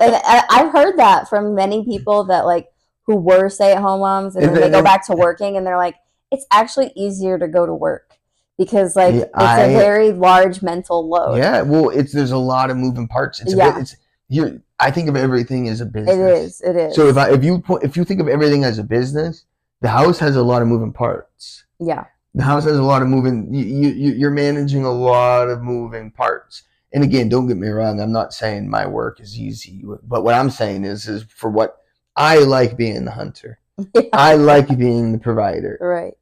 I've 0.49 0.71
heard 0.73 0.97
that 0.97 1.29
from 1.29 1.55
many 1.55 1.85
people 1.85 2.25
that 2.25 2.45
like 2.45 2.67
who 3.05 3.15
were 3.15 3.49
stay-at-home 3.49 3.99
moms 4.01 4.35
and 4.35 4.45
And 4.45 4.55
then 4.55 4.71
they 4.71 4.77
go 4.77 4.83
back 4.83 5.05
to 5.07 5.13
working 5.27 5.55
and 5.57 5.65
they're 5.65 5.77
like 5.77 5.95
it's 6.31 6.45
actually 6.51 6.91
easier 6.95 7.37
to 7.39 7.47
go 7.47 7.65
to 7.65 7.73
work 7.73 8.17
because 8.57 8.95
like 8.95 9.13
Yeah, 9.15 9.21
it's 9.23 9.31
I- 9.35 9.61
a 9.63 9.77
very 9.77 10.11
large 10.11 10.61
mental 10.61 11.07
load 11.07 11.37
yeah 11.37 11.61
well 11.61 11.89
it's 11.89 12.11
there's 12.11 12.31
a 12.31 12.37
lot 12.37 12.69
of 12.71 12.77
moving 12.77 13.07
parts 13.07 13.39
it's 13.41 13.53
a 13.53 13.57
Yeah. 13.57 13.71
bit, 13.73 13.81
it's 13.81 13.95
you 14.29 14.61
I 14.79 14.91
think 14.91 15.07
of 15.09 15.15
everything 15.15 15.67
as 15.69 15.79
a 15.79 15.85
business 15.85 16.15
it 16.17 16.21
is 16.43 16.61
it 16.61 16.75
is 16.75 16.95
So 16.95 17.07
if 17.07 17.15
I 17.17 17.31
if 17.31 17.43
you 17.43 17.63
if 17.81 17.95
you 17.95 18.03
think 18.03 18.19
of 18.19 18.27
everything 18.27 18.63
as 18.65 18.79
a 18.79 18.83
business, 18.83 19.45
the 19.81 19.89
house 19.89 20.19
has 20.19 20.35
a 20.35 20.41
lot 20.43 20.61
of 20.61 20.67
moving 20.67 20.91
parts. 20.91 21.63
yeah 21.79 22.05
The 22.35 22.43
house 22.43 22.63
has 22.65 22.77
a 22.77 22.83
lot 22.83 23.01
of 23.01 23.07
moving. 23.07 23.53
You 23.53 23.63
you- 23.63 24.13
you're 24.19 24.31
managing 24.31 24.83
a 24.85 24.91
lot 24.91 25.49
of 25.49 25.61
moving 25.61 26.09
parts. 26.11 26.63
And 26.93 27.03
again, 27.03 27.27
don't 27.29 27.47
get 27.47 27.57
me 27.57 27.67
wrong. 27.69 27.99
I'm 27.99 28.11
not 28.11 28.33
saying 28.33 28.69
my 28.69 28.85
work 28.85 29.19
is 29.19 29.39
easy, 29.39 29.83
but 30.03 30.23
what 30.23 30.35
I'm 30.35 30.49
saying 30.49 30.83
is 30.85 31.07
is 31.07 31.23
for 31.23 31.49
what 31.49 31.77
I 32.15 32.37
like 32.39 32.77
being 32.77 33.05
the 33.05 33.11
hunter. 33.11 33.59
I 34.13 34.35
like 34.35 34.77
being 34.77 35.11
the 35.11 35.17
provider. 35.17 35.77
right 35.81 36.13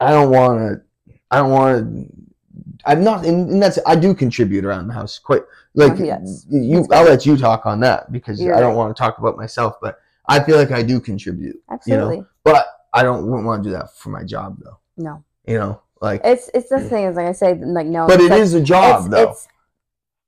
I 0.00 0.10
don't 0.10 0.30
want 0.30 0.58
to. 0.60 1.14
I 1.30 1.36
don't 1.36 1.50
want 1.50 2.08
to. 2.08 2.12
I'm 2.84 3.04
not, 3.04 3.24
and, 3.24 3.62
that's 3.62 3.78
I 3.86 3.94
do 3.94 4.14
contribute 4.14 4.64
around 4.64 4.88
the 4.88 4.94
house 4.94 5.18
quite. 5.18 5.42
Like 5.74 5.92
Oh, 6.00 6.04
yes. 6.04 6.46
you, 6.50 6.86
I'll 6.90 7.04
let 7.04 7.24
you 7.24 7.36
talk 7.36 7.66
on 7.66 7.80
that 7.80 8.10
because 8.12 8.40
You're 8.40 8.54
I 8.56 8.60
don't 8.60 8.70
right. 8.70 8.76
want 8.76 8.96
to 8.96 9.00
talk 9.00 9.18
about 9.18 9.36
myself, 9.36 9.76
but 9.80 10.00
I 10.26 10.40
feel 10.42 10.56
like 10.56 10.70
I 10.72 10.82
do 10.82 11.00
contribute. 11.00 11.56
absolutely 11.70 12.24
But 12.44 12.66
I 12.92 13.02
don't 13.02 13.26
wouldn't 13.26 13.46
want 13.46 13.62
to 13.64 13.68
do 13.70 13.72
that 13.76 13.94
for 13.96 14.10
my 14.10 14.24
job 14.24 14.58
though. 14.62 14.78
no 14.96 15.24
You 15.46 15.58
know, 15.58 15.82
like. 16.00 16.20
it's 16.24 16.50
it's 16.54 16.68
the 16.68 16.80
thing 16.80 17.04
is 17.04 17.16
like 17.16 17.26
I 17.26 17.32
say 17.32 17.54
like 17.54 17.86
no 17.86 18.06
but 18.06 18.20
it 18.20 18.30
like, 18.30 18.40
is 18.40 18.52
a 18.54 18.60
job 18.60 19.02
it's, 19.02 19.10
though. 19.10 19.30
it's 19.30 19.48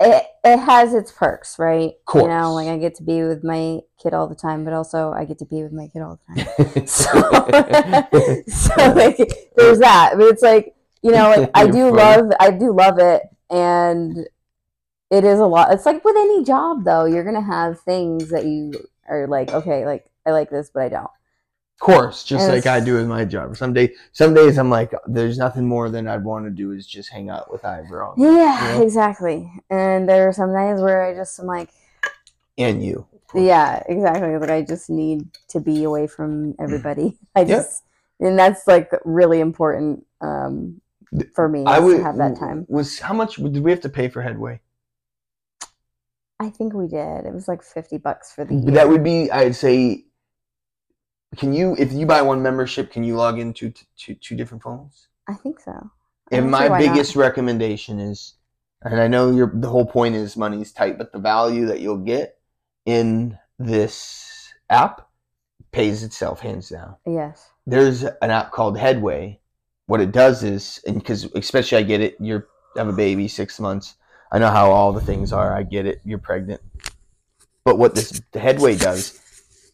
it, 0.05 0.27
it 0.45 0.59
has 0.59 0.95
its 0.95 1.11
perks, 1.11 1.59
right? 1.59 1.93
Course. 2.05 2.23
You 2.23 2.29
know, 2.29 2.55
like 2.55 2.69
I 2.69 2.79
get 2.79 2.95
to 2.97 3.03
be 3.03 3.23
with 3.23 3.43
my 3.43 3.81
kid 4.01 4.14
all 4.14 4.29
the 4.29 4.35
time, 4.35 4.64
but 4.64 4.73
also 4.73 5.12
I 5.12 5.25
get 5.25 5.38
to 5.38 5.47
be 5.47 5.62
with 5.62 5.73
my 5.73 5.88
kid 5.88 6.03
all 6.03 6.21
the 6.29 6.45
time. 6.45 6.87
so, 6.87 7.11
so 8.53 8.93
like 8.93 9.17
there's 9.57 9.79
that. 9.79 10.12
But 10.17 10.27
it's 10.27 10.43
like, 10.43 10.75
you 11.03 11.11
know, 11.11 11.31
like 11.31 11.51
I 11.55 11.67
do 11.67 11.90
love 11.95 12.31
I 12.38 12.51
do 12.51 12.73
love 12.73 12.99
it 12.99 13.23
and 13.51 14.27
it 15.11 15.25
is 15.25 15.38
a 15.38 15.47
lot. 15.47 15.73
It's 15.73 15.87
like 15.87 16.05
with 16.05 16.17
any 16.17 16.45
job 16.45 16.85
though, 16.85 17.05
you're 17.07 17.25
gonna 17.25 17.40
have 17.40 17.81
things 17.81 18.31
that 18.31 18.45
you 18.45 18.73
are 19.09 19.27
like, 19.27 19.53
okay, 19.53 19.87
like 19.87 20.07
I 20.27 20.31
like 20.31 20.51
this, 20.51 20.71
but 20.73 20.83
I 20.83 20.88
don't. 20.88 21.11
Of 21.75 21.81
course, 21.81 22.25
just 22.25 22.49
like 22.49 22.67
I 22.67 22.81
do 22.81 22.95
with 22.95 23.07
my 23.07 23.25
job. 23.25 23.57
Some 23.57 23.73
day, 23.73 23.95
some 24.13 24.33
days 24.33 24.59
I'm 24.59 24.71
like, 24.71 24.93
there's 25.07 25.39
nothing 25.39 25.67
more 25.67 25.91
than 25.91 26.07
I'd 26.07 26.25
want 26.25 26.45
to 26.47 26.51
do 26.51 26.71
is 26.73 26.87
just 26.87 27.11
hang 27.11 27.29
out 27.29 27.51
with 27.53 27.65
Ivor 27.65 28.03
all. 28.03 28.15
Yeah, 28.17 28.31
Yeah. 28.77 28.81
exactly. 28.81 29.53
And 29.69 30.09
there 30.09 30.29
are 30.29 30.33
some 30.33 30.55
days 30.55 30.81
where 30.81 31.03
I 31.05 31.15
just 31.15 31.39
am 31.41 31.47
like, 31.47 31.71
and 32.57 32.83
you. 32.83 33.07
Yeah, 33.35 33.83
exactly. 33.89 34.39
Like 34.39 34.51
I 34.51 34.63
just 34.63 34.89
need 34.89 35.27
to 35.49 35.61
be 35.61 35.83
away 35.83 36.07
from 36.07 36.55
everybody. 36.61 37.19
I 37.35 37.45
just 37.45 37.83
and 38.21 38.39
that's 38.39 38.67
like 38.69 38.93
really 39.05 39.41
important 39.41 40.07
um 40.21 40.81
for 41.35 41.49
me 41.49 41.65
I 41.67 41.81
would 41.81 41.97
to 41.99 42.03
have 42.05 42.17
that 42.19 42.39
time. 42.39 42.67
Was 42.69 43.01
how 43.01 43.15
much 43.15 43.37
did 43.37 43.59
we 43.63 43.73
have 43.73 43.81
to 43.81 43.89
pay 43.89 44.09
for 44.09 44.23
Headway? 44.23 44.61
I 46.39 46.51
think 46.51 46.75
we 46.75 46.87
did. 46.87 47.27
It 47.27 47.33
was 47.33 47.49
like 47.49 47.63
50 47.63 47.99
bucks 47.99 48.33
for 48.33 48.45
the 48.45 48.55
year. 48.55 48.71
That 48.73 48.89
would 48.89 49.05
be, 49.05 49.31
I'd 49.31 49.55
say. 49.57 50.05
Can 51.37 51.53
you, 51.53 51.75
if 51.79 51.92
you 51.92 52.07
buy 52.07 52.23
one 52.23 52.42
membership, 52.42 52.90
can 52.90 53.05
you 53.05 53.16
log 53.16 53.38
into 53.38 53.70
t- 53.70 53.87
two 53.97 54.14
two 54.14 54.37
different 54.37 54.62
phones? 54.62 55.09
I 55.29 55.35
think 55.35 55.61
so. 55.61 55.90
I 56.33 56.37
And 56.37 56.51
my 56.51 56.68
why 56.68 56.79
not. 56.81 56.92
biggest 56.94 57.16
recommendation 57.16 57.99
is, 58.01 58.35
and 58.83 59.01
I 59.01 59.09
know 59.09 59.31
your 59.31 59.51
the 59.55 59.68
whole 59.68 59.87
point 59.87 60.14
is 60.14 60.37
money's 60.37 60.73
tight, 60.73 60.99
but 60.99 61.12
the 61.12 61.18
value 61.18 61.66
that 61.66 61.81
you'll 61.81 61.99
get 61.99 62.38
in 62.87 63.38
this 63.59 64.53
app 64.70 65.09
pays 65.73 66.03
itself 66.03 66.40
hands 66.40 66.68
down. 66.68 66.97
Yes. 67.07 67.51
There's 67.66 68.05
an 68.05 68.31
app 68.31 68.53
called 68.53 68.79
Headway. 68.79 69.40
What 69.87 70.01
it 70.01 70.12
does 70.12 70.42
is, 70.42 70.81
and 70.87 70.97
because 70.97 71.25
especially 71.35 71.79
I 71.79 71.83
get 71.83 72.00
it, 72.00 72.17
you're 72.21 72.48
have 72.77 72.88
a 72.88 72.92
baby, 72.92 73.29
six 73.29 73.61
months. 73.61 73.94
I 74.33 74.38
know 74.38 74.50
how 74.50 74.71
all 74.71 74.92
the 74.92 75.00
things 75.00 75.33
are. 75.33 75.54
I 75.56 75.63
get 75.63 75.87
it. 75.87 76.00
You're 76.04 76.19
pregnant. 76.19 76.61
But 77.65 77.79
what 77.79 77.94
this 77.94 78.21
the 78.33 78.40
Headway 78.40 78.77
does, 78.77 79.21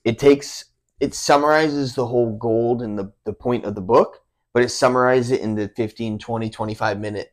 it 0.05 0.19
takes 0.19 0.67
it 1.01 1.15
summarizes 1.15 1.95
the 1.95 2.07
whole 2.07 2.37
gold 2.37 2.83
and 2.83 2.99
the, 2.99 3.13
the 3.25 3.33
point 3.33 3.65
of 3.65 3.75
the 3.75 3.81
book, 3.81 4.23
but 4.53 4.63
it 4.63 4.69
summarizes 4.69 5.33
it 5.33 5.41
into 5.41 5.69
15, 5.69 6.19
20, 6.19 6.51
25 6.51 7.01
minute 7.01 7.33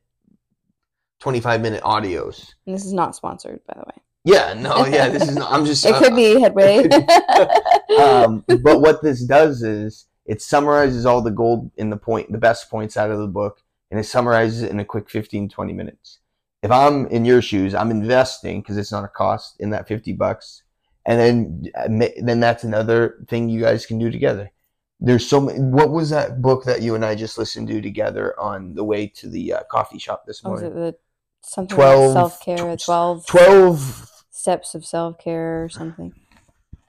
25 1.20 1.62
minute 1.62 1.84
audios. 1.84 2.54
And 2.66 2.76
this 2.76 2.86
is 2.86 2.94
not 2.94 3.16
sponsored, 3.16 3.60
by 3.68 3.74
the 3.74 3.82
way. 3.82 4.02
Yeah, 4.24 4.54
no, 4.54 4.86
yeah, 4.86 5.10
this 5.10 5.28
is 5.28 5.36
not 5.36 5.52
I'm 5.52 5.66
just 5.66 5.86
It 5.86 5.96
could 5.96 6.16
be 6.16 6.40
headway. 6.42 6.88
um, 8.00 8.44
but 8.48 8.82
what 8.82 9.02
this 9.02 9.24
does 9.24 9.64
is 9.64 10.06
it 10.26 10.42
summarizes 10.42 11.06
all 11.06 11.22
the 11.22 11.32
gold 11.32 11.72
in 11.78 11.90
the 11.90 11.98
point, 11.98 12.32
the 12.32 12.38
best 12.38 12.70
points 12.70 12.98
out 12.98 13.10
of 13.10 13.20
the 13.20 13.28
book, 13.28 13.62
and 13.90 14.00
it 14.00 14.04
summarizes 14.04 14.64
it 14.64 14.72
in 14.72 14.80
a 14.80 14.86
quick 14.86 15.10
15, 15.10 15.50
20 15.50 15.74
minutes. 15.74 16.20
If 16.62 16.72
I'm 16.72 17.08
in 17.08 17.24
your 17.24 17.42
shoes, 17.42 17.74
I'm 17.74 17.92
investing 17.92 18.62
because 18.62 18.78
it's 18.78 18.92
not 18.92 19.06
a 19.06 19.08
cost 19.08 19.56
in 19.60 19.70
that 19.72 19.88
50 19.88 20.14
bucks. 20.14 20.64
And 21.08 21.20
then, 21.20 21.64
uh, 21.74 21.88
then 22.22 22.40
that's 22.40 22.64
another 22.64 23.26
thing 23.28 23.50
you 23.50 23.62
guys 23.62 23.86
can 23.86 23.98
do 23.98 24.12
together. 24.12 24.52
There's 25.00 25.28
so 25.28 25.40
many. 25.40 25.60
What 25.60 25.92
was 25.92 26.10
that 26.10 26.42
book 26.42 26.66
that 26.66 26.82
you 26.82 26.96
and 26.96 27.06
I 27.06 27.16
just 27.16 27.38
listened 27.38 27.70
to 27.70 27.82
together 27.82 28.38
on 28.40 28.74
the 28.74 28.84
way 28.84 29.08
to 29.08 29.30
the 29.30 29.54
uh, 29.54 29.64
coffee 29.72 30.00
shop 30.00 30.26
this 30.26 30.44
morning? 30.44 30.66
was 30.66 30.74
morning? 30.74 30.90
it 30.90 30.92
the 30.92 31.48
something 31.48 31.76
12 31.76 32.14
self 32.14 32.42
care, 32.44 32.76
tw- 32.76 32.84
12 32.86 33.26
12 33.26 34.12
steps 34.32 34.76
of 34.76 34.86
self 34.86 35.18
care 35.20 35.64
or 35.64 35.70
something. 35.70 36.14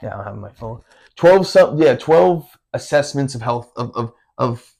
yeah, 0.02 0.14
I 0.14 0.16
don't 0.16 0.24
have 0.24 0.36
my 0.36 0.52
phone. 0.52 0.80
12 1.16 1.46
some 1.46 1.80
yeah, 1.80 1.96
12 1.96 2.48
assessments 2.72 3.34
of 3.34 3.42
health 3.42 3.72
of 3.76 3.94
of, 3.94 4.12
of 4.38 4.74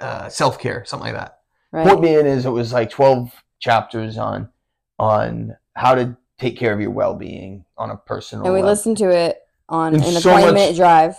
uh, 0.00 0.28
self-care, 0.28 0.84
something 0.84 1.12
like 1.12 1.20
that. 1.20 1.38
Right. 1.72 1.86
Point 1.86 2.02
being 2.02 2.26
is 2.26 2.46
it 2.46 2.50
was 2.50 2.72
like 2.72 2.90
12 2.90 3.32
chapters 3.60 4.18
on 4.18 4.48
on 4.98 5.56
how 5.74 5.94
to 5.94 6.16
take 6.38 6.56
care 6.58 6.72
of 6.72 6.80
your 6.80 6.90
well-being 6.90 7.64
on 7.78 7.90
a 7.90 7.96
personal 7.96 8.44
and 8.44 8.52
we 8.54 8.60
level. 8.60 8.70
listened 8.72 8.96
to 8.98 9.08
it 9.10 9.40
on 9.68 9.94
And 9.94 10.04
in 10.04 10.16
a 10.16 10.20
so 10.20 10.30
20 10.30 10.44
much- 10.46 10.54
minute 10.54 10.76
drive. 10.76 11.16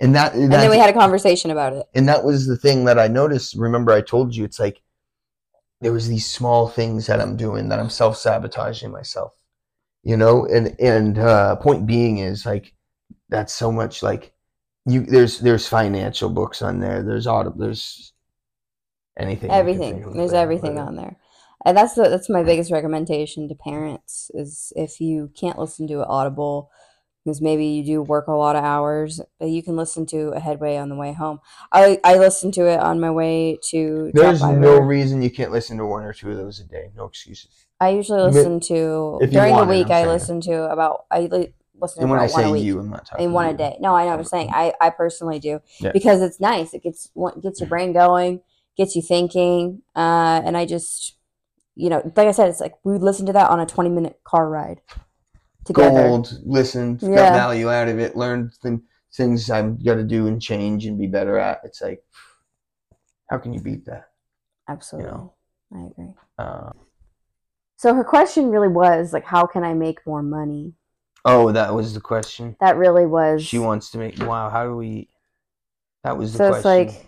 and 0.00 0.14
that 0.14 0.34
And 0.34 0.52
then 0.52 0.70
we 0.70 0.78
had 0.78 0.90
a 0.90 0.92
conversation 0.98 1.50
about 1.50 1.72
it. 1.72 1.86
and 1.94 2.08
that 2.08 2.24
was 2.24 2.46
the 2.46 2.56
thing 2.56 2.84
that 2.86 2.98
I 2.98 3.08
noticed. 3.08 3.54
Remember, 3.56 3.92
I 3.92 4.00
told 4.00 4.34
you 4.34 4.44
it's 4.44 4.58
like 4.60 4.82
there 5.80 5.92
was 5.92 6.08
these 6.08 6.26
small 6.28 6.68
things 6.68 7.06
that 7.06 7.20
I'm 7.20 7.36
doing 7.36 7.68
that 7.68 7.78
I'm 7.78 7.90
self 7.90 8.16
sabotaging 8.16 8.90
myself, 8.90 9.32
you 10.02 10.16
know. 10.16 10.46
And 10.46 10.74
and 10.80 11.18
uh, 11.18 11.56
point 11.56 11.86
being 11.86 12.18
is 12.18 12.44
like 12.46 12.72
that's 13.28 13.52
so 13.52 13.70
much 13.70 14.02
like 14.02 14.32
you. 14.86 15.02
There's 15.02 15.40
there's 15.40 15.68
financial 15.68 16.28
books 16.30 16.60
on 16.62 16.80
there. 16.80 17.02
There's 17.02 17.26
auto. 17.26 17.52
There's 17.56 18.12
anything. 19.16 19.50
you 19.50 19.56
can 19.56 19.66
think 19.66 19.92
everything 20.00 20.12
there's 20.16 20.32
everything 20.32 20.78
on 20.78 20.96
there 20.96 21.16
and 21.64 21.76
that's 21.76 21.94
the, 21.94 22.02
that's 22.04 22.28
my 22.28 22.42
biggest 22.42 22.70
recommendation 22.70 23.48
to 23.48 23.54
parents 23.54 24.30
is 24.34 24.72
if 24.76 25.00
you 25.00 25.30
can't 25.38 25.58
listen 25.58 25.86
to 25.88 26.04
audible 26.06 26.70
because 27.24 27.40
maybe 27.40 27.64
you 27.66 27.84
do 27.84 28.02
work 28.02 28.26
a 28.26 28.32
lot 28.32 28.54
of 28.56 28.62
hours 28.64 29.20
but 29.40 29.48
you 29.48 29.62
can 29.62 29.76
listen 29.76 30.04
to 30.06 30.28
a 30.30 30.40
headway 30.40 30.76
on 30.76 30.88
the 30.88 30.94
way 30.94 31.12
home 31.12 31.40
i 31.72 31.98
i 32.04 32.16
listen 32.18 32.52
to 32.52 32.66
it 32.66 32.78
on 32.80 33.00
my 33.00 33.10
way 33.10 33.58
to 33.70 34.10
There's 34.14 34.42
no 34.42 34.78
reason 34.78 35.22
you 35.22 35.30
can't 35.30 35.52
listen 35.52 35.78
to 35.78 35.86
one 35.86 36.04
or 36.04 36.12
two 36.12 36.30
of 36.30 36.36
those 36.36 36.60
a 36.60 36.64
day. 36.64 36.90
No 36.94 37.06
excuses. 37.06 37.66
i 37.80 37.88
usually 37.90 38.20
listen 38.22 38.60
to 38.60 39.18
if 39.22 39.30
during 39.30 39.56
the 39.56 39.62
it, 39.62 39.68
week 39.68 39.86
I'm 39.90 39.92
i 39.92 40.06
listen 40.06 40.40
to 40.42 40.70
about 40.70 41.06
i 41.10 41.20
li- 41.20 41.54
listen 41.80 41.96
to 41.98 42.02
And 42.02 42.10
when 42.10 42.20
I 42.20 42.24
about 42.26 42.34
one 42.34 42.44
a 42.44 42.46
say 42.46 42.52
week 42.52 42.64
you, 42.64 42.78
I'm 42.78 42.90
not 42.90 43.06
talking 43.06 43.24
in 43.26 43.32
one 43.32 43.46
a 43.46 43.54
day. 43.54 43.76
No, 43.80 43.94
I 43.96 44.04
know 44.04 44.10
what 44.10 44.18
I'm 44.20 44.24
saying. 44.24 44.50
I, 44.52 44.72
I 44.80 44.90
personally 44.90 45.38
do 45.38 45.60
Yeah. 45.80 45.90
because 45.92 46.22
it's 46.22 46.40
nice. 46.40 46.72
It 46.72 46.82
gets 46.82 47.10
gets 47.42 47.60
your 47.60 47.68
brain 47.68 47.92
going, 47.92 48.40
gets 48.76 48.94
you 48.94 49.02
thinking, 49.02 49.82
uh, 49.96 50.40
and 50.44 50.56
I 50.56 50.66
just, 50.66 51.16
you 51.76 51.90
know, 51.90 52.00
like 52.16 52.28
I 52.28 52.32
said, 52.32 52.48
it's 52.48 52.60
like 52.60 52.74
we 52.84 52.92
would 52.92 53.02
listen 53.02 53.26
to 53.26 53.32
that 53.32 53.50
on 53.50 53.60
a 53.60 53.66
20 53.66 53.90
minute 53.90 54.20
car 54.24 54.48
ride 54.48 54.80
together. 55.64 56.08
Gold, 56.08 56.38
listened, 56.44 57.00
got 57.00 57.10
value 57.10 57.70
out 57.70 57.88
of 57.88 57.98
it, 57.98 58.16
learned 58.16 58.52
th- 58.62 58.80
things 59.14 59.50
I've 59.50 59.84
got 59.84 59.94
to 59.94 60.04
do 60.04 60.26
and 60.26 60.40
change 60.40 60.86
and 60.86 60.98
be 60.98 61.06
better 61.06 61.38
at. 61.38 61.60
It's 61.64 61.80
like, 61.80 62.02
how 63.30 63.38
can 63.38 63.52
you 63.52 63.60
beat 63.60 63.84
that? 63.86 64.10
Absolutely, 64.68 65.30
I 65.74 65.86
agree. 65.86 66.12
Uh, 66.38 66.70
So 67.76 67.94
her 67.94 68.04
question 68.04 68.50
really 68.50 68.68
was 68.68 69.12
like, 69.12 69.24
how 69.24 69.46
can 69.46 69.64
I 69.64 69.74
make 69.74 70.06
more 70.06 70.22
money? 70.22 70.74
oh, 71.24 71.52
that 71.52 71.74
was 71.74 71.94
the 71.94 72.00
question. 72.00 72.56
That 72.60 72.76
really 72.76 73.06
was. 73.06 73.44
She 73.44 73.58
wants 73.58 73.90
to 73.90 73.98
make. 73.98 74.18
Wow, 74.18 74.50
how 74.50 74.64
do 74.64 74.76
we? 74.76 75.08
That 76.02 76.18
was 76.18 76.32
the 76.32 76.38
so 76.38 76.50
question. 76.50 76.88
it's 76.88 76.94
like 76.96 77.06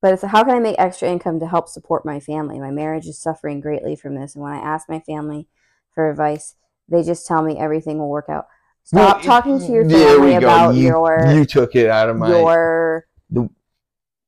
but 0.00 0.12
it's 0.12 0.22
how 0.22 0.44
can 0.44 0.54
i 0.56 0.58
make 0.60 0.76
extra 0.78 1.08
income 1.08 1.38
to 1.40 1.46
help 1.46 1.68
support 1.68 2.04
my 2.04 2.20
family 2.20 2.58
my 2.58 2.70
marriage 2.70 3.06
is 3.06 3.20
suffering 3.20 3.60
greatly 3.60 3.94
from 3.96 4.14
this 4.14 4.34
and 4.34 4.42
when 4.42 4.52
i 4.52 4.58
ask 4.58 4.88
my 4.88 5.00
family 5.00 5.46
for 5.94 6.10
advice 6.10 6.54
they 6.88 7.02
just 7.02 7.26
tell 7.26 7.42
me 7.42 7.58
everything 7.58 7.98
will 7.98 8.08
work 8.08 8.28
out 8.28 8.46
stop 8.84 9.16
Well, 9.16 9.24
talking 9.24 9.58
to 9.58 9.72
your 9.72 9.88
family 9.88 10.34
about 10.34 10.74
You- 10.74 10.88
your 10.88 11.26
you 11.32 11.44
took 11.44 11.74
it 11.76 11.88
out 11.90 12.08
of 12.08 12.16
my. 12.16 12.28
your 12.40 13.06
the- 13.30 13.48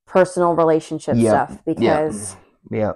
personal 0.07 0.55
relationship 0.55 1.17
Yep, 1.17 1.51
stuff 1.51 1.65
because 1.65 2.35
yeah. 2.71 2.93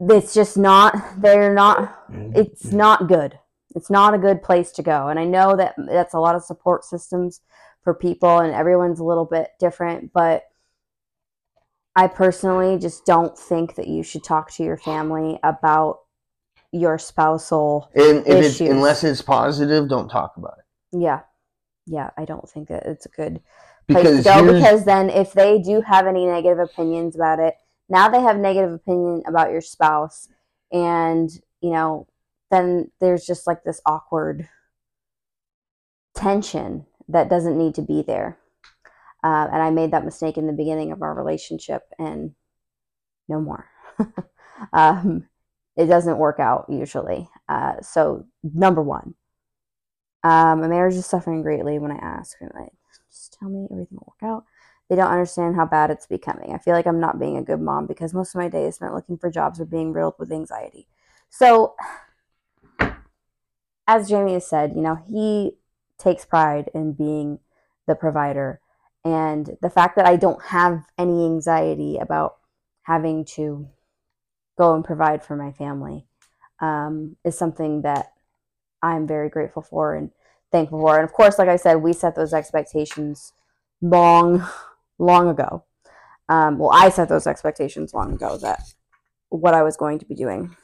it's 0.00 0.34
just 0.34 0.56
not 0.56 0.94
they're 1.18 1.54
not 1.54 1.96
Mm-hmm. 2.10 2.32
it's 2.40 2.72
not 2.72 3.06
good. 3.06 3.38
It's 3.76 3.88
not 3.88 4.14
a 4.14 4.18
good 4.18 4.42
place 4.42 4.72
to 4.72 4.82
go. 4.82 5.06
And 5.06 5.18
I 5.20 5.24
know 5.24 5.54
that 5.56 5.76
that's 5.86 6.12
a 6.12 6.18
lot 6.18 6.34
of 6.34 6.42
support 6.42 6.84
systems 6.84 7.40
for 7.84 7.94
people 7.94 8.38
and 8.40 8.52
everyone's 8.52 8.98
a 8.98 9.04
little 9.04 9.24
bit 9.24 9.50
different, 9.60 10.12
but 10.12 10.42
I 11.96 12.06
personally 12.06 12.78
just 12.78 13.04
don't 13.04 13.36
think 13.36 13.74
that 13.74 13.88
you 13.88 14.02
should 14.02 14.24
talk 14.24 14.50
to 14.52 14.62
your 14.62 14.76
family 14.76 15.38
about 15.42 16.00
your 16.72 16.98
spousal 16.98 17.90
And 17.94 18.26
if 18.26 18.44
it's 18.44 18.60
unless 18.60 19.02
it's 19.04 19.22
positive, 19.22 19.88
don't 19.88 20.08
talk 20.08 20.36
about 20.36 20.54
it. 20.58 20.98
yeah. 20.98 21.20
Yeah, 21.86 22.10
I 22.16 22.24
don't 22.24 22.48
think 22.48 22.68
that 22.68 22.86
it's 22.86 23.06
a 23.06 23.08
good 23.08 23.40
place 23.88 24.04
Because 24.04 24.18
to 24.18 24.22
go 24.22 24.52
because 24.54 24.84
then 24.84 25.10
if 25.10 25.32
they 25.32 25.58
do 25.60 25.80
have 25.80 26.06
any 26.06 26.26
negative 26.26 26.60
opinions 26.60 27.16
about 27.16 27.40
it, 27.40 27.54
now 27.88 28.08
they 28.08 28.20
have 28.20 28.38
negative 28.38 28.72
opinion 28.72 29.22
about 29.26 29.50
your 29.50 29.60
spouse 29.60 30.28
and, 30.70 31.28
you 31.60 31.70
know, 31.70 32.06
then 32.52 32.92
there's 33.00 33.26
just 33.26 33.46
like 33.46 33.64
this 33.64 33.80
awkward 33.84 34.48
tension 36.14 36.86
that 37.08 37.28
doesn't 37.28 37.58
need 37.58 37.74
to 37.74 37.82
be 37.82 38.02
there. 38.02 38.38
Uh, 39.22 39.48
and 39.52 39.62
I 39.62 39.70
made 39.70 39.92
that 39.92 40.04
mistake 40.04 40.38
in 40.38 40.46
the 40.46 40.52
beginning 40.52 40.92
of 40.92 41.02
our 41.02 41.14
relationship 41.14 41.82
and 41.98 42.34
no 43.28 43.40
more. 43.40 43.68
um, 44.72 45.28
it 45.76 45.86
doesn't 45.86 46.18
work 46.18 46.40
out 46.40 46.66
usually. 46.68 47.28
Uh, 47.48 47.80
so 47.82 48.26
number 48.42 48.82
one, 48.82 49.14
um, 50.22 50.60
my 50.60 50.68
marriage 50.68 50.94
is 50.94 51.06
suffering 51.06 51.42
greatly 51.42 51.78
when 51.78 51.92
I 51.92 51.96
ask 51.96 52.38
her, 52.38 52.50
like, 52.54 52.72
just 53.08 53.36
tell 53.38 53.48
me 53.48 53.66
everything 53.70 53.98
will 53.98 54.14
work 54.20 54.30
out. 54.30 54.44
They 54.88 54.96
don't 54.96 55.10
understand 55.10 55.56
how 55.56 55.66
bad 55.66 55.90
it's 55.90 56.06
becoming. 56.06 56.52
I 56.52 56.58
feel 56.58 56.74
like 56.74 56.86
I'm 56.86 57.00
not 57.00 57.18
being 57.18 57.36
a 57.36 57.42
good 57.42 57.60
mom 57.60 57.86
because 57.86 58.12
most 58.12 58.34
of 58.34 58.40
my 58.40 58.48
day 58.48 58.66
is 58.66 58.74
spent 58.74 58.92
looking 58.92 59.16
for 59.16 59.30
jobs 59.30 59.60
or 59.60 59.64
being 59.64 59.92
riddled 59.92 60.14
with 60.18 60.32
anxiety. 60.32 60.88
So, 61.30 61.74
as 63.86 64.08
Jamie 64.08 64.34
has 64.34 64.46
said, 64.46 64.72
you 64.74 64.82
know, 64.82 64.96
he 65.08 65.52
takes 65.96 66.24
pride 66.24 66.70
in 66.74 66.92
being 66.92 67.38
the 67.86 67.94
provider. 67.94 68.60
And 69.04 69.56
the 69.62 69.70
fact 69.70 69.96
that 69.96 70.06
I 70.06 70.16
don't 70.16 70.42
have 70.46 70.84
any 70.98 71.24
anxiety 71.24 71.96
about 71.98 72.36
having 72.82 73.24
to 73.24 73.68
go 74.58 74.74
and 74.74 74.84
provide 74.84 75.22
for 75.22 75.36
my 75.36 75.52
family 75.52 76.06
um, 76.60 77.16
is 77.24 77.36
something 77.36 77.82
that 77.82 78.12
I'm 78.82 79.06
very 79.06 79.28
grateful 79.28 79.62
for 79.62 79.94
and 79.94 80.10
thankful 80.52 80.80
for. 80.80 80.96
And 80.96 81.04
of 81.04 81.12
course, 81.12 81.38
like 81.38 81.48
I 81.48 81.56
said, 81.56 81.76
we 81.76 81.92
set 81.92 82.14
those 82.14 82.34
expectations 82.34 83.32
long, 83.80 84.46
long 84.98 85.28
ago. 85.28 85.64
Um, 86.28 86.58
well, 86.58 86.70
I 86.72 86.90
set 86.90 87.08
those 87.08 87.26
expectations 87.26 87.94
long 87.94 88.12
ago 88.12 88.36
that 88.38 88.60
what 89.30 89.54
I 89.54 89.62
was 89.62 89.76
going 89.76 89.98
to 89.98 90.04
be 90.04 90.14
doing. 90.14 90.56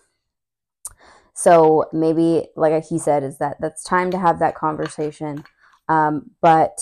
So 1.35 1.87
maybe, 1.93 2.49
like 2.57 2.85
he 2.87 2.99
said, 2.99 3.23
is 3.23 3.39
that 3.39 3.57
that's 3.61 3.83
time 3.83 4.11
to 4.11 4.19
have 4.19 4.39
that 4.39 4.55
conversation. 4.55 5.45
Um, 5.89 6.31
but 6.41 6.79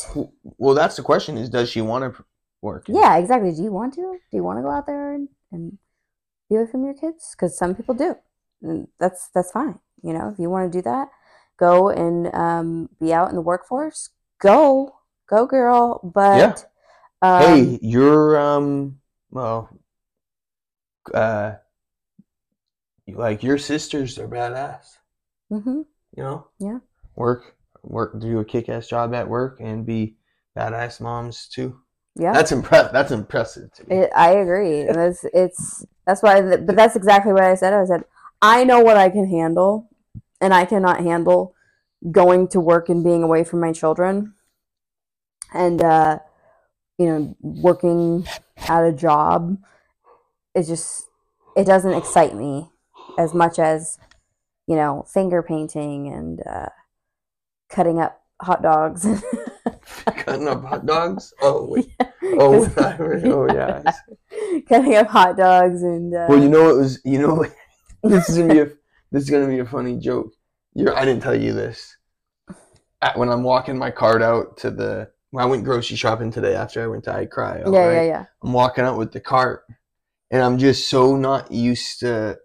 Well, 0.59 0.75
that's 0.75 0.97
the 0.97 1.03
question: 1.03 1.37
is 1.37 1.51
does 1.51 1.71
she 1.71 1.81
want 1.81 2.17
to 2.17 2.25
work? 2.63 2.87
yeah, 2.89 3.17
exactly. 3.17 3.53
Do 3.53 3.63
you 3.63 3.73
want 3.73 3.95
to? 3.95 4.01
Do 4.01 4.37
you 4.37 4.45
want 4.45 4.59
to 4.59 4.63
go 4.63 4.71
out 4.71 4.87
there 4.87 5.13
and, 5.13 5.29
and 5.53 5.79
be 6.49 6.57
away 6.57 6.71
from 6.71 6.85
your 6.85 6.95
kids? 6.95 7.35
Because 7.37 7.57
some 7.57 7.75
people 7.75 7.95
do. 7.95 8.17
And 8.63 8.89
that's 8.99 9.29
that's 9.35 9.51
fine. 9.51 9.79
You 10.03 10.13
know, 10.13 10.29
if 10.29 10.39
you 10.39 10.51
want 10.51 10.73
to 10.73 10.79
do 10.79 10.83
that, 10.83 11.09
go 11.59 11.89
and 11.89 12.35
um, 12.35 12.89
be 13.01 13.13
out 13.13 13.29
in 13.29 13.35
the 13.35 13.43
workforce. 13.43 14.11
Go, 14.41 14.97
go, 15.29 15.47
girl. 15.47 16.01
But 16.03 16.67
um, 17.21 17.43
hey, 17.43 17.79
you're 17.83 18.39
um, 18.39 18.99
well, 19.31 19.69
uh, 21.13 21.55
like 23.09 23.43
your 23.43 23.59
sisters 23.59 24.19
are 24.19 24.29
badass. 24.29 24.97
Mm-hmm. 25.53 25.83
You 26.17 26.23
know. 26.23 26.47
Yeah. 26.59 26.79
Work, 27.17 27.57
work, 27.85 28.19
do 28.21 28.39
a 28.39 28.45
kick-ass 28.45 28.89
job 28.89 29.15
at 29.15 29.29
work, 29.29 29.59
and 29.61 29.87
be 29.87 30.17
badass 30.57 31.01
moms 31.01 31.49
too. 31.49 31.81
yeah, 32.17 32.33
That's 32.33 32.53
impress. 32.53 32.93
That's 32.93 33.13
impressive 33.13 33.73
to 33.73 33.89
me. 33.89 33.97
It, 33.97 34.11
I 34.17 34.33
agree. 34.33 34.83
And 34.83 34.95
That's 34.95 35.25
it's 35.33 35.85
that's 36.07 36.23
why. 36.23 36.41
But 36.57 36.77
that's 36.77 36.97
exactly 36.97 37.33
what 37.33 37.45
I 37.45 37.55
said. 37.55 37.73
I 37.73 37.85
said 37.85 38.05
I 38.41 38.65
know 38.65 38.81
what 38.81 38.97
I 38.97 39.11
can 39.11 39.29
handle, 39.29 39.91
and 40.41 40.53
I 40.53 40.65
cannot 40.65 41.01
handle 41.01 41.55
going 42.11 42.49
to 42.49 42.61
work 42.61 42.89
and 42.89 43.03
being 43.03 43.23
away 43.23 43.45
from 43.45 43.61
my 43.61 43.73
children, 43.73 44.35
and 45.53 45.83
uh, 45.83 46.19
you 46.99 47.07
know, 47.07 47.37
working 47.41 48.27
at 48.69 48.85
a 48.85 48.93
job. 48.93 49.59
It 50.55 50.65
just 50.65 51.07
it 51.57 51.65
doesn't 51.65 51.95
excite 51.95 52.35
me 52.37 52.71
as 53.19 53.35
much 53.35 53.59
as 53.59 53.99
you 54.67 54.77
know 54.77 55.05
finger 55.09 55.43
painting 55.43 56.13
and 56.13 56.41
uh, 56.47 56.69
cutting 57.71 58.01
up 58.01 58.21
hot 58.41 58.63
dogs. 58.63 59.07
Cutting 60.17 60.49
up 60.49 60.65
hot 60.65 60.87
dogs. 60.87 61.33
Oh 61.43 61.67
wait. 61.71 61.95
Oh, 62.23 62.67
oh 62.79 63.47
yeah. 63.53 63.83
cutting 64.69 64.97
up 64.97 65.09
hot 65.09 65.37
dogs 65.37 65.83
and 65.83 66.15
uh, 66.15 66.27
Well, 66.29 66.43
you 66.43 66.49
know 66.49 66.71
it 66.71 66.77
was. 66.77 67.01
You 67.05 67.19
know, 67.19 67.47
this 68.03 68.29
is 68.29 68.39
gonna 68.39 68.53
be 68.55 68.61
a. 68.61 68.67
This 69.13 69.25
is 69.25 69.31
gonna 69.31 69.47
be 69.47 69.59
a 69.59 69.67
funny 69.67 69.99
joke. 69.99 70.33
You're. 70.75 70.97
I 70.97 71.05
didn't 71.05 71.23
tell 71.23 71.35
you 71.35 71.53
this. 71.53 71.97
At, 73.03 73.19
when 73.19 73.29
I'm 73.29 73.43
walking 73.43 73.77
my 73.79 73.91
cart 73.91 74.23
out 74.23 74.57
to 74.59 74.71
the. 74.71 75.11
When 75.31 75.45
I 75.45 75.47
went 75.47 75.65
grocery 75.65 75.97
shopping 75.97 76.31
today 76.31 76.55
after 76.55 76.83
I 76.83 76.87
went 76.87 77.05
to 77.05 77.15
I 77.15 77.27
Cry. 77.27 77.63
yeah, 77.67 77.93
yeah, 77.93 78.03
yeah. 78.03 78.25
I'm 78.43 78.53
walking 78.53 78.85
out 78.85 78.97
with 78.97 79.13
the 79.13 79.21
cart, 79.21 79.65
and 80.31 80.43
I'm 80.43 80.59
just 80.59 80.89
so 80.89 81.17
not 81.17 81.51
used 81.53 82.01
to 82.01 82.39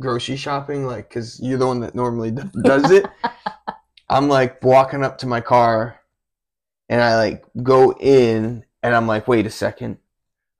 grocery 0.00 0.36
shopping, 0.36 0.86
like, 0.86 1.08
because 1.08 1.38
you're 1.40 1.58
the 1.58 1.66
one 1.66 1.80
that 1.80 1.94
normally 1.94 2.30
d- 2.32 2.42
does 2.62 2.90
it. 2.90 3.06
I'm 4.08 4.28
like 4.28 4.62
walking 4.62 5.04
up 5.04 5.18
to 5.18 5.26
my 5.26 5.40
car 5.40 6.00
and 6.88 7.00
I 7.00 7.16
like 7.16 7.44
go 7.62 7.92
in 7.92 8.64
and 8.82 8.94
I'm 8.94 9.06
like, 9.06 9.26
wait 9.26 9.46
a 9.46 9.50
second. 9.50 9.98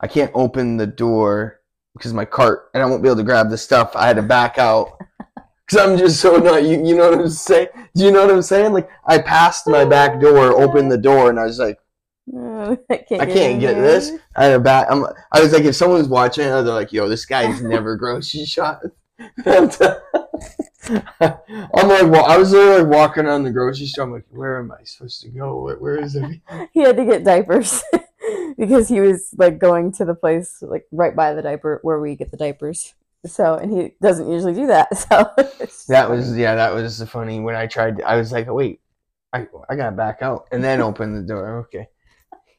I 0.00 0.06
can't 0.06 0.32
open 0.34 0.76
the 0.76 0.86
door 0.86 1.60
because 1.94 2.12
my 2.12 2.24
cart 2.24 2.70
and 2.74 2.82
I 2.82 2.86
won't 2.86 3.02
be 3.02 3.08
able 3.08 3.16
to 3.16 3.22
grab 3.22 3.50
the 3.50 3.58
stuff. 3.58 3.94
I 3.94 4.06
had 4.06 4.16
to 4.16 4.22
back 4.22 4.58
out 4.58 4.98
because 5.66 5.78
I'm 5.78 5.96
just 5.96 6.20
so 6.20 6.36
not 6.36 6.64
you. 6.64 6.84
You 6.84 6.96
know 6.96 7.10
what 7.10 7.20
I'm 7.20 7.28
saying? 7.28 7.68
Do 7.94 8.04
you 8.04 8.10
know 8.10 8.26
what 8.26 8.34
I'm 8.34 8.42
saying? 8.42 8.72
Like 8.72 8.88
I 9.06 9.18
passed 9.18 9.66
my 9.66 9.84
back 9.84 10.20
door, 10.20 10.60
opened 10.60 10.90
the 10.90 10.98
door, 10.98 11.30
and 11.30 11.38
I 11.38 11.44
was 11.44 11.58
like, 11.58 11.78
No, 12.26 12.78
I 12.90 12.96
can't, 12.96 13.22
I 13.22 13.26
can't 13.26 13.60
get 13.60 13.74
this. 13.74 14.10
I 14.36 14.44
had 14.44 14.54
a 14.54 14.60
back. 14.60 14.88
I'm, 14.90 15.04
I 15.32 15.40
was 15.40 15.52
like, 15.52 15.64
if 15.64 15.76
someone's 15.76 16.08
watching, 16.08 16.44
they're 16.44 16.62
like, 16.62 16.92
yo, 16.92 17.08
this 17.08 17.24
guy's 17.24 17.62
never 17.62 17.96
grocery 17.98 18.46
shop. 18.46 18.82
I'm 21.20 21.88
like, 21.88 22.10
well, 22.10 22.24
I 22.24 22.36
was 22.36 22.50
there 22.50 22.82
like 22.82 22.92
walking 22.92 23.26
around 23.26 23.44
the 23.44 23.50
grocery 23.50 23.86
store. 23.86 24.04
I'm 24.04 24.12
like, 24.12 24.26
where 24.30 24.58
am 24.58 24.72
I 24.72 24.84
supposed 24.84 25.20
to 25.22 25.28
go? 25.28 25.62
Where, 25.62 25.76
where 25.76 25.96
is 25.96 26.16
it? 26.16 26.40
He 26.72 26.80
had 26.80 26.96
to 26.96 27.04
get 27.04 27.24
diapers 27.24 27.82
because 28.58 28.88
he 28.88 29.00
was 29.00 29.30
like 29.36 29.58
going 29.58 29.92
to 29.92 30.04
the 30.04 30.14
place 30.14 30.58
like 30.62 30.86
right 30.90 31.14
by 31.14 31.32
the 31.34 31.42
diaper 31.42 31.78
where 31.82 32.00
we 32.00 32.16
get 32.16 32.30
the 32.30 32.36
diapers. 32.36 32.94
So 33.26 33.54
and 33.54 33.72
he 33.72 33.94
doesn't 34.02 34.30
usually 34.30 34.54
do 34.54 34.66
that. 34.66 34.88
So 34.96 35.30
That 35.88 36.10
was 36.10 36.36
yeah, 36.36 36.54
that 36.54 36.74
was 36.74 37.02
funny. 37.04 37.40
When 37.40 37.54
I 37.54 37.66
tried, 37.66 38.02
I 38.02 38.16
was 38.16 38.32
like, 38.32 38.46
wait, 38.50 38.80
I 39.32 39.46
I 39.68 39.76
gotta 39.76 39.96
back 39.96 40.20
out 40.22 40.46
and 40.52 40.62
then 40.62 40.80
open 40.80 41.14
the 41.14 41.22
door. 41.22 41.58
Okay, 41.60 41.88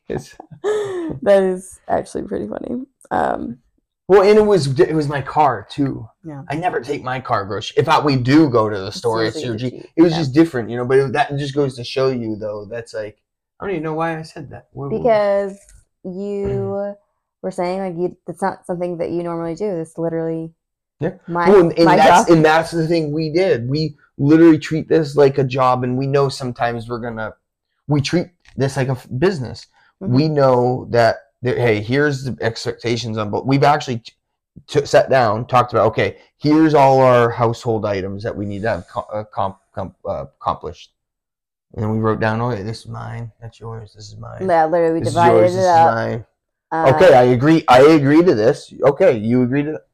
it's 0.08 0.36
that 0.64 1.43
is 1.43 1.80
actually 1.88 2.24
pretty 2.24 2.47
funny. 2.47 2.86
Um, 3.12 3.60
well, 4.08 4.22
and 4.22 4.38
it 4.38 4.45
was 4.45 4.80
it 4.80 4.93
was 4.93 5.08
my 5.08 5.22
car 5.22 5.68
too. 5.70 6.08
Yeah. 6.24 6.43
I 6.49 6.56
never 6.56 6.80
take 6.82 7.03
my 7.03 7.20
car 7.20 7.45
grocery. 7.45 7.76
If 7.78 7.88
I, 7.89 7.99
we 8.03 8.16
do 8.18 8.49
go 8.49 8.70
to 8.70 8.78
the 8.78 8.91
store, 8.91 9.24
it's 9.26 9.43
your 9.43 9.56
G. 9.56 9.84
It 9.95 10.01
was 10.01 10.12
yeah. 10.14 10.20
just 10.20 10.34
different, 10.34 10.70
you 10.70 10.78
know. 10.78 10.86
But 10.86 10.97
it, 10.99 11.12
that 11.14 11.36
just 11.38 11.56
goes 11.56 11.76
to 11.78 11.84
show 11.84 12.10
you, 12.10 12.36
though, 12.36 12.66
that's 12.70 12.93
like 12.93 13.18
I 13.60 13.66
don't 13.66 13.72
even 13.76 13.84
know 13.84 13.93
why 13.93 14.18
I 14.18 14.22
said 14.24 14.49
that. 14.51 14.68
What- 14.74 14.89
because 14.91 15.58
you 16.03 16.95
were 17.41 17.51
saying 17.51 17.80
like 17.80 17.95
you 17.97 18.18
it's 18.28 18.41
not 18.41 18.66
something 18.66 18.97
that 18.97 19.10
you 19.12 19.24
normally 19.24 19.56
do. 19.56 19.66
It's 19.80 19.97
literally 19.97 20.53
Yeah. 20.99 21.14
my 21.28 21.49
Well, 21.49 21.60
and, 21.62 21.74
and 21.78 21.86
my 21.86 21.95
that's 21.95 22.28
job. 22.28 22.36
and 22.36 22.45
that's 22.45 22.72
the 22.72 22.88
thing 22.88 23.12
we 23.12 23.32
did. 23.32 23.68
We 23.70 23.97
literally 24.18 24.60
treat 24.60 24.88
this 24.88 25.16
like 25.16 25.38
a 25.38 25.43
job, 25.43 25.84
and 25.84 25.97
we 25.97 26.06
know 26.08 26.30
sometimes 26.30 26.88
we're 26.88 26.99
gonna 27.01 27.34
we 27.88 28.01
treat 28.01 28.28
this 28.56 28.78
like 28.78 28.88
a 28.88 28.91
f- 28.91 29.08
business. 29.18 29.68
Mhm. 30.01 30.10
We 30.10 30.28
know 30.30 30.88
that 30.91 31.18
hey, 31.42 31.82
here's 31.82 32.24
the 32.24 32.38
expectations 32.42 33.18
on, 33.18 33.30
but 33.30 33.46
we've 33.46 33.64
actually 33.64 34.04
t- 34.68 34.86
sat 34.86 35.10
down, 35.10 35.46
talked 35.48 35.74
about 35.74 35.88
okay, 35.88 36.18
here's 36.38 36.74
all 36.74 37.02
our 37.02 37.30
household 37.30 37.86
items 37.86 38.24
that 38.24 38.36
we 38.36 38.46
need 38.46 38.62
to 38.64 38.70
have 38.70 38.88
co- 38.88 39.08
uh, 39.14 39.24
com- 39.26 39.56
com- 39.74 39.96
uh, 40.06 40.26
accomplished, 40.40 40.94
and 41.74 41.84
then 41.84 41.92
we 41.92 42.00
wrote 42.00 42.20
down, 42.20 42.42
okay, 42.42 42.64
this 42.64 42.82
is 42.82 42.88
mine, 42.88 43.32
that's 43.42 43.60
yours, 43.60 43.94
this 43.96 44.08
is 44.08 44.18
mine, 44.18 44.48
Yeah, 44.48 44.66
literally 44.66 44.94
we 44.96 45.00
this 45.00 45.10
is 45.10 45.14
divided 45.14 45.38
yours, 45.38 45.52
it 45.52 45.56
this 45.58 45.66
is 45.66 45.70
up. 45.72 45.94
mine. 45.96 46.26
Uh, 46.72 46.94
Okay, 46.96 47.14
I 47.14 47.24
agree. 47.24 47.64
I 47.68 47.82
agree 47.82 48.24
to 48.24 48.34
this. 48.34 48.74
Okay, 48.82 49.18
you 49.18 49.44
agree 49.44 49.64
to 49.64 49.74
that. 49.74 49.86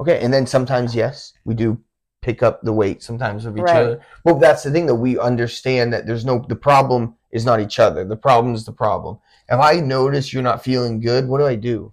Okay, 0.00 0.18
and 0.20 0.32
then 0.32 0.46
sometimes 0.46 0.94
yes, 0.94 1.34
we 1.44 1.54
do 1.54 1.78
pick 2.22 2.42
up 2.42 2.62
the 2.62 2.72
weight 2.72 3.02
sometimes 3.02 3.44
of 3.44 3.56
each 3.56 3.62
Right. 3.62 3.76
other. 3.76 4.00
Well, 4.24 4.36
that's 4.36 4.62
the 4.62 4.70
thing 4.70 4.86
that 4.86 4.94
we 4.96 5.18
understand 5.18 5.92
that 5.92 6.06
there's 6.06 6.24
no 6.24 6.44
the 6.48 6.56
problem 6.56 7.16
is 7.30 7.44
not 7.44 7.60
each 7.60 7.78
other. 7.78 8.04
The 8.04 8.16
problem 8.16 8.54
is 8.54 8.64
the 8.64 8.72
problem. 8.72 9.18
If 9.48 9.60
I 9.60 9.80
notice 9.80 10.32
you're 10.32 10.42
not 10.42 10.64
feeling 10.64 11.00
good, 11.00 11.28
what 11.28 11.38
do 11.38 11.46
I 11.46 11.54
do? 11.54 11.92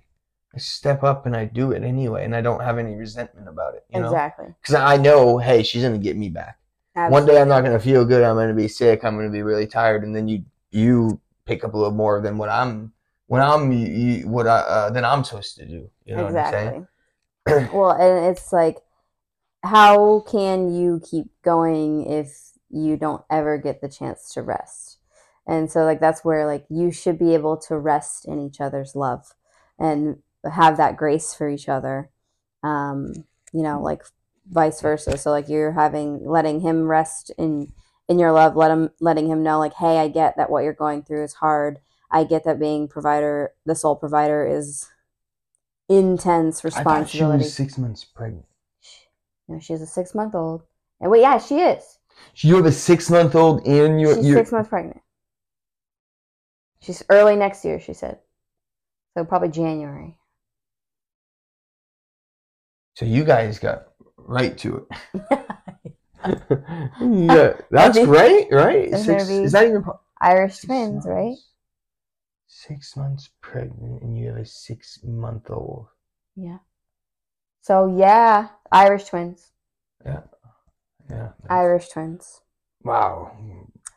I 0.56 0.60
step 0.60 1.04
up 1.04 1.26
and 1.26 1.36
I 1.36 1.46
do 1.46 1.72
it 1.72 1.84
anyway, 1.84 2.26
and 2.26 2.36
I 2.36 2.42
don't 2.42 2.62
have 2.62 2.78
any 2.78 2.96
resentment 2.96 3.48
about 3.48 3.76
it. 3.76 3.86
You 3.94 4.02
know, 4.02 4.08
exactly. 4.08 4.54
because 4.62 4.76
I 4.76 4.98
know, 4.98 5.38
hey, 5.38 5.64
she's 5.64 5.84
gonna 5.84 5.98
get 5.98 6.16
me 6.16 6.30
back. 6.30 6.60
One 6.96 7.26
day 7.26 7.42
I'm 7.42 7.48
not 7.48 7.64
gonna 7.64 7.80
feel 7.80 8.06
good. 8.06 8.24
I'm 8.24 8.36
gonna 8.36 8.54
be 8.54 8.68
sick. 8.68 9.04
I'm 9.04 9.16
gonna 9.16 9.32
be 9.32 9.42
really 9.42 9.66
tired, 9.66 10.04
and 10.04 10.16
then 10.16 10.28
you 10.28 10.44
you 10.70 11.20
pick 11.46 11.64
up 11.64 11.74
a 11.74 11.78
little 11.78 11.94
more 11.94 12.22
than 12.22 12.38
what 12.38 12.50
I'm 12.50 12.94
when 13.28 13.42
I'm 13.42 13.72
you, 13.72 14.28
what 14.28 14.48
I 14.48 14.60
uh, 14.60 14.90
than 14.92 15.06
I'm 15.06 15.24
supposed 15.24 15.56
to 15.58 15.66
do. 15.66 15.90
You 16.06 16.16
know 16.16 16.26
what 16.26 16.38
I'm 16.38 16.52
saying? 16.52 16.88
exactly. 17.48 17.78
well, 17.78 17.92
and 17.92 18.32
it's 18.32 18.54
like, 18.54 18.78
how 19.64 20.20
can 20.22 20.74
you 20.74 21.02
keep 21.04 21.28
going 21.42 22.06
if 22.06 22.52
you 22.70 22.96
don't 22.96 23.24
ever 23.30 23.58
get 23.58 23.82
the 23.82 23.90
chance 23.90 24.34
to 24.34 24.44
rest? 24.44 24.83
And 25.46 25.72
so, 25.72 25.84
like, 25.84 26.00
that's 26.00 26.24
where 26.24 26.46
like 26.46 26.66
you 26.70 26.92
should 26.92 27.20
be 27.20 27.34
able 27.34 27.58
to 27.58 27.78
rest 27.78 28.26
in 28.26 28.40
each 28.40 28.62
other's 28.62 28.96
love 28.96 29.34
and 29.80 30.18
have 30.50 30.78
that 30.78 30.98
grace 30.98 31.34
for 31.34 31.50
each 31.50 31.68
other. 31.68 32.10
Um, 32.64 33.26
you 33.52 33.62
know, 33.62 33.82
like 33.82 34.04
vice 34.50 34.82
versa. 34.82 35.18
So, 35.18 35.32
like, 35.32 35.50
you're 35.50 35.74
having 35.74 36.26
letting 36.26 36.62
him 36.62 36.88
rest 36.88 37.32
in 37.38 37.74
in 38.08 38.20
your 38.20 38.32
love, 38.32 38.56
let 38.56 38.72
him 38.72 38.90
letting 39.00 39.28
him 39.28 39.44
know, 39.44 39.60
like, 39.60 39.74
hey, 39.76 40.00
I 40.00 40.08
get 40.08 40.38
that 40.38 40.50
what 40.50 40.64
you're 40.64 40.74
going 40.74 41.04
through 41.04 41.24
is 41.24 41.34
hard. 41.36 41.80
I 42.12 42.24
get 42.24 42.44
that 42.46 42.60
being 42.60 42.88
provider, 42.88 43.54
the 43.66 43.76
sole 43.76 43.96
provider, 43.96 44.46
is 44.46 44.88
intense 45.90 46.64
I 46.64 46.84
thought 46.84 47.10
she 47.10 47.24
was 47.24 47.54
six 47.54 47.78
months 47.78 48.04
pregnant. 48.04 48.46
No, 49.48 49.60
she's 49.60 49.82
a 49.82 49.88
six 49.88 50.16
month 50.16 50.36
old. 50.36 50.64
And 51.02 51.12
wait, 51.12 51.22
yeah, 51.22 51.38
she 51.38 51.60
is. 51.60 52.00
You 52.36 52.56
have 52.56 52.66
a 52.66 52.72
six 52.72 53.10
month 53.10 53.36
old 53.36 53.66
and 53.68 54.00
you 54.00 54.14
She's 54.16 54.28
you're 54.28 54.38
six 54.38 54.52
months 54.52 54.70
pregnant. 54.70 55.02
She's 56.84 57.02
early 57.10 57.36
next 57.36 57.64
year, 57.64 57.80
she 57.80 57.94
said. 57.94 58.20
So 59.18 59.24
probably 59.24 59.50
January. 59.50 60.18
so 62.96 63.06
you 63.06 63.24
guys 63.24 63.60
got 63.60 63.88
right 64.18 64.58
to 64.60 64.78
it. 64.78 65.48
yeah, 67.02 67.54
that's 67.72 67.98
great, 68.00 68.48
right? 68.52 68.90
Six, 68.98 69.30
is 69.30 69.52
that 69.54 69.68
even 69.68 69.84
Irish 70.22 70.60
twins, 70.60 71.06
right? 71.06 71.36
Six 72.48 72.96
months 72.96 73.30
pregnant 73.42 74.04
and 74.04 74.18
you 74.18 74.28
have 74.28 74.38
a 74.38 74.46
six 74.46 75.00
month 75.04 75.50
old. 75.50 75.88
Yeah. 76.36 76.60
So 77.62 77.88
yeah, 77.88 78.50
Irish 78.72 79.06
twins. 79.06 79.52
Yeah, 80.06 80.22
yeah. 81.10 81.30
Irish 81.50 81.90
twins. 81.90 82.42
Wow. 82.84 83.36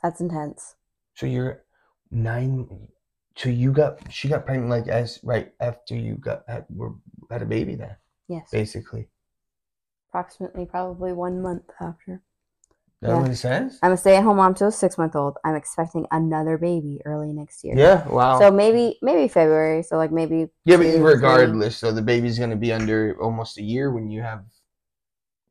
That's 0.02 0.20
intense. 0.20 0.76
So 1.14 1.26
you're 1.26 1.65
nine. 2.10 2.88
So 3.36 3.48
you 3.50 3.72
got 3.72 4.00
she 4.12 4.28
got 4.28 4.46
pregnant 4.46 4.70
like 4.70 4.88
as 4.88 5.20
right 5.22 5.52
after 5.60 5.94
you 5.94 6.14
got 6.14 6.42
had 6.48 6.64
were 6.70 6.94
had 7.30 7.42
a 7.42 7.46
baby 7.46 7.74
then 7.74 7.96
Yes. 8.28 8.48
basically. 8.50 9.08
Approximately 10.08 10.66
probably 10.66 11.12
one 11.12 11.42
month 11.42 11.64
after. 11.80 12.22
That 13.02 13.10
Yeah. 13.10 13.20
what 13.20 13.30
it 13.30 13.36
says? 13.36 13.78
I'm 13.82 13.92
a 13.92 13.96
stay 13.96 14.16
at 14.16 14.24
home 14.24 14.38
mom 14.38 14.54
to 14.54 14.66
a 14.68 14.72
six 14.72 14.96
month 14.96 15.14
old. 15.14 15.36
I'm 15.44 15.54
expecting 15.54 16.06
another 16.10 16.56
baby 16.56 17.02
early 17.04 17.32
next 17.32 17.62
year. 17.62 17.76
Yeah. 17.76 18.08
Wow. 18.08 18.38
So 18.38 18.50
maybe 18.50 18.98
maybe 19.02 19.28
February. 19.28 19.82
So 19.82 19.96
like 19.98 20.12
maybe 20.12 20.48
yeah, 20.64 20.78
but 20.78 20.86
regardless, 21.00 21.76
so 21.76 21.92
the 21.92 22.02
baby's 22.02 22.38
gonna 22.38 22.56
be 22.56 22.72
under 22.72 23.16
almost 23.20 23.58
a 23.58 23.62
year 23.62 23.90
when 23.92 24.10
you 24.10 24.22
have 24.22 24.44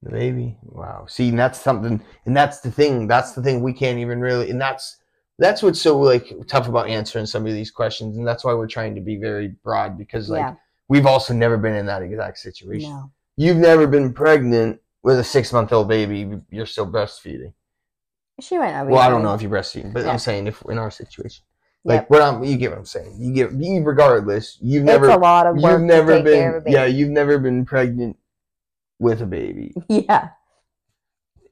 the 0.02 0.10
baby. 0.10 0.58
Wow. 0.64 1.06
See, 1.08 1.30
and 1.30 1.40
that's 1.40 1.60
something, 1.60 2.02
and 2.26 2.36
that's 2.36 2.62
the 2.62 2.72
thing. 2.72 3.08
That's 3.08 3.34
the 3.34 3.44
thing 3.44 3.62
we 3.62 3.74
can't 3.74 4.00
even 4.00 4.20
really, 4.20 4.50
and 4.50 4.60
that's 4.60 4.98
that's 5.38 5.62
what's 5.62 5.82
so 5.82 6.00
like 6.00 6.32
tough 6.48 6.68
about 6.68 6.88
answering 6.90 7.26
some 7.26 7.46
of 7.46 7.54
these 7.54 7.72
questions, 7.72 8.18
and 8.18 8.28
that's 8.28 8.44
why 8.44 8.54
we're 8.54 8.68
trying 8.68 8.96
to 8.96 9.02
be 9.02 9.18
very 9.18 9.50
broad 9.64 9.98
because 9.98 10.30
like 10.30 10.40
yeah. 10.40 10.56
we've 10.88 11.06
also 11.06 11.34
never 11.34 11.58
been 11.58 11.76
in 11.76 11.86
that 11.88 12.02
exact 12.02 12.38
situation. 12.40 12.90
No. 12.90 13.12
You've 13.38 13.58
never 13.58 13.86
been 13.86 14.14
pregnant 14.14 14.80
with 15.04 15.20
a 15.20 15.24
six 15.24 15.52
month 15.52 15.74
old 15.74 15.88
baby. 15.88 16.40
You're 16.50 16.66
still 16.66 16.88
breastfeeding. 16.88 17.54
She 18.42 18.58
might 18.58 18.72
not 18.72 18.88
be. 18.88 18.94
Well, 18.94 19.02
I 19.02 19.10
don't 19.10 19.24
know 19.24 19.34
if 19.34 19.42
you're 19.42 19.52
breastfeeding, 19.52 19.94
but 19.94 20.04
Yeah. 20.04 20.12
I'm 20.12 20.20
saying 20.20 20.48
if 20.48 20.62
in 20.70 20.78
our 20.78 20.92
situation, 20.92 21.44
like 21.84 22.02
Yep. 22.02 22.10
what 22.10 22.22
I'm, 22.22 22.44
you 22.44 22.58
get 22.58 22.72
what 22.72 22.80
I'm 22.80 22.86
saying. 22.86 23.16
You 23.20 23.34
get, 23.34 23.52
you, 23.52 23.84
regardless, 23.84 24.58
you've 24.62 24.84
It's 24.84 24.88
never, 24.88 25.10
a 25.10 25.18
lot 25.18 25.48
of 25.48 25.56
work 25.58 25.74
you've 25.74 25.82
never 25.82 26.18
to 26.18 26.24
take 26.24 26.34
care 26.34 26.58
of 26.58 26.64
been, 26.64 26.74
yeah, 26.74 26.86
you've 26.86 27.12
never 27.12 27.38
been 27.38 27.66
pregnant 27.66 28.18
with 29.00 29.22
a 29.22 29.26
baby. 29.26 29.74
Yeah. 29.90 30.30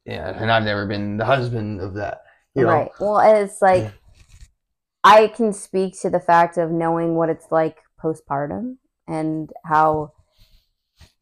Yeah, 0.06 0.32
and 0.38 0.52
I've 0.52 0.66
never 0.66 0.86
been 0.86 1.16
the 1.16 1.24
husband 1.24 1.80
of 1.80 1.94
that. 1.94 2.23
You 2.56 2.64
know? 2.64 2.70
Right. 2.70 2.92
Well, 3.00 3.20
it's 3.20 3.62
like 3.62 3.84
Yeah. 3.84 3.92
I 5.04 5.28
can 5.28 5.54
speak 5.54 6.00
to 6.02 6.10
the 6.10 6.20
fact 6.20 6.58
of 6.58 6.72
knowing 6.72 7.16
what 7.16 7.30
it's 7.30 7.48
like 7.52 7.78
postpartum 8.02 8.78
and 9.08 9.52
how 9.66 10.14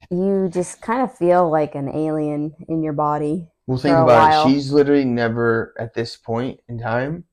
you 0.09 0.49
just 0.49 0.81
kind 0.81 1.01
of 1.01 1.15
feel 1.15 1.49
like 1.49 1.73
an 1.75 1.89
alien 1.89 2.53
in 2.67 2.83
your 2.83 2.93
body. 2.93 3.47
Well, 3.65 3.77
think 3.77 3.93
about 3.95 4.07
while. 4.07 4.47
it. 4.47 4.51
She's 4.51 4.71
literally 4.71 5.05
never 5.05 5.73
at 5.79 5.93
this 5.93 6.17
point 6.17 6.59
in 6.67 6.79
time, 6.79 7.23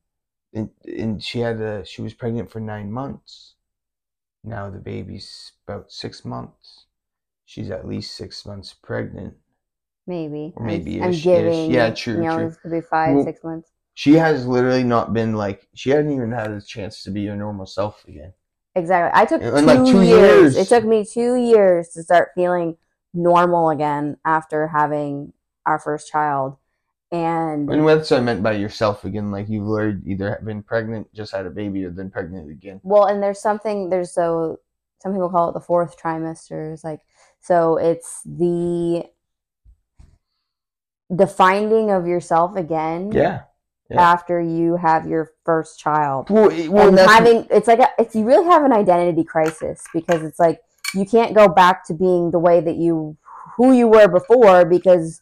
and, 0.55 0.71
and 0.85 1.23
she 1.23 1.41
had 1.41 1.61
a 1.61 1.85
she 1.85 2.03
was 2.03 2.15
pregnant 2.15 2.51
for 2.51 2.61
nine 2.61 2.93
months. 2.93 3.55
Now 4.45 4.71
the 4.71 4.79
baby's 4.79 5.53
about 5.67 5.91
six 5.91 6.25
months. 6.25 6.87
She's 7.45 7.71
at 7.71 7.89
least 7.89 8.15
six 8.17 8.47
months 8.47 8.75
pregnant. 8.75 9.35
Maybe. 10.07 10.53
Or 10.57 10.63
I'm- 10.63 10.67
maybe 10.79 11.03
I'm, 11.03 11.11
ish, 11.11 11.27
ish. 11.27 11.71
Yeah, 11.71 11.91
true, 11.91 12.15
You 12.15 12.21
know, 12.21 12.37
true. 12.39 12.57
could 12.63 12.71
be 12.71 12.81
five, 12.81 13.15
Well, 13.17 13.25
six 13.25 13.43
months. 13.43 13.71
She 13.99 14.13
has 14.13 14.47
literally 14.47 14.85
not 14.85 15.13
been 15.13 15.35
like 15.35 15.67
she 15.75 15.91
hasn't 15.91 16.13
even 16.13 16.31
had 16.31 16.53
a 16.53 16.63
chance 16.63 17.03
to 17.03 17.11
be 17.11 17.27
her 17.27 17.35
normal 17.35 17.67
self 17.67 18.05
again. 18.07 18.33
Exactly. 18.77 19.11
I 19.13 19.25
took 19.25 19.43
two, 19.43 19.51
like, 19.67 19.85
two 19.85 20.03
years. 20.03 20.55
years. 20.55 20.57
It 20.57 20.69
took 20.69 20.85
me 20.85 21.05
two 21.05 21.35
years 21.35 21.89
to 21.95 22.05
start 22.05 22.29
feeling 22.37 22.77
normal 23.13 23.71
again 23.71 24.17
after 24.25 24.69
having 24.69 25.33
our 25.67 25.81
first 25.81 26.09
child. 26.09 26.59
And 27.11 27.69
And 27.69 27.89
that's 27.89 28.13
what 28.13 28.19
I 28.19 28.23
meant 28.23 28.41
by 28.41 28.53
yourself 28.53 29.05
again. 29.05 29.33
Like 29.33 29.49
you've 29.49 29.67
learned 29.67 30.05
either 30.07 30.41
been 30.45 30.63
pregnant, 30.63 31.13
just 31.13 31.33
had 31.33 31.47
a 31.47 31.51
baby, 31.51 31.85
or 31.85 31.91
then 31.91 32.09
pregnant 32.09 32.53
again. 32.53 32.81
well, 32.85 33.07
and 33.07 33.21
there's 33.21 33.43
something 33.43 33.91
there's 33.91 34.15
so 34.15 34.61
some 35.03 35.13
people 35.13 35.29
call 35.29 35.49
it 35.49 35.55
the 35.55 35.61
fourth 35.61 36.01
trimester. 36.01 36.73
It's 36.73 36.85
like 36.85 37.01
so 37.41 37.79
it's 37.79 38.21
the 38.25 39.07
the 41.11 41.27
finding 41.27 41.91
of 41.91 42.07
yourself 42.07 42.55
again 42.55 43.11
Yeah. 43.11 43.41
Yeah. 43.91 44.01
after 44.01 44.41
you 44.41 44.77
have 44.77 45.07
your 45.07 45.33
first 45.45 45.79
child. 45.79 46.31
Well, 46.31 46.49
well, 46.71 46.89
and 46.89 46.99
having 46.99 47.47
it's 47.51 47.69
like 47.69 47.81
a, 47.81 47.89
it's 47.99 48.15
you 48.15 48.25
really 48.25 48.47
have 48.47 48.65
an 48.65 48.73
identity 48.73 49.25
crisis 49.25 49.85
because 49.93 50.23
it's 50.23 50.39
like 50.39 50.61
you 50.95 51.05
can't 51.05 51.35
go 51.35 51.49
back 51.49 51.87
to 51.87 51.95
being 51.95 52.31
the 52.31 52.39
way 52.39 52.61
that 52.61 52.77
you 52.77 53.17
who 53.57 53.73
you 53.73 53.89
were 53.89 54.09
before 54.09 54.65
because 54.65 55.21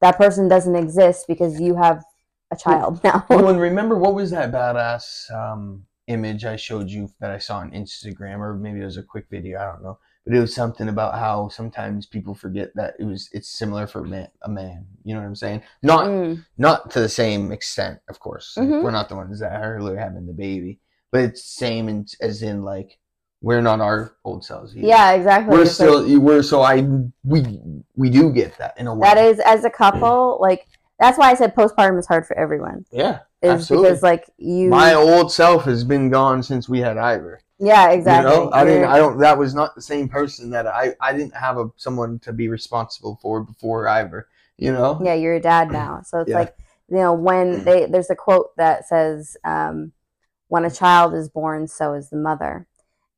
that 0.00 0.18
person 0.18 0.48
doesn't 0.48 0.76
exist 0.76 1.26
because 1.28 1.60
you 1.60 1.76
have 1.76 2.04
a 2.52 2.56
child 2.56 3.02
now. 3.04 3.24
Well, 3.30 3.48
and 3.48 3.60
remember 3.70 3.96
what 3.96 4.14
was 4.14 4.30
that 4.32 4.52
badass 4.52 5.32
um, 5.32 5.84
image 6.06 6.44
I 6.44 6.56
showed 6.56 6.90
you 6.90 7.08
that 7.20 7.30
I 7.30 7.38
saw 7.38 7.58
on 7.58 7.70
Instagram, 7.70 8.38
or 8.38 8.54
maybe 8.54 8.80
it 8.80 8.84
was 8.84 8.96
a 8.96 9.02
quick 9.02 9.26
video. 9.30 9.60
I 9.60 9.64
don't 9.64 9.82
know, 9.82 9.98
but 10.24 10.34
it 10.34 10.40
was 10.40 10.54
something 10.54 10.88
about 10.88 11.14
how 11.14 11.48
sometimes 11.48 12.06
people 12.06 12.34
forget 12.34 12.70
that 12.76 12.94
it 13.00 13.04
was 13.04 13.28
it's 13.32 13.48
similar 13.48 13.86
for 13.86 14.02
man, 14.04 14.28
a 14.42 14.48
man. 14.48 14.86
You 15.04 15.14
know 15.14 15.20
what 15.20 15.26
I'm 15.26 15.34
saying? 15.36 15.62
Not 15.82 16.06
Mm, 16.06 16.44
not 16.58 16.90
to 16.92 17.00
the 17.00 17.08
same 17.08 17.50
extent, 17.52 17.98
of 18.08 18.20
course. 18.20 18.54
Like, 18.56 18.68
Mhm. 18.68 18.82
We're 18.84 18.90
not 18.92 19.08
the 19.08 19.16
ones 19.16 19.40
that 19.40 19.52
are 19.52 19.80
literally 19.80 19.98
having 20.00 20.26
the 20.26 20.32
baby, 20.32 20.80
but 21.10 21.22
it's 21.22 21.44
same 21.44 21.88
in, 21.88 22.06
as 22.20 22.42
in 22.42 22.62
like 22.62 22.98
we're 23.40 23.60
not 23.60 23.80
our 23.80 24.12
old 24.24 24.44
selves. 24.44 24.76
Either. 24.76 24.86
yeah, 24.86 25.10
exactly. 25.12 25.52
we're 25.52 25.62
It's 25.62 25.80
like- 25.80 25.88
still 25.88 26.20
we're 26.20 26.42
so 26.44 26.62
I 26.62 26.86
we 27.24 27.60
we 27.96 28.08
do 28.08 28.32
get 28.32 28.56
that 28.58 28.78
in 28.78 28.86
a 28.86 28.94
way. 28.94 29.00
that 29.08 29.18
is 29.18 29.40
as 29.40 29.64
a 29.64 29.70
couple 29.70 30.38
like 30.40 30.68
that's 31.00 31.18
why 31.18 31.30
I 31.30 31.34
said 31.34 31.56
postpartum 31.56 31.98
is 31.98 32.06
hard 32.06 32.26
for 32.26 32.38
everyone. 32.38 32.84
yeah. 32.92 33.20
Is 33.42 33.50
Absolutely. 33.50 33.88
because 33.88 34.02
like 34.04 34.30
you 34.38 34.68
My 34.68 34.94
old 34.94 35.32
self 35.32 35.64
has 35.64 35.82
been 35.82 36.10
gone 36.10 36.44
since 36.44 36.68
we 36.68 36.78
had 36.78 36.96
Ivor. 36.96 37.40
Yeah 37.62 37.90
exactly. 37.90 38.30
You 38.32 38.36
know, 38.44 38.50
I 38.52 38.64
didn't. 38.64 38.84
I 38.90 38.96
don't. 38.98 39.18
That 39.18 39.38
was 39.38 39.54
not 39.54 39.74
the 39.74 39.80
same 39.82 40.08
person 40.08 40.50
that 40.50 40.66
I. 40.66 40.94
I 41.00 41.12
didn't 41.12 41.34
have 41.36 41.56
a 41.58 41.70
someone 41.76 42.18
to 42.20 42.32
be 42.32 42.48
responsible 42.48 43.18
for 43.22 43.42
before 43.42 43.88
Ivor. 43.88 44.28
You 44.58 44.72
know. 44.72 45.00
yeah 45.02 45.14
you're 45.14 45.34
a 45.34 45.40
dad 45.40 45.72
now 45.72 46.02
so 46.04 46.20
it's 46.20 46.30
Yeah. 46.30 46.38
like 46.40 46.54
you 46.88 46.98
know 46.98 47.12
when 47.14 47.64
they 47.68 47.86
there's 47.86 48.10
a 48.10 48.14
quote 48.16 48.54
that 48.56 48.86
says 48.86 49.36
um, 49.44 49.92
when 50.48 50.64
a 50.64 50.70
child 50.70 51.14
is 51.14 51.28
born 51.28 51.66
so 51.66 51.94
is 51.94 52.10
the 52.10 52.16
mother 52.16 52.66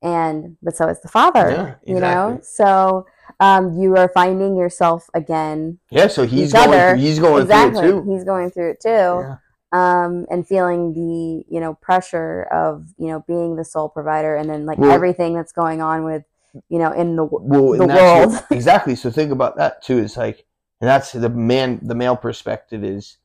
and 0.00 0.56
but 0.62 0.76
so 0.76 0.88
is 0.88 1.00
the 1.00 1.08
father 1.08 1.50
Yeah, 1.50 1.62
exactly. 1.82 1.94
you 1.94 2.00
know 2.00 2.40
so 2.42 3.06
um, 3.40 3.78
you 3.80 3.96
are 3.96 4.08
finding 4.14 4.56
yourself 4.56 5.08
again 5.14 5.78
Yeah. 5.90 6.06
So 6.08 6.24
he's 6.26 6.52
going. 6.52 6.68
other. 6.68 6.90
Through, 6.92 7.00
he's 7.02 7.18
going 7.18 7.42
exactly 7.42 7.80
through 7.80 7.98
it 7.98 8.04
too. 8.04 8.12
he's 8.12 8.24
going 8.24 8.50
through 8.50 8.70
it 8.70 8.80
too 8.80 8.88
Yeah. 8.88 9.36
Um, 9.74 10.24
and 10.30 10.46
feeling 10.46 10.92
the 10.94 11.44
you 11.52 11.60
know 11.60 11.74
pressure 11.74 12.44
of 12.52 12.86
you 12.96 13.08
know 13.08 13.24
being 13.26 13.56
the 13.56 13.64
sole 13.64 13.88
provider 13.88 14.36
and 14.36 14.48
then 14.48 14.64
like 14.66 14.78
Well- 14.78 14.92
everything 14.92 15.34
that's 15.34 15.52
going 15.52 15.82
on 15.82 16.04
with 16.04 16.22
you 16.68 16.78
know 16.78 16.92
in 16.92 17.16
the 17.16 17.24
Well, 17.24 17.72
the 17.72 17.86
what- 17.86 17.96
world. 17.96 18.32
exactly. 18.50 18.94
So 18.94 19.10
think 19.10 19.32
about 19.32 19.56
that 19.56 19.82
too. 19.82 19.98
It's 19.98 20.16
like, 20.16 20.46
and 20.80 20.88
that's 20.88 21.12
the 21.12 21.28
man. 21.28 21.80
The 21.82 21.94
male 21.96 22.16
perspective 22.16 22.84
is 22.84 23.16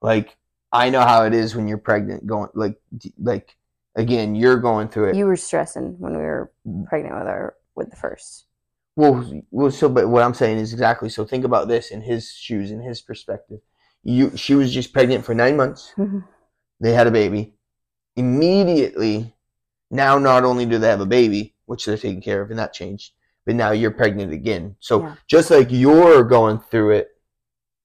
like, 0.00 0.36
I 0.72 0.88
know 0.90 1.02
how 1.02 1.24
it 1.24 1.34
is 1.34 1.54
when 1.54 1.68
you're 1.68 1.78
pregnant. 1.90 2.26
Going 2.26 2.48
like, 2.54 2.80
like 3.18 3.56
again, 3.94 4.34
you're 4.34 4.56
going 4.58 4.88
through 4.88 5.10
it. 5.10 5.16
you 5.16 5.26
were 5.26 5.36
stressing 5.36 5.96
when 5.98 6.12
we 6.12 6.22
were 6.22 6.50
pregnant 6.88 7.14
with 7.18 7.26
our 7.28 7.54
with 7.74 7.90
the 7.90 7.96
first 7.96 8.46
Well, 8.96 9.14
well, 9.50 9.70
so 9.70 9.88
but 9.88 10.08
what 10.08 10.22
I'm 10.22 10.34
saying 10.34 10.58
is 10.58 10.72
exactly. 10.72 11.08
So 11.10 11.24
think 11.26 11.44
about 11.44 11.68
this 11.68 11.90
in 11.90 12.00
his 12.02 12.30
shoes, 12.32 12.70
in 12.70 12.80
his 12.80 13.00
perspective. 13.02 13.60
You, 14.08 14.36
she 14.36 14.54
was 14.54 14.72
just 14.72 14.92
pregnant 14.94 15.24
for 15.24 15.34
nine 15.34 15.56
months. 15.56 15.92
Mm-hmm. 15.98 16.20
They 16.80 16.92
had 16.92 17.06
a 17.06 17.10
baby. 17.10 17.54
Immediately, 18.16 19.34
now 19.90 20.18
not 20.18 20.44
only 20.44 20.66
do 20.66 20.78
they 20.78 20.88
have 20.88 21.00
a 21.00 21.06
baby, 21.06 21.54
which 21.66 21.84
they're 21.86 21.96
taking 21.96 22.20
care 22.20 22.42
of, 22.42 22.50
and 22.50 22.58
that 22.58 22.72
changed, 22.72 23.12
but 23.46 23.54
now 23.54 23.70
you're 23.70 23.90
pregnant 23.90 24.32
again. 24.32 24.76
So 24.80 25.00
Yeah. 25.02 25.14
just 25.26 25.50
like 25.50 25.68
you're 25.70 26.24
going 26.24 26.58
through 26.58 26.90
it, 26.92 27.08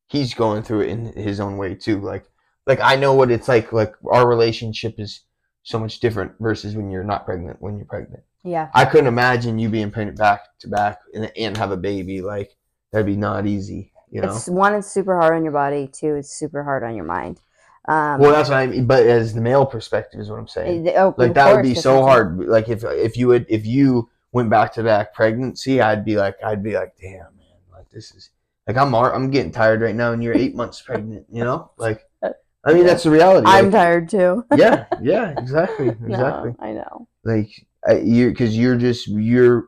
he's 0.07 0.33
going 0.33 0.63
through 0.63 0.81
it 0.81 0.89
in 0.89 1.05
his 1.13 1.39
own 1.39 1.57
way 1.57 1.75
too. 1.75 1.99
Like, 2.01 2.25
like 2.67 2.79
I 2.81 2.95
know 2.97 3.13
what 3.13 3.31
it's 3.31 3.47
like. 3.47 3.71
Like 3.71 3.93
our 4.11 4.27
relationship 4.27 4.95
is 4.99 5.21
so 5.63 5.79
much 5.79 5.99
different 6.01 6.33
versus 6.39 6.75
when 6.75 6.89
you're 6.91 7.03
not 7.03 7.25
pregnant. 7.25 7.61
When 7.61 7.77
you're 7.77 7.85
pregnant. 7.85 8.23
yeah 8.43 8.69
I 8.73 8.83
couldn't 8.85 9.07
imagine 9.07 9.59
you 9.59 9.69
being 9.69 9.91
pregnant 9.91 10.17
back 10.17 10.41
to 10.59 10.67
back 10.67 10.99
and, 11.13 11.31
and 11.37 11.55
have 11.57 11.71
a 11.71 11.77
baby. 11.77 12.21
Like 12.21 12.51
that'd 12.91 13.05
be 13.05 13.15
not 13.15 13.45
easy, 13.47 13.92
you 14.13 14.21
know. 14.21 14.29
It's 14.35 14.47
one, 14.47 14.75
it's 14.75 14.89
super 14.91 15.19
hard 15.19 15.35
on 15.35 15.43
your 15.43 15.53
body. 15.53 15.89
Two, 15.91 16.15
it's 16.15 16.29
super 16.29 16.63
hard 16.63 16.83
on 16.83 16.95
your 16.95 17.05
mind. 17.05 17.39
Um, 17.85 18.19
well, 18.21 18.31
that's 18.31 18.49
what 18.49 18.59
I 18.59 18.67
mean. 18.67 18.85
But 18.85 19.05
as 19.07 19.33
the 19.33 19.41
male 19.41 19.65
perspective 19.65 20.19
is 20.21 20.29
what 20.29 20.39
I'm 20.39 20.47
saying. 20.47 20.85
it- 20.87 20.95
oh, 20.95 21.13
Like 21.17 21.33
that 21.33 21.53
would 21.53 21.63
be 21.63 21.75
so 21.75 22.01
hard. 22.03 22.39
Like 22.39 22.69
if 22.69 22.83
if 22.85 23.17
you 23.17 23.27
would 23.27 23.45
if 23.49 23.65
you 23.65 24.09
went 24.31 24.49
back 24.49 24.73
to 24.73 24.83
back 24.83 25.13
pregnancy, 25.13 25.81
I'd 25.81 26.05
be 26.05 26.15
like 26.15 26.35
I'd 26.45 26.63
be 26.63 26.73
like, 26.73 26.93
damn 27.01 27.35
man, 27.37 27.57
like 27.73 27.89
this 27.91 28.11
is 28.15 28.29
like 28.67 28.77
I'm 28.77 28.93
I'm 28.95 29.31
getting 29.31 29.51
tired 29.51 29.81
right 29.81 29.95
now, 29.95 30.13
and 30.13 30.23
you're 30.23 30.35
eight 30.35 30.55
months 30.55 30.79
pregnant. 30.81 31.25
You 31.29 31.43
know, 31.43 31.71
like 31.77 32.07
I 32.65 32.73
mean 32.73 32.85
that's 32.85 33.03
the 33.03 33.11
reality. 33.11 33.47
I'm 33.47 33.71
tired 33.71 34.07
too. 34.09 34.45
yeah, 34.55 34.85
yeah, 35.01 35.33
exactly, 35.37 35.89
exactly. 35.89 36.51
No, 36.51 36.55
I 36.59 36.71
know. 36.71 37.07
like 37.25 37.49
uh, 37.89 37.95
you 37.95 38.29
because 38.29 38.57
you're 38.57 38.77
just 38.77 39.07
you're 39.09 39.67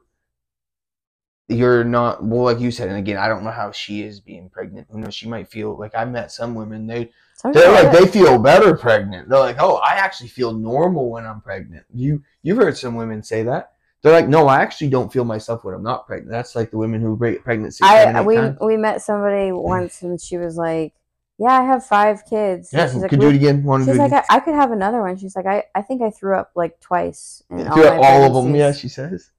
you're 1.47 1.83
not 1.83 2.23
well 2.23 2.43
like 2.43 2.59
you 2.59 2.71
said 2.71 2.87
and 2.87 2.97
again 2.97 3.17
i 3.17 3.27
don't 3.27 3.43
know 3.43 3.51
how 3.51 3.71
she 3.71 4.01
is 4.01 4.19
being 4.19 4.49
pregnant 4.49 4.87
you 4.91 4.99
know 4.99 5.09
she 5.09 5.27
might 5.27 5.47
feel 5.47 5.77
like 5.77 5.93
i 5.95 6.03
met 6.03 6.31
some 6.31 6.55
women 6.55 6.87
they 6.87 7.11
they're 7.53 7.71
like 7.71 7.91
they 7.91 8.07
feel 8.07 8.39
better 8.39 8.75
pregnant 8.75 9.29
they're 9.29 9.39
like 9.39 9.57
oh 9.59 9.75
i 9.75 9.93
actually 9.93 10.27
feel 10.27 10.53
normal 10.53 11.11
when 11.11 11.25
i'm 11.25 11.41
pregnant 11.41 11.85
you 11.93 12.23
you've 12.41 12.57
heard 12.57 12.75
some 12.75 12.95
women 12.95 13.21
say 13.21 13.43
that 13.43 13.73
they're 14.01 14.13
like 14.13 14.27
no 14.27 14.47
i 14.47 14.59
actually 14.59 14.89
don't 14.89 15.13
feel 15.13 15.23
myself 15.23 15.63
when 15.63 15.75
i'm 15.75 15.83
not 15.83 16.07
pregnant 16.07 16.31
that's 16.31 16.55
like 16.55 16.71
the 16.71 16.77
women 16.77 16.99
who 16.99 17.15
break 17.15 17.43
pregnancy 17.43 17.83
I 17.83 18.05
we 18.25 18.35
times. 18.35 18.57
we 18.59 18.77
met 18.77 19.01
somebody 19.01 19.51
once 19.51 20.01
and 20.01 20.19
she 20.19 20.37
was 20.37 20.57
like, 20.57 20.93
"Yeah, 21.37 21.59
I 21.59 21.63
have 21.63 21.85
five 21.85 22.23
kids." 22.29 22.69
Yeah 22.73 22.87
she's 22.87 23.01
like, 23.01 23.09
could 23.09 23.19
do 23.19 23.29
it 23.29 23.35
again 23.35 23.63
to 23.63 23.85
She's 23.85 23.97
like. 23.97 24.11
I, 24.11 24.23
I 24.29 24.39
could 24.39 24.55
have 24.55 24.71
another 24.71 25.01
one. 25.01 25.17
She's 25.17 25.35
like, 25.35 25.45
I, 25.45 25.63
I 25.73 25.81
think 25.81 26.01
I 26.01 26.09
threw 26.09 26.35
up 26.37 26.51
like 26.55 26.79
twice. 26.79 27.43
In 27.49 27.67
all, 27.67 28.03
all 28.03 28.37
of 28.37 28.45
them 28.45 28.55
yeah 28.55 28.71
she 28.71 28.87
says 28.87 29.31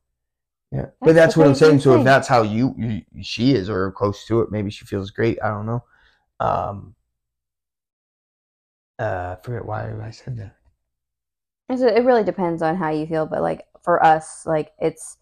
yeah. 0.72 0.86
But 1.00 1.14
That's 1.14 1.16
that's 1.16 1.36
what 1.36 1.46
i'm 1.46 1.54
saying. 1.54 1.80
so 1.80 1.98
if 1.98 2.04
that's 2.04 2.26
how 2.28 2.42
you, 2.42 2.74
you 2.76 3.02
she 3.22 3.52
is 3.52 3.70
or 3.70 3.92
close 3.92 4.24
to 4.26 4.40
it 4.40 4.50
maybe 4.50 4.70
she 4.70 4.84
feels 4.84 5.10
great 5.10 5.38
i 5.42 5.48
don't 5.48 5.66
know. 5.66 5.84
Um 6.40 6.94
uh 8.98 9.36
i 9.38 9.42
forget 9.44 9.64
why 9.64 9.92
i 10.02 10.10
said 10.10 10.36
that. 10.38 10.56
So 11.78 11.86
it 11.86 12.04
really 12.04 12.22
depends 12.24 12.62
on 12.62 12.76
how 12.76 12.90
you 12.90 13.06
feel, 13.06 13.26
but 13.26 13.42
like 13.42 13.66
for 13.82 14.02
us, 14.04 14.44
like 14.46 14.72
it's 14.78 15.16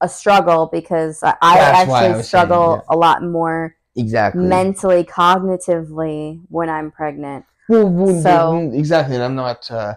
a 0.00 0.08
struggle 0.08 0.68
because 0.72 1.22
I, 1.24 1.34
I 1.42 1.56
That's 1.56 1.88
why 1.88 1.94
I 1.94 2.04
actually 2.04 2.12
saying, 2.14 2.22
struggle 2.24 2.76
yeah. 2.88 2.94
a 2.94 2.96
lot 2.96 3.22
more 3.24 3.74
exactly. 3.96 4.44
mentally, 4.44 5.02
cognitively 5.04 6.40
when 6.48 6.68
I'm 6.70 6.92
pregnant. 6.92 7.44
well, 7.68 7.88
well, 7.88 8.22
So- 8.22 8.70
exactly 8.72 9.16
and 9.16 9.24
i'm 9.24 9.34
not 9.34 9.68
uh 9.70 9.94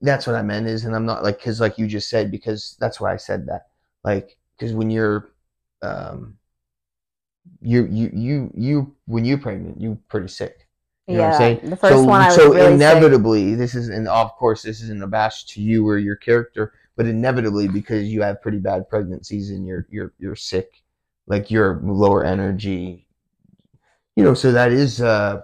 that's 0.00 0.26
what 0.26 0.36
i 0.36 0.40
meant 0.42 0.66
is 0.68 0.84
and 0.84 0.94
i'm 0.96 1.04
not 1.04 1.22
like 1.24 1.38
because 1.38 1.60
like 1.60 1.76
you 1.78 1.86
just 1.88 2.08
said 2.08 2.30
because 2.30 2.76
that's 2.80 3.00
why 3.00 3.12
i 3.12 3.16
said 3.16 3.46
that. 3.46 3.66
Like 4.04 4.38
because 4.60 4.74
when 4.74 4.90
you're 4.90 5.30
um 5.82 6.38
you 7.60 7.86
you 7.90 8.10
you 8.12 8.50
you 8.54 8.96
when 9.06 9.24
you're 9.24 9.38
pregnant 9.38 9.80
you're 9.80 9.98
pretty 10.08 10.28
sick 10.28 10.66
You 11.08 11.18
know 11.18 11.24
what 11.24 11.28
yeah, 11.28 11.34
I'm 11.34 11.58
saying? 11.58 11.60
the 11.70 11.76
first 11.76 12.04
so, 12.04 12.04
one 12.06 12.22
I 12.22 12.32
was 12.32 12.44
so 12.44 12.52
really 12.52 12.78
sick. 12.78 13.14
inevitably, 13.18 13.56
this 13.56 13.74
is, 13.74 13.88
and 13.88 14.08
of 14.08 14.32
course, 14.36 14.62
this 14.62 14.80
isn't 14.82 15.02
a 15.02 15.08
bash 15.08 15.44
to 15.46 15.60
you 15.62 15.86
or 15.88 15.98
your 15.98 16.16
character, 16.16 16.72
but 16.96 17.06
inevitably, 17.06 17.68
because 17.68 18.08
you 18.08 18.22
have 18.22 18.42
pretty 18.42 18.58
bad 18.58 18.88
pregnancies 18.88 19.50
and 19.50 19.66
you're 19.66 19.86
you're 19.90 20.12
you're 20.18 20.36
sick, 20.36 20.82
like 21.26 21.50
you're 21.50 21.80
lower 21.84 22.24
energy, 22.24 23.08
you 24.16 24.24
know. 24.24 24.34
So 24.34 24.52
that 24.52 24.72
is 24.72 25.00
uh 25.00 25.42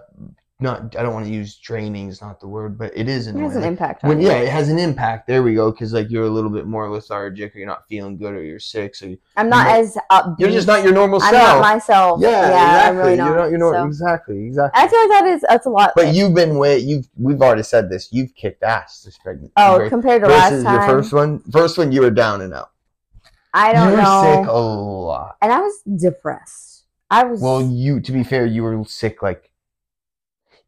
not. 0.59 0.95
I 0.95 1.03
don't 1.03 1.13
want 1.13 1.27
to 1.27 1.31
use 1.31 1.55
draining 1.57 2.07
is 2.07 2.21
not 2.21 2.39
the 2.39 2.47
word, 2.47 2.77
but 2.77 2.91
it 2.95 3.07
is 3.07 3.27
in 3.27 3.37
It 3.37 3.43
has 3.43 3.53
way. 3.53 3.61
an 3.61 3.67
impact 3.67 4.03
when 4.03 4.19
yeah, 4.19 4.33
it 4.37 4.49
has 4.49 4.69
an 4.69 4.79
impact. 4.79 5.27
There 5.27 5.43
we 5.43 5.53
go. 5.53 5.71
Because 5.71 5.93
like 5.93 6.09
you're 6.09 6.25
a 6.25 6.29
little 6.29 6.49
bit 6.49 6.65
more 6.65 6.89
lethargic, 6.89 7.55
or 7.55 7.59
you're 7.59 7.67
not 7.67 7.87
feeling 7.87 8.17
good, 8.17 8.33
or 8.33 8.43
you're 8.43 8.59
sick, 8.59 8.95
so 8.95 9.05
you, 9.05 9.17
I'm 9.35 9.49
not 9.49 9.67
you're- 9.67 9.79
as 9.79 9.97
upbeat. 10.11 10.39
you're 10.39 10.49
just 10.49 10.67
not 10.67 10.83
your 10.83 10.93
normal 10.93 11.19
self. 11.19 11.33
I'm 11.33 11.39
not 11.39 11.61
myself. 11.61 12.21
yeah, 12.21 12.29
yeah, 12.29 12.47
exactly. 12.49 12.89
I'm 12.89 12.97
really 12.97 13.17
not. 13.17 13.25
You're 13.27 13.35
not. 13.37 13.49
You're 13.49 13.59
not 13.59 13.71
so. 13.73 13.87
exactly. 13.87 14.45
Exactly. 14.47 14.81
I 14.81 14.87
feel 14.87 14.99
like 14.99 15.09
that 15.09 15.25
is 15.27 15.45
that's 15.47 15.65
a 15.65 15.69
lot. 15.69 15.93
But 15.95 16.15
you've 16.15 16.33
been 16.33 16.57
way 16.57 16.79
you've 16.79 17.07
we've 17.17 17.41
already 17.41 17.63
said 17.63 17.89
this. 17.89 18.09
You've 18.11 18.33
kicked 18.33 18.63
ass 18.63 19.03
this 19.03 19.17
pregnancy. 19.17 19.53
oh, 19.57 19.79
right? 19.79 19.89
compared 19.89 20.23
to 20.23 20.27
versus 20.27 20.63
last 20.63 20.63
time, 20.63 20.73
your 20.73 20.97
first 20.97 21.13
one. 21.13 21.39
First 21.51 21.77
one 21.77 21.91
you 21.91 22.01
were 22.01 22.09
down 22.11 22.41
and 22.41 22.53
out. 22.53 22.71
I 23.53 23.73
don't 23.73 23.89
you 23.91 23.95
were 23.95 24.01
know. 24.01 24.41
sick 24.41 24.49
a 24.49 24.53
lot. 24.53 25.37
and 25.41 25.51
I 25.51 25.59
was 25.59 25.81
depressed. 25.99 26.85
I 27.09 27.23
was. 27.25 27.41
Well, 27.41 27.61
you 27.61 27.99
to 28.01 28.11
be 28.11 28.23
fair, 28.23 28.45
you 28.45 28.63
were 28.63 28.83
sick 28.85 29.21
like 29.21 29.51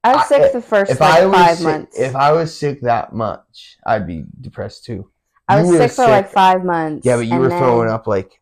I 0.03 0.13
was 0.15 0.23
I- 0.23 0.27
sick 0.27 0.53
the 0.53 0.61
first 0.61 0.91
if 0.91 0.99
like 1.01 1.21
I 1.21 1.25
was 1.25 1.35
five 1.35 1.57
sick, 1.57 1.65
months. 1.65 1.99
if 1.99 2.15
I 2.15 2.31
was 2.31 2.57
sick 2.57 2.81
that 2.81 3.13
much, 3.13 3.77
I'd 3.85 4.07
be 4.07 4.25
depressed 4.41 4.85
too. 4.85 5.09
I 5.47 5.61
was 5.61 5.69
sick 5.71 5.91
for 5.91 6.05
like 6.07 6.29
five 6.31 6.63
months. 6.63 7.05
Yeah, 7.05 7.17
but 7.17 7.27
you 7.27 7.37
were 7.39 7.49
throwing 7.49 7.89
up 7.89 8.07
like 8.07 8.39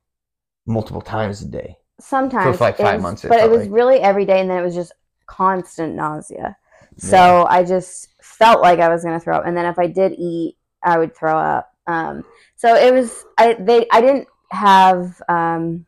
multiple 0.66 1.02
times 1.02 1.42
a 1.42 1.48
day. 1.48 1.78
sometimes 2.00 2.58
for 2.58 2.64
like 2.66 2.78
five 2.78 2.96
was- 2.96 3.02
months, 3.04 3.26
it 3.26 3.30
but 3.30 3.40
it 3.40 3.50
was 3.50 3.62
like. 3.64 3.72
really 3.72 4.00
every 4.00 4.26
day, 4.26 4.40
and 4.42 4.50
then 4.50 4.60
it 4.60 4.64
was 4.64 4.76
just 4.76 4.92
constant 5.26 5.96
nausea. 5.96 6.56
So 6.98 7.18
Yeah. 7.18 7.46
I 7.50 7.64
just 7.64 8.10
felt 8.22 8.62
like 8.62 8.80
I 8.80 8.90
was 8.90 9.04
gonna 9.04 9.20
throw 9.20 9.38
up, 9.38 9.46
and 9.46 9.56
then 9.58 9.66
if 9.66 9.80
I 9.80 9.88
did 9.88 10.14
eat, 10.14 10.58
I 10.84 10.98
would 11.00 11.16
throw 11.16 11.38
up. 11.38 11.74
Um, 11.88 12.24
so 12.56 12.76
it 12.76 12.94
was 12.94 13.24
I 13.38 13.54
they 13.54 13.88
I 13.92 14.02
didn't 14.02 14.28
have 14.52 15.20
um, 15.30 15.86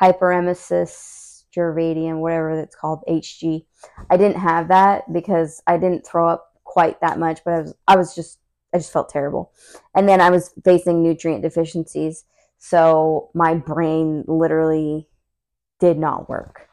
hyperemesis 0.00 1.27
gravidarum, 1.56 2.20
whatever 2.20 2.50
it's 2.50 2.76
called, 2.76 3.02
HG. 3.08 3.64
I 4.10 4.16
didn't 4.16 4.40
have 4.40 4.68
that 4.68 5.12
because 5.12 5.62
I 5.66 5.76
didn't 5.78 6.06
throw 6.06 6.28
up 6.28 6.52
quite 6.64 7.00
that 7.00 7.18
much, 7.18 7.40
but 7.44 7.54
I 7.54 7.60
was 7.60 7.74
I 7.88 7.96
was 7.96 8.14
just 8.14 8.38
I 8.74 8.78
just 8.78 8.92
felt 8.92 9.08
terrible, 9.08 9.52
and 9.94 10.08
then 10.08 10.20
I 10.20 10.30
was 10.30 10.52
facing 10.64 11.02
nutrient 11.02 11.42
deficiencies, 11.42 12.24
so 12.58 13.30
my 13.34 13.54
brain 13.54 14.24
literally 14.26 15.08
did 15.80 15.98
not 15.98 16.28
work. 16.28 16.68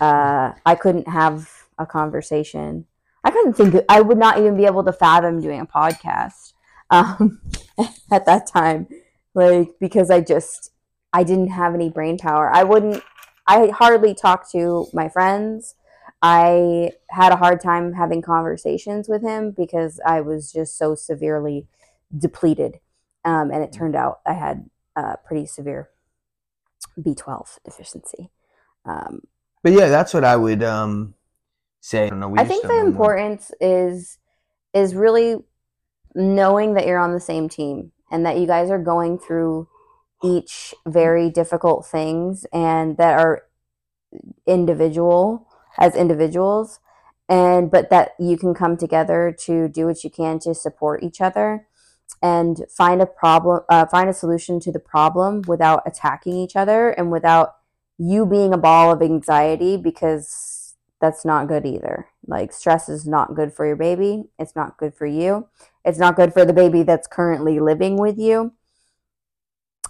Uh, 0.00 0.52
I 0.66 0.74
couldn't 0.74 1.08
have 1.08 1.50
a 1.78 1.86
conversation. 1.86 2.86
I 3.24 3.30
couldn't 3.30 3.54
think. 3.54 3.74
I 3.88 4.00
would 4.00 4.18
not 4.18 4.38
even 4.38 4.56
be 4.56 4.66
able 4.66 4.84
to 4.84 4.92
fathom 4.92 5.40
doing 5.40 5.60
a 5.60 5.66
podcast 5.66 6.52
um, 6.90 7.40
at 8.12 8.26
that 8.26 8.46
time, 8.46 8.88
like 9.34 9.70
because 9.80 10.10
I 10.10 10.20
just 10.20 10.72
I 11.12 11.24
didn't 11.24 11.48
have 11.48 11.74
any 11.74 11.90
brain 11.90 12.18
power. 12.18 12.50
I 12.52 12.64
wouldn't. 12.64 13.02
I 13.48 13.68
hardly 13.68 14.14
talked 14.14 14.52
to 14.52 14.86
my 14.92 15.08
friends. 15.08 15.74
I 16.20 16.90
had 17.10 17.32
a 17.32 17.36
hard 17.36 17.60
time 17.60 17.94
having 17.94 18.20
conversations 18.20 19.08
with 19.08 19.22
him 19.22 19.52
because 19.52 20.00
I 20.06 20.20
was 20.20 20.52
just 20.52 20.76
so 20.76 20.94
severely 20.94 21.66
depleted, 22.16 22.80
um, 23.24 23.50
and 23.50 23.64
it 23.64 23.72
turned 23.72 23.96
out 23.96 24.20
I 24.26 24.34
had 24.34 24.68
uh, 24.94 25.16
pretty 25.24 25.46
severe 25.46 25.88
B12 27.00 27.58
deficiency. 27.64 28.30
Um, 28.84 29.22
But 29.62 29.72
yeah, 29.72 29.88
that's 29.88 30.12
what 30.12 30.24
I 30.24 30.36
would 30.36 30.62
um 30.62 31.14
say. 31.80 32.06
I 32.06 32.10
don't 32.10 32.20
know. 32.20 32.34
I 32.36 32.44
think 32.44 32.62
the 32.62 32.68
know 32.68 32.86
importance 32.86 33.50
is 33.60 34.18
is 34.74 34.94
really 34.94 35.36
knowing 36.14 36.74
that 36.74 36.86
you're 36.86 36.98
on 36.98 37.12
the 37.12 37.20
same 37.20 37.48
team 37.48 37.92
and 38.10 38.26
that 38.26 38.38
you 38.38 38.46
guys 38.46 38.70
are 38.70 38.78
going 38.78 39.18
through 39.18 39.68
each 40.22 40.74
very 40.86 41.30
difficult 41.30 41.86
things 41.86 42.46
and 42.52 42.96
that 42.96 43.18
are 43.18 43.44
individual 44.46 45.46
as 45.78 45.94
individuals. 45.94 46.80
And 47.28 47.70
but 47.70 47.90
that 47.90 48.12
you 48.18 48.38
can 48.38 48.54
come 48.54 48.78
together 48.78 49.36
to 49.40 49.68
do 49.68 49.86
what 49.86 50.02
you 50.02 50.08
can 50.08 50.38
to 50.40 50.54
support 50.54 51.02
each 51.02 51.20
other 51.20 51.66
and 52.22 52.64
find 52.74 53.02
a 53.02 53.06
problem 53.06 53.64
uh, 53.68 53.84
find 53.84 54.08
a 54.08 54.14
solution 54.14 54.60
to 54.60 54.72
the 54.72 54.78
problem 54.78 55.42
without 55.46 55.82
attacking 55.84 56.36
each 56.36 56.56
other 56.56 56.88
and 56.88 57.10
without 57.12 57.56
you 57.98 58.24
being 58.24 58.54
a 58.54 58.58
ball 58.58 58.90
of 58.90 59.02
anxiety 59.02 59.76
because 59.76 60.74
that's 61.02 61.24
not 61.24 61.48
good 61.48 61.66
either. 61.66 62.08
Like 62.26 62.50
stress 62.52 62.88
is 62.88 63.06
not 63.06 63.34
good 63.34 63.52
for 63.52 63.66
your 63.66 63.76
baby. 63.76 64.24
It's 64.38 64.56
not 64.56 64.78
good 64.78 64.94
for 64.94 65.06
you. 65.06 65.48
It's 65.84 65.98
not 65.98 66.16
good 66.16 66.32
for 66.32 66.46
the 66.46 66.54
baby 66.54 66.82
that's 66.82 67.06
currently 67.06 67.60
living 67.60 67.98
with 67.98 68.18
you 68.18 68.52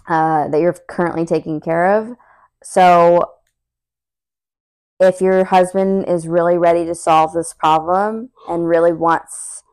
uh, 0.09 0.47
that 0.47 0.59
you're 0.59 0.75
currently 0.87 1.25
taking 1.25 1.61
care 1.61 1.95
of 1.97 2.15
so 2.63 3.35
if 4.99 5.21
your 5.21 5.45
husband 5.45 6.07
is 6.07 6.27
really 6.27 6.57
ready 6.57 6.85
to 6.85 6.93
solve 6.93 7.33
this 7.33 7.53
problem 7.53 8.31
and 8.47 8.67
really 8.67 8.91
wants 8.91 9.63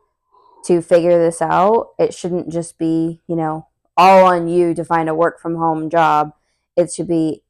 to 0.65 0.81
figure 0.81 1.19
this 1.19 1.41
out, 1.41 1.89
it 1.99 2.13
shouldn't 2.13 2.49
just 2.51 2.77
be, 2.77 3.21
you 3.27 3.35
know, 3.35 3.67
all 3.97 4.25
on 4.25 4.47
you 4.47 4.73
to 4.73 4.85
find 4.85 5.09
a 5.09 5.15
work 5.15 5.39
from 5.41 5.55
home 5.55 5.89
job. 5.89 6.33
It 6.75 6.91
should 6.93 7.07
be 7.07 7.43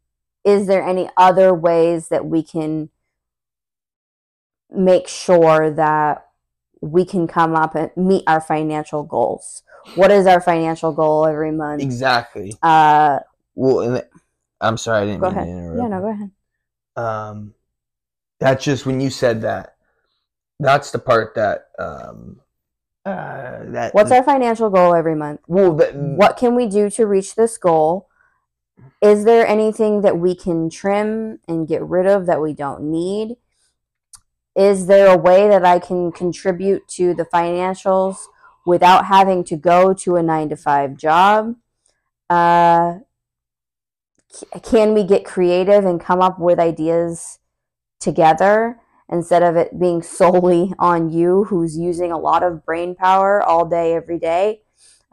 is 0.44 0.66
there 0.66 0.82
any 0.82 1.10
other 1.18 1.54
ways 1.54 2.08
that 2.08 2.26
we 2.26 2.42
can 2.42 2.90
make 4.72 5.08
sure 5.08 5.70
that 5.70 6.26
we 6.80 7.04
can 7.04 7.28
come 7.28 7.54
up 7.54 7.76
and 7.76 7.92
meet 7.98 8.24
our 8.28 8.40
financial 8.40 9.04
goals? 9.04 9.64
What 9.96 10.12
is 10.12 10.28
our 10.28 10.42
financial 10.42 10.92
goal 10.94 11.26
every 11.26 11.52
month? 11.52 11.82
Exactly. 11.82 12.56
Uh, 12.62 13.20
Well, 13.56 14.02
I'm 14.62 14.78
sorry, 14.78 15.04
I 15.04 15.06
didn't 15.06 15.22
go 15.22 15.28
mean 15.30 15.38
ahead. 15.38 15.48
to 15.48 15.52
interrupt. 15.54 15.82
Yeah, 15.82 15.88
no, 15.88 16.02
go 16.02 16.10
ahead. 16.10 16.32
um 16.96 17.54
that's 18.40 18.64
just 18.64 18.86
when 18.86 19.00
you 19.00 19.10
said 19.10 19.42
that 19.42 19.76
that's 20.60 20.92
the 20.92 21.00
part 21.00 21.34
that 21.36 21.70
um 21.80 22.40
uh 23.06 23.64
that 23.66 23.94
What's 23.94 24.12
our 24.12 24.24
financial 24.24 24.70
goal 24.70 24.94
every 24.96 25.16
month? 25.16 25.42
well 25.48 25.74
that, 25.76 25.96
what 25.96 26.38
can 26.38 26.54
we 26.56 26.68
do 26.68 26.90
to 26.92 27.06
reach 27.08 27.36
this 27.36 27.58
goal 27.58 28.08
is 29.02 29.26
there 29.26 29.46
anything 29.48 30.02
that 30.02 30.18
we 30.18 30.36
can 30.36 30.70
trim 30.70 31.40
and 31.48 31.68
get 31.68 31.84
rid 31.84 32.06
of 32.08 32.26
that 32.28 32.42
we 32.42 32.54
don't 32.54 32.82
need 32.84 33.38
is 34.56 34.88
there 34.88 35.08
a 35.14 35.18
way 35.18 35.48
that 35.48 35.64
i 35.66 35.78
can 35.80 36.12
contribute 36.12 36.88
to 36.88 37.14
the 37.14 37.26
financials 37.26 38.18
without 38.68 39.06
having 39.06 39.44
to 39.46 39.56
go 39.56 39.94
to 39.94 40.18
a 40.18 40.22
nine 40.22 40.50
to 40.50 40.56
five 40.56 40.98
job 40.98 41.56
uh, 42.30 42.96
can 44.62 44.94
we 44.94 45.04
get 45.04 45.26
creative 45.26 45.86
and 45.86 46.02
come 46.02 46.22
up 46.22 46.38
with 46.38 46.60
ideas 46.60 47.40
together 48.00 48.80
instead 49.10 49.42
of 49.42 49.56
it 49.56 49.80
being 49.80 50.02
solely 50.02 50.74
on 50.78 51.10
you 51.10 51.46
who's 51.46 51.78
using 51.78 52.12
a 52.12 52.18
lot 52.18 52.44
of 52.44 52.66
brain 52.66 52.94
power 52.94 53.42
all 53.42 53.66
day 53.66 53.94
every 53.94 54.20
day 54.20 54.62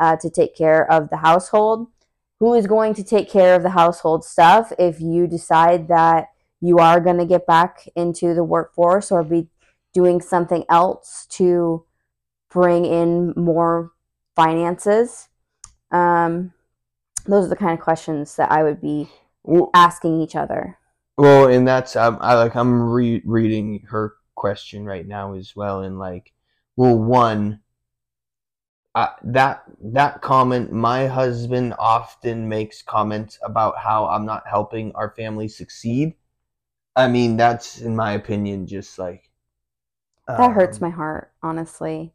uh, 0.01 0.17
to 0.17 0.29
take 0.29 0.57
care 0.57 0.91
of 0.91 1.11
the 1.11 1.19
household. 1.19 1.87
Who 2.41 2.55
is 2.55 2.67
going 2.67 2.95
to 2.95 3.05
take 3.05 3.31
care 3.31 3.55
of 3.55 3.63
the 3.63 3.71
household 3.71 4.25
stuff 4.25 4.73
if 4.79 5.01
you 5.01 5.27
decide 5.27 5.87
that 5.89 6.29
you 6.61 6.79
are 6.79 7.01
going 7.01 7.19
to 7.19 7.25
get 7.25 7.47
back 7.47 7.89
into 7.95 8.35
the 8.35 8.45
workforce 8.45 9.13
or 9.13 9.23
be 9.23 9.49
doing 9.93 10.21
something 10.21 10.65
else 10.69 11.27
to 11.31 11.85
bring 12.55 12.87
in 12.87 13.35
more 13.37 13.93
finances? 14.37 15.29
Um, 15.93 16.55
those 17.27 17.47
are 17.47 17.51
the 17.51 17.57
kind 17.57 17.73
of 17.79 17.85
questions 17.85 18.37
that 18.37 18.53
I 18.53 18.65
would 18.65 18.81
be 18.81 19.11
well, 19.45 19.71
asking 19.75 20.21
each 20.23 20.37
other. 20.37 20.79
well 21.17 21.49
and 21.49 21.67
that's 21.67 21.97
um, 21.97 22.19
i 22.21 22.35
like 22.35 22.55
i'm 22.57 22.83
re- 22.91 23.23
reading 23.25 23.81
her 23.89 24.15
question 24.35 24.85
right 24.85 25.07
now 25.07 25.35
as 25.35 25.55
well 25.57 25.83
and 25.83 25.99
like 25.99 26.33
well 26.77 26.99
one 26.99 27.61
uh, 28.95 29.09
that 29.25 29.65
that 29.83 30.23
comment 30.23 30.73
my 30.73 31.07
husband 31.07 31.75
often 31.79 32.49
makes 32.49 32.83
comments 32.83 33.39
about 33.43 33.77
how 33.79 34.07
i'm 34.07 34.25
not 34.25 34.47
helping 34.47 34.93
our 34.95 35.11
family 35.17 35.49
succeed 35.49 36.15
i 36.97 37.09
mean 37.09 37.37
that's 37.37 37.81
in 37.81 37.97
my 37.97 38.13
opinion 38.13 38.67
just 38.67 38.99
like 38.99 39.31
That 40.37 40.53
hurts 40.53 40.81
um, 40.81 40.81
my 40.81 40.91
heart, 40.91 41.33
honestly. 41.43 42.13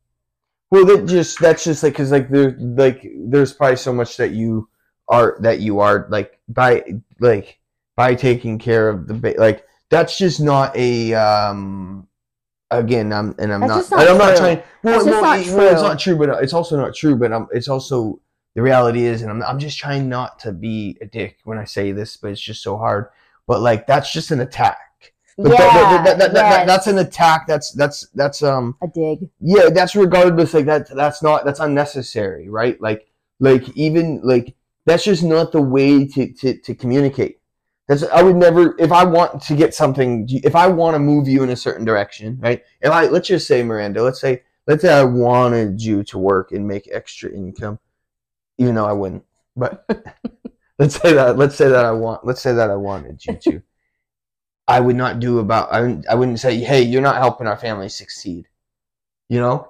Well, 0.72 0.86
that 0.86 1.08
just 1.08 1.40
that's 1.40 1.64
just 1.64 1.82
like 1.84 1.94
because 1.94 2.12
like 2.12 2.30
there 2.30 2.56
like 2.60 3.08
there's 3.28 3.54
probably 3.54 3.78
so 3.78 3.92
much 3.94 4.18
that 4.18 4.32
you 4.32 4.70
are 5.08 5.38
that 5.42 5.60
you 5.60 5.80
are 5.80 6.08
like 6.10 6.40
by 6.48 6.84
like 7.20 7.60
by 7.96 8.14
taking 8.16 8.60
care 8.60 8.90
of 8.90 9.08
the 9.08 9.16
ba- 9.16 9.36
like 9.38 9.66
that's 9.90 10.18
just 10.18 10.40
not 10.40 10.76
a 10.78 11.14
um 11.16 12.08
again 12.70 13.12
I'm 13.12 13.34
and 13.40 13.52
I'm 13.52 13.62
That's 13.62 13.90
not, 13.90 13.98
not 13.98 14.10
I'm 14.10 14.18
not 14.20 14.38
trying 14.38 14.58
well, 14.84 14.94
That's 14.94 15.06
just 15.06 15.08
no, 15.08 15.22
not 15.22 15.40
it- 15.40 15.56
well, 15.56 15.74
it's 15.74 15.82
not 15.82 16.00
true 16.00 16.16
but 16.16 16.44
it's 16.44 16.54
also 16.54 16.78
not 16.78 16.94
true 16.94 17.16
but 17.16 17.32
um 17.32 17.48
it's 17.52 17.68
also 17.68 18.22
the 18.54 18.62
reality 18.62 19.06
is 19.06 19.24
and 19.24 19.32
I'm 19.32 19.42
I'm 19.42 19.58
just 19.58 19.80
trying 19.80 20.08
not 20.08 20.38
to 20.40 20.52
be 20.52 20.98
a 21.02 21.06
dick 21.08 21.40
when 21.46 21.58
I 21.58 21.64
say 21.64 21.92
this 21.92 22.16
but 22.16 22.30
it's 22.32 22.42
just 22.42 22.62
so 22.62 22.78
hard. 22.78 23.08
But 23.48 23.62
like 23.62 23.88
that's 23.88 24.14
just 24.14 24.30
an 24.30 24.40
attack 24.42 24.78
but 25.44 25.52
yeah, 25.54 26.04
that- 26.04 26.18
that- 26.20 26.34
that- 26.34 26.34
yes. 26.34 26.68
that's 26.68 26.88
an 26.88 26.98
attack 26.98 27.48
that's 27.48 27.72
that's 27.72 28.08
that's 28.14 28.44
um 28.44 28.76
a 28.84 28.88
dig. 28.88 29.30
yeah 29.40 29.70
that's 29.70 29.96
regardless 29.96 30.54
like 30.54 30.66
that 30.66 30.90
that's 30.96 31.24
not 31.24 31.46
that's 31.46 31.60
unnecessary 31.60 32.50
right 32.50 32.80
like 32.82 33.08
like 33.40 33.68
even 33.76 34.20
like 34.24 34.56
that's 34.86 35.04
just 35.06 35.24
not 35.24 35.52
the 35.52 35.62
way 35.62 36.06
to 36.06 36.32
to, 36.34 36.58
to 36.60 36.76
communicate 36.76 37.40
that's 37.88 38.04
i 38.04 38.22
would 38.22 38.36
never 38.36 38.76
if 38.80 38.92
i 38.92 39.04
want 39.06 39.42
to 39.42 39.56
get 39.56 39.74
something 39.74 40.28
if 40.44 40.56
i 40.56 40.68
want 40.68 40.94
to 40.96 41.00
move 41.00 41.28
you 41.28 41.42
in 41.44 41.50
a 41.50 41.56
certain 41.56 41.86
direction 41.86 42.38
right 42.42 42.64
if 42.82 42.92
i 42.92 43.06
let's 43.06 43.28
just 43.28 43.48
say 43.48 43.64
miranda 43.64 44.04
let's 44.04 44.20
say 44.20 44.44
let's 44.68 44.82
say 44.82 44.94
i 44.94 45.04
wanted 45.04 45.82
you 45.82 46.04
to 46.04 46.18
work 46.18 46.52
and 46.52 46.68
make 46.68 46.88
extra 46.92 47.32
income 47.32 47.80
even 48.58 48.76
though 48.76 48.86
i 48.86 48.92
wouldn't 48.94 49.24
but 49.56 49.86
let's 50.80 51.00
say 51.00 51.14
that 51.14 51.38
let's 51.38 51.56
say 51.56 51.70
that 51.70 51.86
i 51.86 51.92
want 51.92 52.26
let's 52.26 52.42
say 52.42 52.52
that 52.54 52.70
i 52.70 52.76
wanted 52.76 53.24
you 53.26 53.36
to 53.36 53.62
i 54.70 54.80
would 54.80 54.96
not 54.96 55.20
do 55.20 55.40
about 55.40 55.72
i 55.74 55.82
wouldn't, 55.82 56.08
I 56.08 56.16
wouldn't 56.16 56.40
say 56.40 56.58
hey 56.60 56.82
you're 56.82 57.02
not 57.02 57.18
helping 57.18 57.48
our 57.48 57.58
family 57.58 57.90
succeed 57.90 58.48
you 59.28 59.40
know 59.40 59.70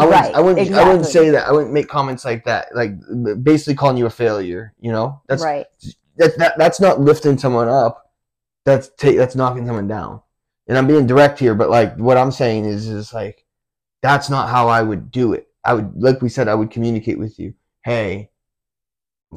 I 0.00 0.04
wouldn't, 0.04 0.22
Right, 0.26 0.34
I 0.36 0.40
wouldn't, 0.40 0.72
I 0.74 0.86
wouldn't 0.86 1.06
say 1.06 1.30
that. 1.30 1.48
I 1.48 1.50
wouldn't 1.52 1.72
make 1.72 1.88
comments 1.88 2.24
like 2.24 2.44
that, 2.44 2.68
like 2.72 2.92
basically 3.42 3.74
calling 3.74 3.96
you 3.96 4.06
a 4.06 4.10
failure. 4.10 4.72
You 4.78 4.92
know, 4.92 5.20
that's 5.26 5.42
right. 5.42 5.66
that, 6.18 6.38
that 6.38 6.56
that's 6.56 6.80
not 6.80 7.00
lifting 7.00 7.36
someone 7.36 7.66
up. 7.66 8.12
That's 8.64 8.90
ta- 8.90 9.16
that's 9.16 9.34
knocking 9.34 9.66
someone 9.66 9.88
down. 9.88 10.20
And 10.68 10.78
I'm 10.78 10.86
being 10.86 11.08
direct 11.08 11.40
here, 11.40 11.56
but 11.56 11.68
like 11.68 11.96
what 11.96 12.16
I'm 12.16 12.30
saying 12.30 12.64
is, 12.66 12.86
is 12.86 13.12
like 13.12 13.44
that's 14.00 14.30
not 14.30 14.48
how 14.50 14.68
I 14.68 14.82
would 14.82 15.10
do 15.10 15.32
it. 15.32 15.48
I 15.64 15.74
would, 15.74 15.92
like 16.00 16.22
we 16.22 16.28
said, 16.28 16.46
I 16.46 16.54
would 16.54 16.70
communicate 16.70 17.18
with 17.18 17.36
you. 17.40 17.54
Hey, 17.82 18.30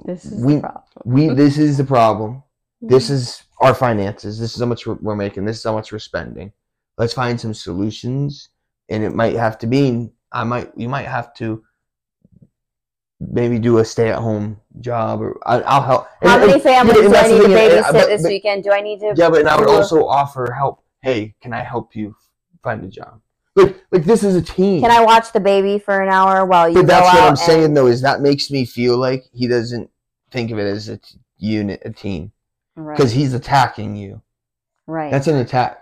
This 0.05 0.25
is 0.25 0.43
We- 0.45 0.55
the 0.57 0.61
problem. 0.61 0.83
we 1.05 1.29
this 1.41 1.57
is 1.57 1.77
the 1.77 1.85
problem. 1.85 2.43
This 2.83 3.05
Mm-hmm. 3.05 3.13
is 3.15 3.43
our 3.61 3.73
finances. 3.75 4.39
This 4.39 4.53
is 4.55 4.59
how 4.59 4.65
much 4.65 4.85
we're, 4.85 5.15
making. 5.15 5.45
This 5.45 5.57
is 5.59 5.63
how 5.63 5.73
much 5.73 5.91
we're 5.91 5.99
spending. 5.99 6.51
Let's 6.97 7.13
find 7.13 7.39
some 7.39 7.53
solutions. 7.53 8.49
And 8.89 9.03
it 9.03 9.13
might 9.15 9.35
have 9.35 9.57
to 9.59 9.67
be, 9.67 10.09
I 10.31 10.43
might, 10.43 10.71
you 10.75 10.89
might 10.89 11.05
have 11.07 11.33
to 11.35 11.63
maybe 13.19 13.59
do 13.59 13.77
a 13.77 13.85
stay 13.85 14.09
at 14.09 14.17
home 14.17 14.59
job 14.79 15.21
or 15.21 15.39
I, 15.47 15.61
I'll 15.61 15.83
help. 15.83 16.07
How 16.21 16.33
And- 16.33 16.41
many 16.41 16.53
and- 16.53 16.61
families 16.63 16.97
and 17.05 17.13
do 17.13 17.15
I 17.15 17.27
need 17.27 17.37
to 17.37 17.45
and- 17.45 17.53
babysit 17.53 17.91
but- 17.93 18.07
this 18.07 18.23
but- 18.23 18.29
weekend? 18.29 18.63
Do 18.63 18.71
I 18.71 18.81
need 18.81 18.99
to? 19.01 19.13
Yeah, 19.15 19.29
but 19.29 19.45
I 19.47 19.57
would 19.59 19.69
also 19.69 20.05
offer 20.07 20.51
help. 20.51 20.83
Hey, 21.01 21.35
can 21.41 21.53
I 21.53 21.61
help 21.63 21.95
you 21.95 22.15
find 22.63 22.83
a 22.83 22.87
job? 22.87 23.21
Like, 23.55 23.75
like 23.91 24.03
this 24.05 24.23
is 24.23 24.35
a 24.35 24.41
team. 24.41 24.81
Can 24.81 24.91
I 24.91 25.01
watch 25.03 25.33
the 25.33 25.39
baby 25.39 25.77
for 25.77 26.01
an 26.01 26.09
hour 26.09 26.45
while 26.45 26.69
you 26.69 26.75
But 26.75 26.87
that's 26.87 27.05
what 27.13 27.21
I'm 27.23 27.29
and- 27.29 27.37
saying 27.39 27.73
though. 27.73 27.87
Is 27.87 28.01
that 28.01 28.21
makes 28.21 28.49
me 28.49 28.65
feel 28.65 28.97
like 28.97 29.25
he 29.33 29.47
doesn't 29.47 29.89
think 30.31 30.51
of 30.51 30.57
it 30.57 30.65
as 30.65 30.87
a 30.89 30.97
t- 30.97 31.17
unit, 31.37 31.81
a 31.85 31.91
team, 31.91 32.31
Right. 32.75 32.95
because 32.97 33.11
he's 33.11 33.33
attacking 33.33 33.95
you. 33.95 34.21
right. 34.87 35.11
That's 35.11 35.27
an 35.27 35.35
attack. 35.37 35.77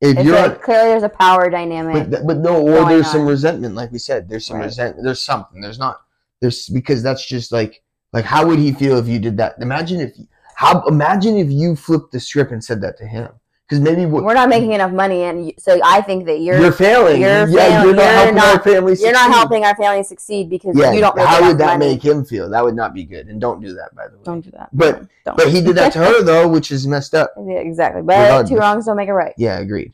If 0.00 0.16
It's 0.18 0.24
you're, 0.26 0.36
like, 0.40 0.62
clearly 0.62 0.90
there's 0.90 1.02
a 1.02 1.08
power 1.08 1.50
dynamic. 1.50 2.08
but, 2.10 2.26
but 2.26 2.36
no, 2.38 2.60
or 2.60 2.88
there's 2.88 3.10
some 3.10 3.26
resentment, 3.26 3.74
like 3.74 3.90
we 3.90 3.98
said. 3.98 4.28
There's 4.28 4.46
some 4.46 4.58
Right. 4.58 4.66
resentment. 4.66 5.04
There's 5.04 5.20
something. 5.20 5.60
There's 5.60 5.78
not. 5.78 6.00
There's 6.40 6.68
because 6.68 7.02
that's 7.02 7.26
just 7.26 7.50
like 7.50 7.82
like 8.12 8.24
how 8.24 8.46
would 8.46 8.60
he 8.60 8.70
feel 8.72 8.96
if 8.98 9.08
you 9.08 9.18
did 9.18 9.36
that? 9.38 9.56
Imagine 9.60 10.00
if 10.00 10.16
how 10.54 10.82
imagine 10.86 11.36
if 11.36 11.50
you 11.50 11.74
flipped 11.74 12.12
the 12.12 12.20
script 12.20 12.52
and 12.52 12.62
said 12.62 12.80
that 12.82 12.96
to 12.98 13.06
him. 13.06 13.28
Because 13.68 13.82
maybe 13.82 14.06
what 14.06 14.24
We're 14.24 14.32
not 14.32 14.48
making 14.48 14.72
enough 14.72 14.92
money, 14.92 15.24
and 15.24 15.46
you, 15.48 15.52
so 15.58 15.78
I 15.84 16.00
think 16.00 16.24
that 16.24 16.38
you're 16.40 16.54
you're, 16.54 16.64
you're, 16.64 16.72
failing. 16.72 17.20
you're 17.20 17.46
yeah, 17.50 17.82
failing. 17.82 17.86
you're 17.86 17.94
not 17.96 18.02
You're 18.02 18.12
helping 18.14 18.34
not- 18.36 18.56
our 18.56 18.62
family. 18.62 18.92
Succeed. 18.94 19.04
You're 19.04 19.12
not 19.12 19.30
helping 19.30 19.64
our 19.66 19.76
family 19.76 20.02
succeed 20.04 20.48
because 20.48 20.74
Yeah, 20.74 20.92
you 20.92 21.00
don't 21.02 21.14
make 21.14 21.26
how 21.26 21.46
would 21.46 21.58
that 21.58 21.78
money. 21.78 21.92
make 21.92 22.02
him 22.02 22.24
feel? 22.24 22.48
That 22.48 22.64
would 22.64 22.74
not 22.74 22.94
be 22.94 23.04
good. 23.04 23.26
And 23.26 23.38
don't 23.38 23.60
do 23.60 23.74
that, 23.74 23.94
by 23.94 24.08
the 24.08 24.16
way. 24.16 24.22
Don't 24.24 24.40
do 24.40 24.50
that. 24.52 24.70
But- 24.72 25.02
don't. 25.26 25.36
But 25.36 25.48
he 25.50 25.60
did 25.60 25.76
that 25.76 25.92
to 25.92 25.98
her 26.04 26.22
though, 26.22 26.48
which 26.48 26.70
is 26.72 26.86
messed 26.86 27.14
up. 27.14 27.34
Yeah, 27.36 27.56
exactly. 27.58 28.00
But 28.00 28.16
Regardless. 28.22 28.48
two 28.48 28.56
wrongs 28.56 28.86
don't 28.86 28.96
make 28.96 29.10
it 29.10 29.12
right. 29.12 29.34
Yeah, 29.36 29.58
agreed. 29.58 29.92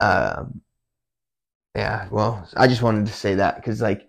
Um, 0.00 0.62
yeah, 1.76 2.08
well, 2.10 2.48
I 2.56 2.66
just 2.68 2.80
wanted 2.80 3.06
to 3.06 3.12
say 3.12 3.34
that 3.34 3.56
because 3.56 3.82
like 3.82 4.08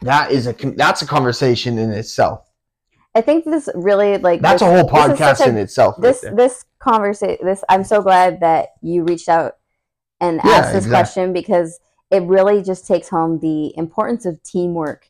that 0.00 0.30
is 0.32 0.46
a 0.46 0.52
that's 0.54 1.02
a 1.02 1.06
conversation 1.06 1.78
in 1.78 1.90
itself. 1.92 2.48
I 3.16 3.22
think 3.22 3.44
this 3.46 3.68
really 3.74 4.18
like 4.18 4.40
That's 4.42 4.60
this, 4.60 4.68
a 4.68 4.74
whole 4.76 4.88
podcast 4.88 5.40
a- 5.40 5.48
in 5.48 5.56
itself. 5.56 5.94
right 5.96 6.02
this 6.08 6.20
there. 6.20 6.34
this 6.34 6.64
conversation 6.78 7.38
this 7.44 7.64
i'm 7.70 7.82
so 7.82 8.02
glad 8.02 8.40
that 8.40 8.68
you 8.82 9.02
reached 9.04 9.28
out 9.28 9.54
and 10.20 10.40
Yeah, 10.44 10.50
asked 10.52 10.72
this 10.74 10.84
exactly. 10.84 10.90
question 10.90 11.32
because 11.32 11.80
it 12.10 12.22
really 12.24 12.62
just 12.62 12.86
takes 12.86 13.08
home 13.08 13.38
the 13.40 13.76
importance 13.76 14.26
of 14.26 14.40
teamwork 14.42 15.08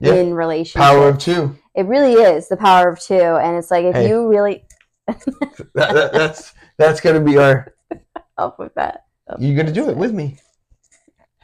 Yeah. 0.00 0.14
in 0.14 0.32
relationships 0.34 0.84
Power 0.86 1.08
of 1.08 1.18
two. 1.18 1.56
it 1.74 1.86
really 1.86 2.12
is 2.14 2.48
the 2.48 2.56
power 2.56 2.88
of 2.88 3.00
two 3.00 3.14
and 3.44 3.56
it's 3.56 3.70
like 3.70 3.84
if 3.86 3.94
Hey. 3.96 4.08
you 4.08 4.28
really 4.28 4.64
That, 5.06 5.92
that- 5.94 6.12
that's 6.12 6.52
that's 6.78 7.00
gonna 7.00 7.20
be 7.20 7.36
our. 7.38 7.74
help 8.38 8.58
with 8.60 8.74
that 8.76 9.04
You're 9.38 9.56
gonna 9.56 9.72
do 9.74 9.90
it 9.90 9.96
with 9.96 10.12
me. 10.12 10.38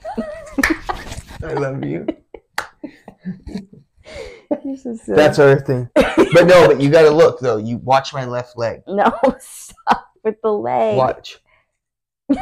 I 1.43 1.53
love 1.55 1.83
you. 1.85 2.07
So. 4.75 5.15
That's 5.15 5.39
our 5.39 5.61
thing. 5.61 5.89
But 5.95 6.47
no, 6.47 6.67
but 6.69 6.81
you 6.81 6.91
gotta 6.91 7.11
look 7.11 7.39
though. 7.41 7.59
You 7.59 7.77
watch 7.79 8.13
my 8.13 8.25
left 8.25 8.57
leg. 8.57 8.83
no 8.89 9.13
stop 9.39 10.09
with 10.23 10.37
the 10.43 10.51
leg 10.51 10.97
Watch. 10.97 11.39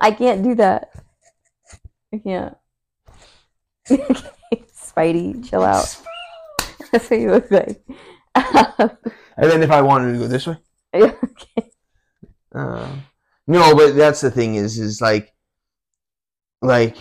i 0.00 0.10
can't 0.10 0.42
do 0.42 0.54
that 0.54 0.92
i 2.12 2.18
can't 2.18 2.54
spidey 4.76 5.42
chill 5.48 5.62
out 5.62 6.00
that's 6.92 7.08
what 7.08 7.18
you 7.18 7.30
look 7.30 7.50
like 7.50 7.82
And 9.36 9.50
then 9.50 9.62
if 9.62 9.70
I 9.70 9.80
wanted 9.82 10.12
to 10.12 10.18
go 10.18 10.26
this 10.28 10.46
way. 10.46 10.56
okay. 10.94 11.70
Uh, 12.54 12.96
no, 13.46 13.74
but 13.74 13.94
that's 13.96 14.20
the 14.20 14.30
thing 14.30 14.56
is, 14.56 14.78
is 14.78 15.00
like, 15.00 15.32
like, 16.60 16.96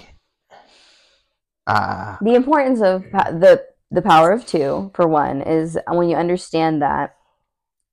ah, 1.67 2.17
the 2.21 2.35
importance 2.35 2.81
of 2.81 3.03
the 3.11 3.63
the 3.91 4.01
power 4.01 4.31
of 4.31 4.45
two 4.45 4.91
for 4.95 5.07
one 5.07 5.41
is 5.41 5.77
when 5.87 6.09
you 6.09 6.15
understand 6.15 6.81
that 6.81 7.15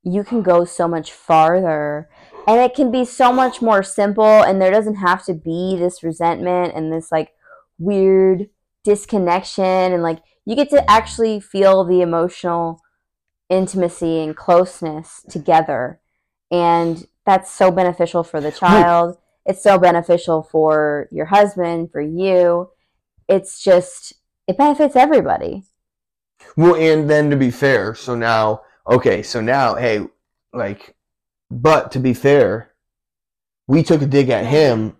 you 0.05 0.23
can 0.23 0.43
go 0.43 0.65
so 0.65 0.87
much 0.87 1.13
farther 1.13 2.09
and 2.47 2.61
it 2.61 2.75
can 2.75 2.91
be 2.91 3.05
so 3.05 3.33
much 3.33 3.61
more 3.61 3.83
simple 3.83 4.43
and 4.43 4.63
there 4.63 4.71
doesn't 4.71 4.95
have 4.95 5.25
to 5.25 5.35
be 5.35 5.77
this 5.77 6.03
resentment 6.03 6.73
and 6.75 6.93
this 6.93 7.11
like 7.11 7.33
weird 7.79 8.49
disconnection 8.85 9.65
and 9.65 10.03
like 10.03 10.21
you 10.47 10.57
get 10.57 10.71
to 10.71 10.91
actually 10.91 11.41
feel 11.41 11.85
the 11.85 12.01
emotional 12.01 12.81
intimacy 13.51 14.23
and 14.23 14.37
closeness 14.37 15.25
together. 15.29 16.01
And 16.51 17.07
that's 17.27 17.53
so 17.53 17.71
beneficial 17.71 18.25
for 18.25 18.41
the 18.41 18.53
child. 18.53 19.19
It's 19.45 19.63
so 19.63 19.79
beneficial 19.79 20.43
for 20.43 21.09
your 21.11 21.27
husband 21.27 21.91
for 21.93 22.01
you. 22.01 22.71
It's 23.29 23.63
just 23.63 24.15
it 24.47 24.57
benefits 24.57 24.97
everybody 24.97 25.65
well, 26.59 26.75
and 26.75 27.09
then 27.09 27.31
to 27.31 27.37
be 27.37 27.53
fair, 27.53 27.95
so 27.95 28.17
now, 28.17 28.63
okay, 28.85 29.23
so 29.23 29.41
now, 29.41 29.77
hey, 29.77 30.05
like, 30.53 30.97
but 31.53 31.93
to 31.93 32.01
be 32.01 32.13
fair, 32.13 32.73
we 33.69 33.85
took 33.85 34.03
a 34.03 34.07
dig 34.07 34.29
at 34.29 34.45
him. 34.45 34.97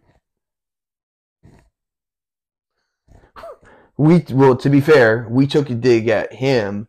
We 3.97 4.25
well, 4.31 4.55
to 4.55 4.71
be 4.71 4.81
fair, 4.81 5.27
we 5.29 5.49
took 5.49 5.69
a 5.69 5.75
dig 5.75 6.07
at 6.07 6.33
him, 6.33 6.87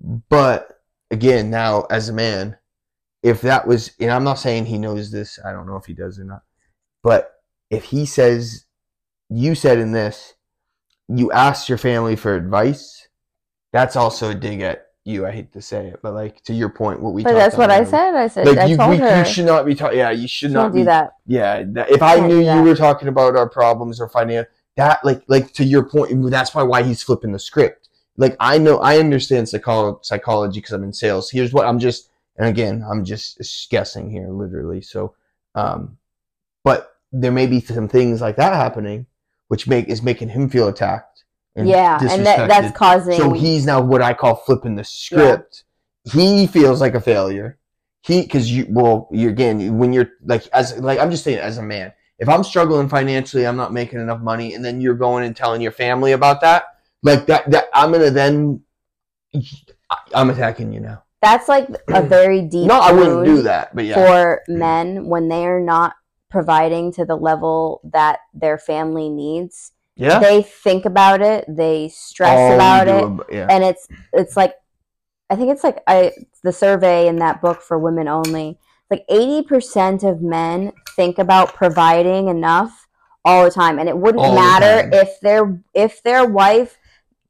but 0.00 0.80
again, 1.10 1.50
now 1.50 1.82
as 1.90 2.08
a 2.08 2.14
man, 2.14 2.56
if 3.22 3.42
that 3.42 3.66
was, 3.66 3.90
and 4.00 4.10
I'm 4.10 4.24
not 4.24 4.38
saying 4.38 4.64
he 4.64 4.78
knows 4.78 5.10
this, 5.10 5.38
I 5.44 5.52
don't 5.52 5.66
know 5.66 5.76
if 5.76 5.84
he 5.84 5.92
does 5.92 6.18
or 6.18 6.24
not, 6.24 6.44
but 7.02 7.30
if 7.68 7.84
he 7.84 8.06
says, 8.06 8.64
you 9.28 9.54
said 9.54 9.78
in 9.78 9.92
this, 9.92 10.32
you 11.08 11.30
asked 11.30 11.68
your 11.68 11.76
family 11.76 12.16
for 12.16 12.34
advice, 12.34 13.05
that's 13.76 13.96
also 13.96 14.30
a 14.30 14.34
dig 14.34 14.62
at 14.62 14.88
you. 15.04 15.26
I 15.26 15.30
hate 15.30 15.52
to 15.52 15.62
say 15.62 15.88
it, 15.88 16.00
but 16.02 16.14
like 16.14 16.42
to 16.44 16.54
your 16.54 16.70
point, 16.70 17.00
what 17.00 17.12
we. 17.12 17.22
but 17.22 17.34
that's 17.34 17.56
what 17.56 17.70
i 17.70 17.84
said 17.84 18.14
i 18.14 18.26
said 18.26 18.46
Like 18.46 18.58
i 18.58 18.66
you, 18.66 18.76
told 18.76 18.90
we, 18.90 18.96
her 18.98 19.18
you 19.18 19.24
should 19.24 19.46
not 19.46 19.66
be 19.66 19.74
talking. 19.74 19.98
Yeah, 19.98 20.10
you 20.10 20.28
should 20.28 20.50
not 20.50 20.72
be 20.72 20.80
do 20.80 20.84
that 20.86 21.12
yeah, 21.26 21.64
that, 21.68 21.90
if 21.90 22.02
I 22.02 22.16
Can't 22.16 22.28
knew 22.28 22.40
you 22.40 22.62
were 22.62 22.76
talking 22.76 23.08
about 23.08 23.36
our 23.36 23.48
problems 23.48 24.00
or 24.00 24.08
financial, 24.08 24.50
that 24.76 25.04
like 25.04 25.22
like 25.28 25.52
to 25.54 25.64
your 25.64 25.84
point, 25.84 26.30
that's 26.30 26.54
why 26.54 26.62
why 26.62 26.82
he's 26.82 27.02
flipping 27.02 27.32
the 27.32 27.38
script. 27.38 27.88
Like 28.16 28.36
I 28.40 28.58
know 28.58 28.78
I 28.78 28.98
understand 28.98 29.46
psycholo- 29.46 30.04
psychology 30.04 30.60
because 30.60 30.72
I'm 30.72 30.84
in 30.84 30.92
sales. 30.92 31.30
Here's 31.30 31.52
what 31.52 31.66
I'm 31.66 31.78
just, 31.78 32.10
and 32.36 32.48
again, 32.48 32.84
I'm 32.88 33.04
just 33.04 33.70
guessing 33.70 34.10
here, 34.10 34.28
literally. 34.28 34.80
So, 34.80 35.14
um, 35.54 35.98
but 36.64 36.96
there 37.12 37.32
may 37.32 37.46
be 37.46 37.60
some 37.60 37.88
things 37.88 38.20
like 38.20 38.36
that 38.36 38.54
happening, 38.54 39.06
which 39.48 39.66
make 39.66 39.88
is 39.88 40.02
making 40.02 40.28
him 40.30 40.48
feel 40.48 40.68
attacked. 40.68 41.15
Yeah 41.64 41.98
and 42.02 42.26
that, 42.26 42.48
that's 42.48 42.76
causing 42.76 43.16
So 43.16 43.32
he's 43.32 43.64
now 43.64 43.80
what 43.80 44.02
I 44.02 44.14
call 44.14 44.36
flipping 44.36 44.76
the 44.76 44.84
script. 44.84 45.64
He 46.12 46.46
feels 46.46 46.80
like 46.80 46.94
a 46.94 47.00
failure. 47.00 47.58
He, 48.02 48.22
because 48.22 48.50
you, 48.50 48.66
well, 48.68 49.08
you 49.10 49.28
again, 49.28 49.78
when 49.78 49.92
you're 49.92 50.10
like, 50.24 50.46
as 50.52 50.78
like 50.78 51.00
I'm 51.00 51.10
just 51.10 51.24
saying, 51.24 51.38
as 51.38 51.58
a 51.58 51.62
man, 51.62 51.92
if 52.18 52.28
I'm 52.28 52.44
struggling 52.44 52.88
financially, 52.88 53.46
I'm 53.46 53.56
not 53.56 53.72
making 53.72 54.00
enough 54.00 54.20
money, 54.20 54.54
and 54.54 54.64
then 54.64 54.80
you're 54.80 54.94
going 54.94 55.24
and 55.24 55.36
telling 55.36 55.60
your 55.60 55.72
family 55.72 56.12
about 56.12 56.40
that, 56.42 56.64
like 57.02 57.26
that, 57.26 57.50
that 57.50 57.64
I'm 57.74 57.90
gonna 57.90 58.10
then, 58.10 58.62
I'm 60.14 60.30
attacking 60.30 60.72
you 60.72 60.80
now. 60.80 61.02
that's 61.20 61.48
like 61.48 61.68
a 61.88 62.02
very 62.06 62.42
deep 62.42 62.68
No, 62.68 62.78
I 62.78 62.92
wouldn't 62.92 63.24
do 63.24 63.42
that, 63.42 63.74
but 63.74 63.84
yeah, 63.84 63.94
for 63.94 64.42
men 64.46 65.06
when 65.06 65.28
they 65.28 65.44
are 65.44 65.60
not 65.60 65.94
providing 66.30 66.92
to 66.92 67.04
the 67.04 67.16
level 67.16 67.80
that 67.92 68.20
their 68.32 68.58
family 68.58 69.08
needs 69.08 69.72
yeah. 69.96 70.18
they 70.18 70.42
think 70.42 70.84
about 70.84 71.22
it 71.22 71.44
they 71.48 71.88
stress 71.88 72.38
All 72.38 72.54
about 72.54 72.88
it 72.88 73.04
ab- 73.04 73.26
yeah. 73.30 73.46
and 73.50 73.64
it's 73.64 73.88
it's 74.12 74.36
like 74.36 74.54
i 75.30 75.36
think 75.36 75.50
it's 75.50 75.64
like 75.64 75.82
i 75.86 76.12
the 76.44 76.52
survey 76.52 77.08
in 77.08 77.16
that 77.16 77.40
book 77.40 77.62
for 77.62 77.78
women 77.78 78.08
only 78.08 78.58
like 78.90 79.04
80% 79.08 80.08
of 80.08 80.22
men 80.22 80.72
think 80.94 81.18
about 81.18 81.54
providing 81.54 82.28
enough 82.28 82.86
all 83.24 83.44
the 83.44 83.50
time 83.50 83.78
and 83.78 83.88
it 83.88 83.98
wouldn't 83.98 84.24
All 84.24 84.34
matter 84.34 84.82
time. 84.82 84.92
if 84.92 85.20
their 85.20 85.60
if 85.74 86.02
their 86.04 86.24
wife 86.24 86.78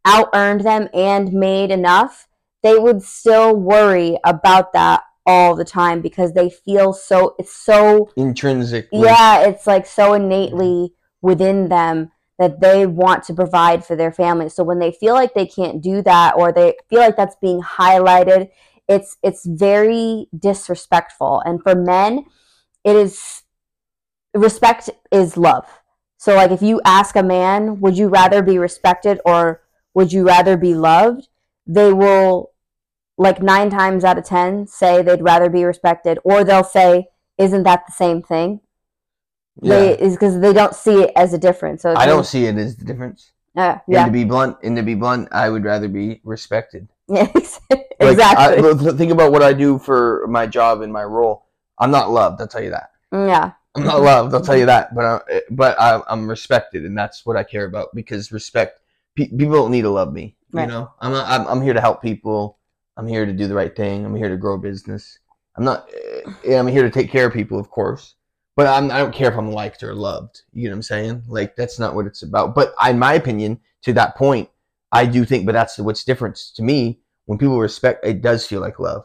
out 0.05 0.29
earned 0.35 0.61
them 0.61 0.89
and 0.93 1.33
made 1.33 1.71
enough 1.71 2.29
they 2.63 2.79
would 2.79 3.03
still 3.03 3.57
worry 3.57 4.19
about 4.25 4.75
that 4.75 5.03
all 5.25 5.57
the 5.57 5.65
time 5.65 6.03
because 6.03 6.35
they 6.35 6.51
feel 6.51 6.93
so 6.93 7.35
it's 7.39 7.55
so 7.57 8.11
Intrinsically, 8.17 9.01
yeah 9.01 9.47
it's 9.47 9.67
like 9.67 9.87
so 9.87 10.13
innately 10.13 10.65
mm-hmm. 10.93 11.27
within 11.27 11.71
them 11.71 12.13
that 12.39 12.61
they 12.61 12.87
want 12.87 13.25
to 13.25 13.35
provide 13.35 13.85
for 13.85 13.97
their 13.97 14.13
family. 14.13 14.49
So 14.49 14.63
when 14.63 14.79
they 14.79 14.93
feel 14.93 15.15
like 15.15 15.35
they 15.35 15.47
can't 15.47 15.83
do 15.83 16.03
that 16.03 16.35
or 16.37 16.53
they 16.53 16.75
feel 16.89 17.01
like 17.01 17.17
that's 17.17 17.37
being 17.41 17.63
highlighted 17.63 18.51
it's 18.89 19.17
it's 19.23 19.45
very 19.47 20.29
disrespectful. 20.37 21.43
And 21.45 21.63
for 21.63 21.75
men 21.75 22.25
it 22.85 22.97
is 22.97 23.43
respect 24.35 24.91
is 25.11 25.37
love. 25.37 25.67
So 26.19 26.35
like 26.35 26.51
if 26.51 26.63
you 26.63 26.81
ask 26.85 27.17
a 27.17 27.23
man 27.23 27.81
would 27.81 27.99
you 27.99 28.09
rather 28.09 28.43
be 28.43 28.59
respected 28.59 29.21
or 29.25 29.63
would 29.95 30.13
you 30.13 30.27
rather 30.27 30.57
be 30.57 30.75
loved, 30.75 31.29
they 31.67 31.93
will 31.93 32.53
like 33.19 33.43
nine 33.43 33.71
times 33.71 34.05
out 34.05 34.19
of 34.19 34.25
ten 34.25 34.67
say 34.67 35.03
they'd 35.03 35.23
rather 35.23 35.49
be 35.49 35.65
respected, 35.65 36.19
or 36.23 36.45
they'll 36.45 36.63
say, 36.63 37.09
"Isn't 37.39 37.63
that 37.63 37.85
the 37.87 37.93
same 37.93 38.23
thing?" 38.23 38.61
They 39.63 39.99
is 39.99 40.15
because 40.15 40.41
they 40.41 40.53
don't 40.53 40.75
see 40.75 41.03
it 41.05 41.13
as 41.17 41.33
a 41.33 41.39
difference. 41.39 41.83
So 41.83 41.95
I 41.97 42.07
don't 42.07 42.25
see 42.27 42.47
it 42.47 42.57
as 42.57 42.77
the 42.77 42.85
difference. 42.85 43.33
Uh, 43.57 43.61
And 43.61 43.81
yeah, 43.89 44.05
to 44.05 44.11
be 44.11 44.25
blunt, 44.25 44.59
and 44.63 44.77
to 44.77 44.83
be 44.83 44.95
blunt, 44.95 45.29
I 45.33 45.49
would 45.49 45.65
rather 45.65 45.89
be 45.89 46.21
respected. 46.25 46.89
yeah, 47.09 47.31
Like, 47.35 47.87
exactly. 48.01 48.69
I, 48.71 48.93
think 48.93 49.13
about 49.13 49.33
what 49.33 49.43
I 49.43 49.53
do 49.55 49.79
for 49.79 50.27
my 50.29 50.47
job 50.47 50.83
and 50.83 50.93
my 50.93 51.05
role. 51.05 51.47
I'm 51.79 51.91
not 51.91 52.11
loved. 52.11 52.41
I'll 52.41 52.49
tell 52.49 52.63
you 52.63 52.71
that. 52.71 52.91
yeah, 53.13 53.53
I'm 53.75 53.85
not 53.85 54.01
loved. 54.03 54.35
I'll 54.35 54.43
tell 54.43 54.57
you 54.57 54.67
that. 54.67 54.95
But 54.95 55.05
I, 55.05 55.41
but 55.51 55.79
I, 55.81 56.03
I'm 56.09 56.29
respected, 56.29 56.85
and 56.85 56.97
that's 56.97 57.25
what 57.25 57.37
I 57.37 57.45
care 57.45 57.65
about 57.65 57.95
because 57.95 58.33
respect. 58.33 58.81
Pe- 59.15 59.29
people 59.29 59.55
don't 59.55 59.71
need 59.71 59.83
to 59.83 59.91
love 59.91 60.13
me. 60.13 60.37
Right. 60.53 60.63
You 60.63 60.69
know, 60.69 60.91
I'm, 61.01 61.13
not, 61.13 61.29
I'm 61.29 61.47
I'm 61.47 61.63
here 61.63 61.73
to 61.75 61.81
help 61.81 62.03
people. 62.03 62.59
I'm 62.99 63.07
here 63.07 63.25
to 63.25 63.33
do 63.33 63.47
the 63.47 63.55
right 63.55 63.75
thing. 63.75 64.05
I'm 64.05 64.15
here 64.15 64.29
to 64.29 64.37
grow 64.37 64.55
a 64.55 64.59
business. 64.59 65.19
I'm 65.57 65.65
not. 65.65 65.89
eh, 66.45 66.59
I'm 66.59 66.67
here 66.67 66.83
to 66.83 66.91
take 66.91 67.11
care 67.11 67.27
of 67.27 67.33
people, 67.33 67.59
of 67.59 67.71
course. 67.71 68.15
But 68.57 68.67
I'm, 68.69 68.91
I 68.91 68.99
don't 68.99 69.15
care 69.15 69.31
if 69.31 69.37
I'm 69.39 69.53
liked 69.53 69.83
or 69.83 69.95
loved. 69.95 70.43
You 70.53 70.65
know 70.65 70.71
what 70.71 70.77
I'm 70.77 70.83
saying? 70.83 71.23
Like 71.29 71.57
that's 71.57 71.79
not 71.79 71.95
what 71.95 72.07
it's 72.07 72.23
about. 72.23 72.55
But 72.55 72.75
I, 72.81 72.91
in 72.91 72.99
my 72.99 73.15
opinion, 73.15 73.61
to 73.83 73.93
that 73.95 74.17
point, 74.17 74.49
I 74.93 75.07
do 75.07 75.25
think. 75.25 75.47
But 75.47 75.53
that's 75.53 75.79
what's 75.79 76.05
different 76.05 76.37
to 76.57 76.63
me. 76.63 77.01
When 77.27 77.39
people 77.39 77.59
respect, 77.61 78.05
it 78.07 78.23
does 78.23 78.47
feel 78.47 78.61
like 78.61 78.79
love. 78.81 79.05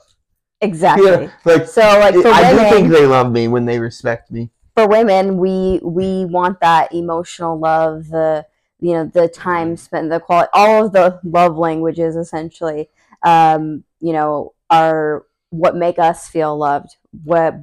exactly. 0.62 1.06
Yeah, 1.10 1.30
like 1.46 1.68
So 1.68 1.82
like 1.82 2.14
for 2.16 2.28
I 2.30 2.52
do 2.52 2.70
think 2.76 2.92
they 2.92 3.06
love 3.06 3.32
me 3.32 3.48
when 3.48 3.66
they 3.66 3.80
respect 3.80 4.32
me. 4.32 4.52
for 4.76 4.88
women, 4.88 5.38
we 5.38 5.80
we 5.84 6.26
want 6.26 6.60
that 6.62 6.94
emotional 6.94 7.60
love, 7.60 8.08
the 8.10 8.46
you 8.80 8.94
know 8.94 9.06
the 9.06 9.28
time 9.28 9.76
spent, 9.78 10.10
the 10.10 10.20
quality, 10.20 10.50
all 10.54 10.86
of 10.86 10.94
the 10.94 11.20
love 11.24 11.58
languages 11.58 12.16
essentially, 12.16 12.90
um, 13.24 13.84
you 14.00 14.14
know, 14.14 14.54
are 14.70 15.26
what 15.50 15.76
make 15.76 16.00
us 16.00 16.28
feel 16.30 16.58
loved. 16.58 16.96
What 17.24 17.56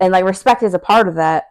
and 0.00 0.12
like 0.12 0.24
respect 0.24 0.62
is 0.62 0.74
a 0.74 0.78
part 0.78 1.08
of 1.08 1.14
that, 1.16 1.44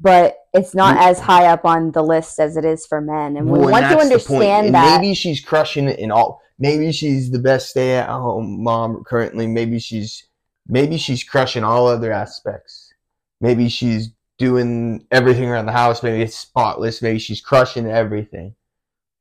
but 0.00 0.36
it's 0.52 0.74
not 0.74 0.96
Mm. 0.96 1.02
as 1.10 1.20
high 1.20 1.46
up 1.46 1.64
on 1.64 1.92
the 1.92 2.02
list 2.02 2.38
as 2.38 2.56
it 2.56 2.64
is 2.64 2.86
for 2.86 3.00
men. 3.00 3.36
And 3.36 3.46
we 3.50 3.58
Well, 3.58 3.70
want 3.70 3.84
to 3.84 3.96
that's 3.96 4.08
the 4.08 4.18
point. 4.34 4.42
understand 4.42 4.74
that. 4.74 5.00
maybe 5.00 5.14
she's 5.14 5.40
crushing 5.40 5.88
it 5.88 5.98
in 5.98 6.10
all. 6.10 6.40
Maybe 6.58 6.90
she's 6.92 7.30
the 7.30 7.38
best 7.38 7.70
stay-at-home 7.70 8.62
mom 8.62 9.04
currently. 9.04 9.46
Maybe 9.46 9.78
she's 9.78 10.24
maybe 10.68 10.96
she's 10.96 11.22
crushing 11.22 11.62
all 11.64 11.86
other 11.86 12.12
aspects. 12.12 12.92
Maybe 13.40 13.68
she's 13.68 14.10
doing 14.38 15.06
everything 15.12 15.48
around 15.48 15.66
the 15.66 15.72
house. 15.72 16.02
Maybe 16.02 16.22
it's 16.22 16.36
spotless. 16.36 17.00
Maybe 17.02 17.18
she's 17.18 17.40
crushing 17.40 17.86
everything. 17.86 18.54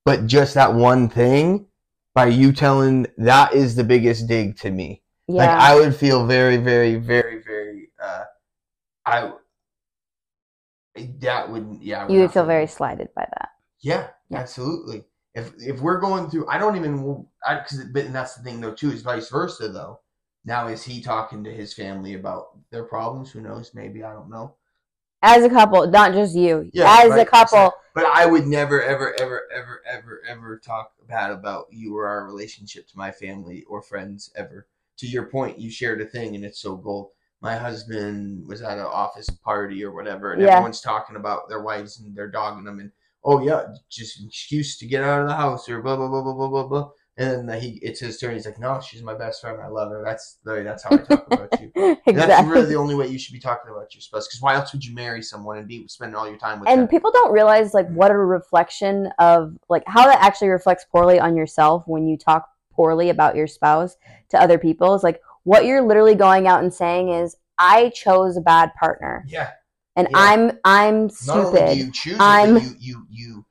But 0.05 0.25
just 0.27 0.53
that 0.55 0.73
one 0.73 1.07
thing, 1.09 1.67
by 2.13 2.27
you 2.27 2.51
telling 2.51 3.05
that 3.17 3.53
is 3.53 3.75
the 3.75 3.83
biggest 3.83 4.27
dig 4.27 4.57
to 4.59 4.71
me. 4.71 5.01
yeah, 5.27 5.35
Like 5.43 5.49
I 5.49 5.75
would 5.75 5.95
feel 5.95 6.25
very, 6.25 6.57
very, 6.57 6.95
very, 6.95 7.41
very. 7.43 7.84
I 9.05 9.33
that 11.19 11.49
would 11.49 11.77
yeah. 11.81 12.05
I 12.05 12.11
you 12.11 12.21
would 12.21 12.31
feel 12.31 12.45
very 12.45 12.67
slighted 12.67 13.09
by 13.15 13.27
that. 13.37 13.49
Yeah, 13.81 14.07
Yeah. 14.29 14.39
absolutely. 14.39 15.05
If 15.33 15.51
if 15.59 15.81
we're 15.81 15.99
going 15.99 16.29
through, 16.29 16.47
I 16.47 16.57
don't 16.57 16.77
even. 16.77 17.27
I 17.45 17.55
because 17.55 17.83
but 17.85 18.05
and 18.05 18.15
that's 18.15 18.35
the 18.35 18.43
thing 18.43 18.61
though 18.61 18.73
too 18.73 18.91
is 18.91 19.01
vice 19.01 19.29
versa 19.29 19.69
though. 19.69 19.99
Now 20.45 20.67
is 20.67 20.83
he 20.83 21.01
talking 21.01 21.43
to 21.43 21.51
his 21.51 21.73
family 21.73 22.13
about 22.13 22.57
their 22.69 22.83
problems? 22.83 23.31
Who 23.31 23.41
knows? 23.41 23.73
Maybe 23.73 24.03
I 24.03 24.13
don't 24.13 24.29
know. 24.29 24.55
As 25.21 25.43
a 25.43 25.49
couple, 25.49 25.87
not 25.87 26.13
just 26.13 26.35
you. 26.35 26.69
Yeah, 26.71 26.99
As 27.03 27.15
a 27.15 27.25
couple, 27.25 27.73
But 27.95 28.05
I 28.05 28.27
would 28.27 28.45
never, 28.45 28.79
ever, 28.83 29.19
ever, 29.19 29.47
ever, 29.51 29.81
ever, 29.87 30.21
ever 30.27 30.57
talk 30.59 30.91
bad 31.07 31.31
about 31.31 31.65
you 31.71 31.97
or 31.97 32.07
our 32.07 32.25
relationship 32.25 32.87
to 32.89 32.97
my 32.97 33.11
family 33.11 33.63
or 33.63 33.81
friends 33.81 34.31
ever. 34.35 34.67
To 34.97 35.07
your 35.07 35.25
point, 35.25 35.57
you 35.57 35.71
shared 35.71 35.99
a 35.99 36.05
thing 36.05 36.35
and 36.35 36.45
it's 36.45 36.59
so 36.59 36.75
gold. 36.75 37.09
My 37.41 37.55
husband 37.55 38.47
was 38.47 38.61
at 38.61 38.77
an 38.77 38.85
office 38.85 39.29
party 39.43 39.83
or 39.83 39.93
whatever, 39.93 40.33
and 40.33 40.41
Yeah. 40.41 40.49
everyone's 40.53 40.81
talking 40.81 41.15
about 41.15 41.49
their 41.49 41.61
wives 41.61 41.99
and 41.99 42.15
they're 42.15 42.31
dogging 42.31 42.63
them, 42.63 42.79
and 42.79 42.91
oh 43.23 43.41
yeah, 43.41 43.65
just 43.89 44.19
an 44.19 44.27
excuse 44.27 44.77
to 44.77 44.87
get 44.87 45.03
out 45.03 45.21
of 45.21 45.27
the 45.27 45.35
house 45.35 45.67
or 45.69 45.81
blah 45.81 45.95
blah 45.95 46.07
blah 46.07 46.21
blah 46.21 46.33
blah 46.33 46.47
blah 46.47 46.67
blah. 46.67 46.89
And 47.17 47.47
then 47.47 47.61
he, 47.61 47.79
it's 47.81 48.01
his 48.01 48.17
turn. 48.19 48.33
He's 48.33 48.45
like, 48.45 48.59
"No, 48.59 48.81
she's 48.81 49.01
my 49.01 49.13
best 49.13 49.39
friend. 49.39 49.57
I 49.61 49.67
love 49.67 49.89
her. 49.89 50.03
That's 50.03 50.39
the 50.43 50.63
that's 50.63 50.83
how 50.83 50.95
I 50.95 50.97
talk 50.97 51.27
about 51.31 51.61
you." 51.61 51.71
And 52.07 52.17
That's 52.17 52.45
really 52.47 52.65
the 52.65 52.75
only 52.75 52.93
way 52.93 53.07
you 53.07 53.17
should 53.17 53.31
be 53.33 53.39
talking 53.39 53.71
about 53.71 53.93
your 53.93 54.01
spouse. 54.01 54.27
Because 54.27 54.41
why 54.41 54.55
else 54.55 54.73
would 54.73 54.83
you 54.83 54.93
marry 54.93 55.21
someone 55.21 55.57
and 55.57 55.67
be 55.67 55.87
spending 55.87 56.15
all 56.15 56.27
your 56.27 56.37
time 56.37 56.59
with 56.59 56.67
and 56.67 56.81
them? 56.81 56.87
people 56.89 57.11
don't 57.11 57.31
realize 57.31 57.73
like 57.73 57.87
what 57.89 58.11
a 58.11 58.17
reflection 58.17 59.09
of 59.19 59.57
like 59.69 59.83
how 59.87 60.05
that 60.05 60.19
actually 60.21 60.49
reflects 60.49 60.85
poorly 60.91 61.19
on 61.19 61.37
yourself 61.37 61.83
when 61.87 62.05
you 62.05 62.17
talk 62.17 62.49
poorly 62.73 63.09
about 63.09 63.35
your 63.37 63.47
spouse 63.47 63.95
to 64.29 64.39
other 64.39 64.57
people 64.57 64.93
is 64.93 65.01
like 65.01 65.21
what 65.45 65.63
you're 65.65 65.81
literally 65.81 66.15
going 66.15 66.47
out 66.47 66.61
and 66.61 66.73
saying 66.73 67.09
is 67.09 67.35
i 67.57 67.89
chose 67.89 68.35
a 68.37 68.41
bad 68.41 68.71
partner 68.77 69.23
Yeah. 69.27 69.51
and 69.95 70.07
Yeah. 70.11 70.17
i'm 70.17 70.51
i'm 70.65 71.07
Not 71.25 71.37
only 71.37 71.51
do 71.61 71.67
stupid 71.67 71.77
you 71.77 71.91
choose 71.91 72.17
I'm- 72.19 72.57
it, 72.57 72.63
you 72.63 72.75
you 72.79 73.07
you 73.09 73.45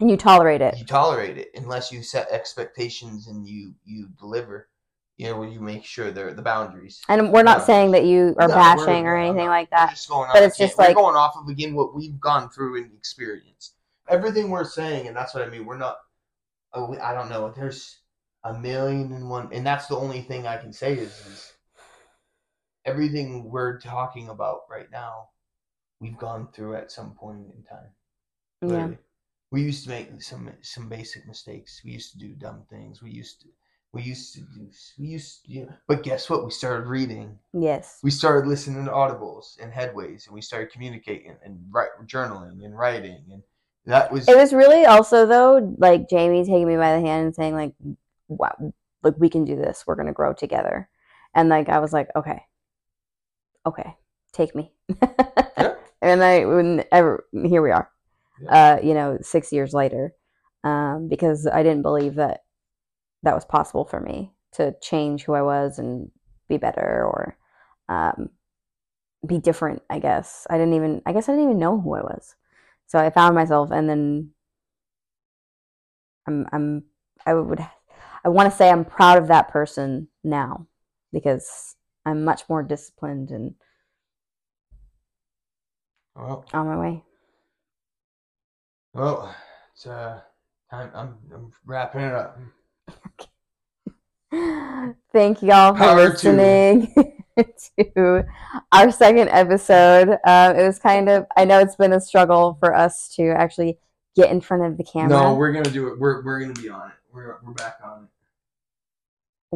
and 0.00 0.10
you 0.10 0.16
tolerate 0.16 0.60
it 0.60 0.76
you 0.78 0.84
tolerate 0.84 1.38
it 1.38 1.48
unless 1.54 1.90
you 1.90 2.02
set 2.02 2.30
expectations 2.30 3.26
and 3.28 3.46
you 3.48 3.74
you 3.84 4.08
deliver. 4.20 4.68
You 5.16 5.26
know, 5.30 5.36
where 5.40 5.48
you 5.48 5.58
make 5.60 5.84
sure 5.84 6.12
they're 6.12 6.32
the 6.32 6.42
boundaries. 6.42 7.02
and 7.08 7.32
we're 7.32 7.42
not 7.42 7.58
Yeah. 7.58 7.64
saying 7.64 7.90
that 7.90 8.04
you 8.04 8.36
are 8.38 8.46
No, 8.46 8.54
bashing 8.54 9.04
or 9.04 9.16
anything 9.16 9.46
no, 9.46 9.50
like 9.50 9.68
that 9.70 9.90
just 9.90 10.08
going 10.08 10.30
but 10.32 10.44
it's 10.44 10.56
just 10.56 10.78
we're 10.78 10.84
like- 10.84 10.94
going 10.96 11.16
off 11.16 11.34
of 11.36 11.48
again 11.48 11.74
what 11.74 11.92
we've 11.92 12.20
gone 12.20 12.48
through 12.50 12.76
and 12.80 12.92
experienced. 12.96 13.74
Everything 14.08 14.48
we're 14.48 14.62
saying, 14.64 15.08
and 15.08 15.16
that's 15.16 15.34
what 15.34 15.42
I 15.42 15.48
mean. 15.48 15.66
We're 15.66 15.76
not. 15.76 15.96
Oh, 16.72 16.96
I 17.02 17.12
don't 17.14 17.28
know. 17.28 17.50
There's 17.50 17.98
a 18.44 18.54
million 18.54 19.12
and 19.12 19.28
one, 19.28 19.48
and 19.52 19.66
that's 19.66 19.86
the 19.86 19.96
only 19.96 20.22
thing 20.22 20.46
I 20.46 20.56
can 20.56 20.72
say 20.72 20.94
is, 20.94 21.12
is 21.26 21.52
everything 22.84 23.50
we're 23.50 23.78
talking 23.78 24.28
about 24.28 24.60
right 24.70 24.90
now. 24.90 25.28
We've 26.00 26.16
gone 26.16 26.48
through 26.52 26.76
at 26.76 26.92
some 26.92 27.14
point 27.14 27.46
in 27.54 27.64
time. 27.64 27.90
yeah 28.62 28.96
We 29.50 29.62
used 29.62 29.84
to 29.84 29.90
make 29.90 30.22
some 30.22 30.50
some 30.62 30.88
basic 30.88 31.26
mistakes. 31.26 31.80
We 31.84 31.92
used 31.92 32.12
to 32.12 32.18
do 32.18 32.34
dumb 32.34 32.64
things. 32.70 33.02
We 33.02 33.10
used 33.10 33.40
to 33.42 33.48
we 33.92 34.02
used 34.02 34.34
to 34.34 34.40
do 34.40 34.70
we 34.98 35.06
used 35.06 35.44
to, 35.44 35.50
you 35.52 35.66
know, 35.66 35.72
but 35.88 36.02
guess 36.02 36.30
what? 36.30 36.44
We 36.44 36.50
started 36.50 36.86
reading. 36.86 37.38
yes 37.52 37.98
We 38.02 38.10
started 38.10 38.48
listening 38.48 38.84
to 38.84 38.90
audibles 38.92 39.58
and 39.60 39.72
headways, 39.72 40.26
and 40.26 40.34
we 40.34 40.42
started 40.42 40.70
communicating 40.70 41.36
and 41.42 41.58
write, 41.70 41.90
journaling 42.06 42.64
and 42.64 42.78
writing, 42.78 43.24
and 43.32 43.42
that 43.86 44.12
was 44.12 44.28
it 44.28 44.36
was 44.36 44.52
really 44.52 44.84
also 44.84 45.26
though 45.26 45.74
like 45.78 46.08
jamie 46.08 46.44
taking 46.44 46.68
me 46.68 46.76
by 46.76 46.94
the 46.94 47.00
hand 47.00 47.26
and 47.26 47.34
saying 47.34 47.54
like 47.54 47.72
wow 48.28 48.72
like 49.02 49.14
we 49.18 49.28
can 49.28 49.44
do 49.44 49.56
this. 49.56 49.84
We're 49.86 49.94
gonna 49.96 50.12
grow 50.12 50.32
together. 50.34 50.88
And 51.34 51.48
like 51.48 51.68
i 51.68 51.78
was 51.78 51.92
like 51.92 52.08
okay. 52.16 52.42
Okay. 53.66 53.96
Take 54.32 54.54
me. 54.54 54.72
Yeah. 54.88 55.74
and 56.02 56.22
i 56.22 56.44
when 56.44 56.84
ever 56.92 57.26
here 57.32 57.62
we 57.62 57.70
are 57.72 57.90
Yeah. 58.40 58.50
uh 58.76 58.80
you 58.82 58.94
know 58.94 59.18
six 59.20 59.52
years 59.52 59.74
later 59.74 60.12
um 60.64 61.08
because 61.08 61.46
i 61.46 61.62
didn't 61.62 61.82
believe 61.82 62.14
that 62.16 62.44
that 63.24 63.34
was 63.34 63.44
possible 63.44 63.84
for 63.84 64.00
me 64.00 64.32
to 64.52 64.74
change 64.80 65.24
who 65.24 65.34
i 65.34 65.42
was 65.42 65.78
and 65.78 66.10
be 66.48 66.56
better 66.56 67.04
or 67.04 67.36
um 67.88 68.30
be 69.26 69.38
different 69.38 69.82
i 69.90 69.98
guess. 69.98 70.46
I 70.50 70.58
didn't 70.58 70.74
even 70.74 71.02
i 71.06 71.12
guess 71.12 71.28
i 71.28 71.32
didn't 71.32 71.46
even 71.46 71.58
know 71.58 71.80
who 71.80 71.94
i 71.94 72.02
was. 72.02 72.36
So 72.86 72.98
I 72.98 73.10
found 73.10 73.34
myself, 73.34 73.70
and 73.70 73.88
then 73.88 74.30
I'm 76.26 76.46
I'm 76.52 76.84
I 77.26 77.34
would 77.34 77.60
I 78.24 78.28
want 78.28 78.50
to 78.50 78.56
say 78.56 78.70
I'm 78.70 78.84
proud 78.84 79.18
of 79.18 79.28
that 79.28 79.48
person 79.48 80.08
now 80.24 80.66
because 81.12 81.76
I'm 82.04 82.24
much 82.24 82.42
more 82.48 82.62
disciplined 82.62 83.30
and 83.30 83.54
well, 86.14 86.44
on 86.52 86.66
my 86.66 86.76
way. 86.76 87.02
well, 88.92 89.34
it's 89.72 89.86
uh 89.86 90.20
time. 90.70 90.90
I'm 90.94 91.16
I'm 91.32 91.52
wrapping 91.64 92.00
it 92.00 92.14
up. 92.14 92.38
Thank 95.12 95.42
you 95.42 95.52
all 95.52 95.72
for 95.74 95.78
Power 95.78 95.96
to- 95.96 96.32
listening 96.32 96.94
to 97.96 98.24
our 98.72 98.90
second 98.90 99.28
episode. 99.28 100.18
Um, 100.24 100.56
it 100.56 100.66
was 100.66 100.78
kind 100.78 101.08
of 101.08 101.26
I 101.36 101.44
know 101.44 101.60
it's 101.60 101.76
been 101.76 101.92
a 101.92 102.00
struggle 102.00 102.56
for 102.60 102.74
us 102.74 103.08
to 103.16 103.28
actually 103.30 103.78
get 104.16 104.30
in 104.30 104.40
front 104.40 104.64
of 104.64 104.76
the 104.76 104.84
camera. 104.84 105.08
No, 105.08 105.34
we're 105.34 105.52
gonna 105.52 105.70
do 105.70 105.88
it. 105.88 105.98
We're 105.98 106.24
we're 106.24 106.40
gonna 106.40 106.52
be 106.52 106.68
on 106.68 106.88
it. 106.88 106.94
We're 107.12 107.38
we're 107.42 107.54
back 107.54 107.78
on 107.84 108.04
it. 108.04 108.08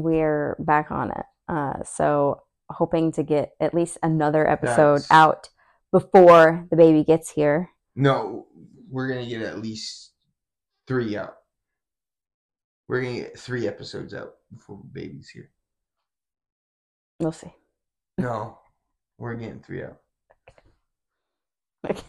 we're 0.01 0.57
back 0.59 0.91
on 0.91 1.11
it. 1.11 1.25
Uh, 1.49 1.83
so 1.85 2.43
hoping 2.71 3.13
to 3.13 3.23
get 3.23 3.51
at 3.61 3.75
least 3.75 3.99
another 4.03 4.49
episode 4.49 5.01
That's- 5.03 5.11
out 5.11 5.49
before 5.93 6.67
the 6.71 6.77
baby 6.77 7.05
gets 7.05 7.31
here. 7.31 7.69
No, 7.95 8.47
we're 8.91 9.09
gonna 9.09 9.27
get 9.27 9.43
at 9.43 9.59
least 9.61 10.13
three 10.87 11.17
out. 11.17 11.37
We're 12.89 13.03
gonna 13.03 13.15
get 13.21 13.39
three 13.39 13.67
episodes 13.69 14.15
out 14.15 14.35
before 14.55 14.79
the 14.83 14.89
baby's 15.01 15.29
here. 15.29 15.51
We'll 17.21 17.33
see. 17.33 17.53
No, 18.19 18.59
we're 19.19 19.35
getting 19.35 19.61
three 19.61 19.85
out. 19.85 19.99
Okay. 21.85 22.01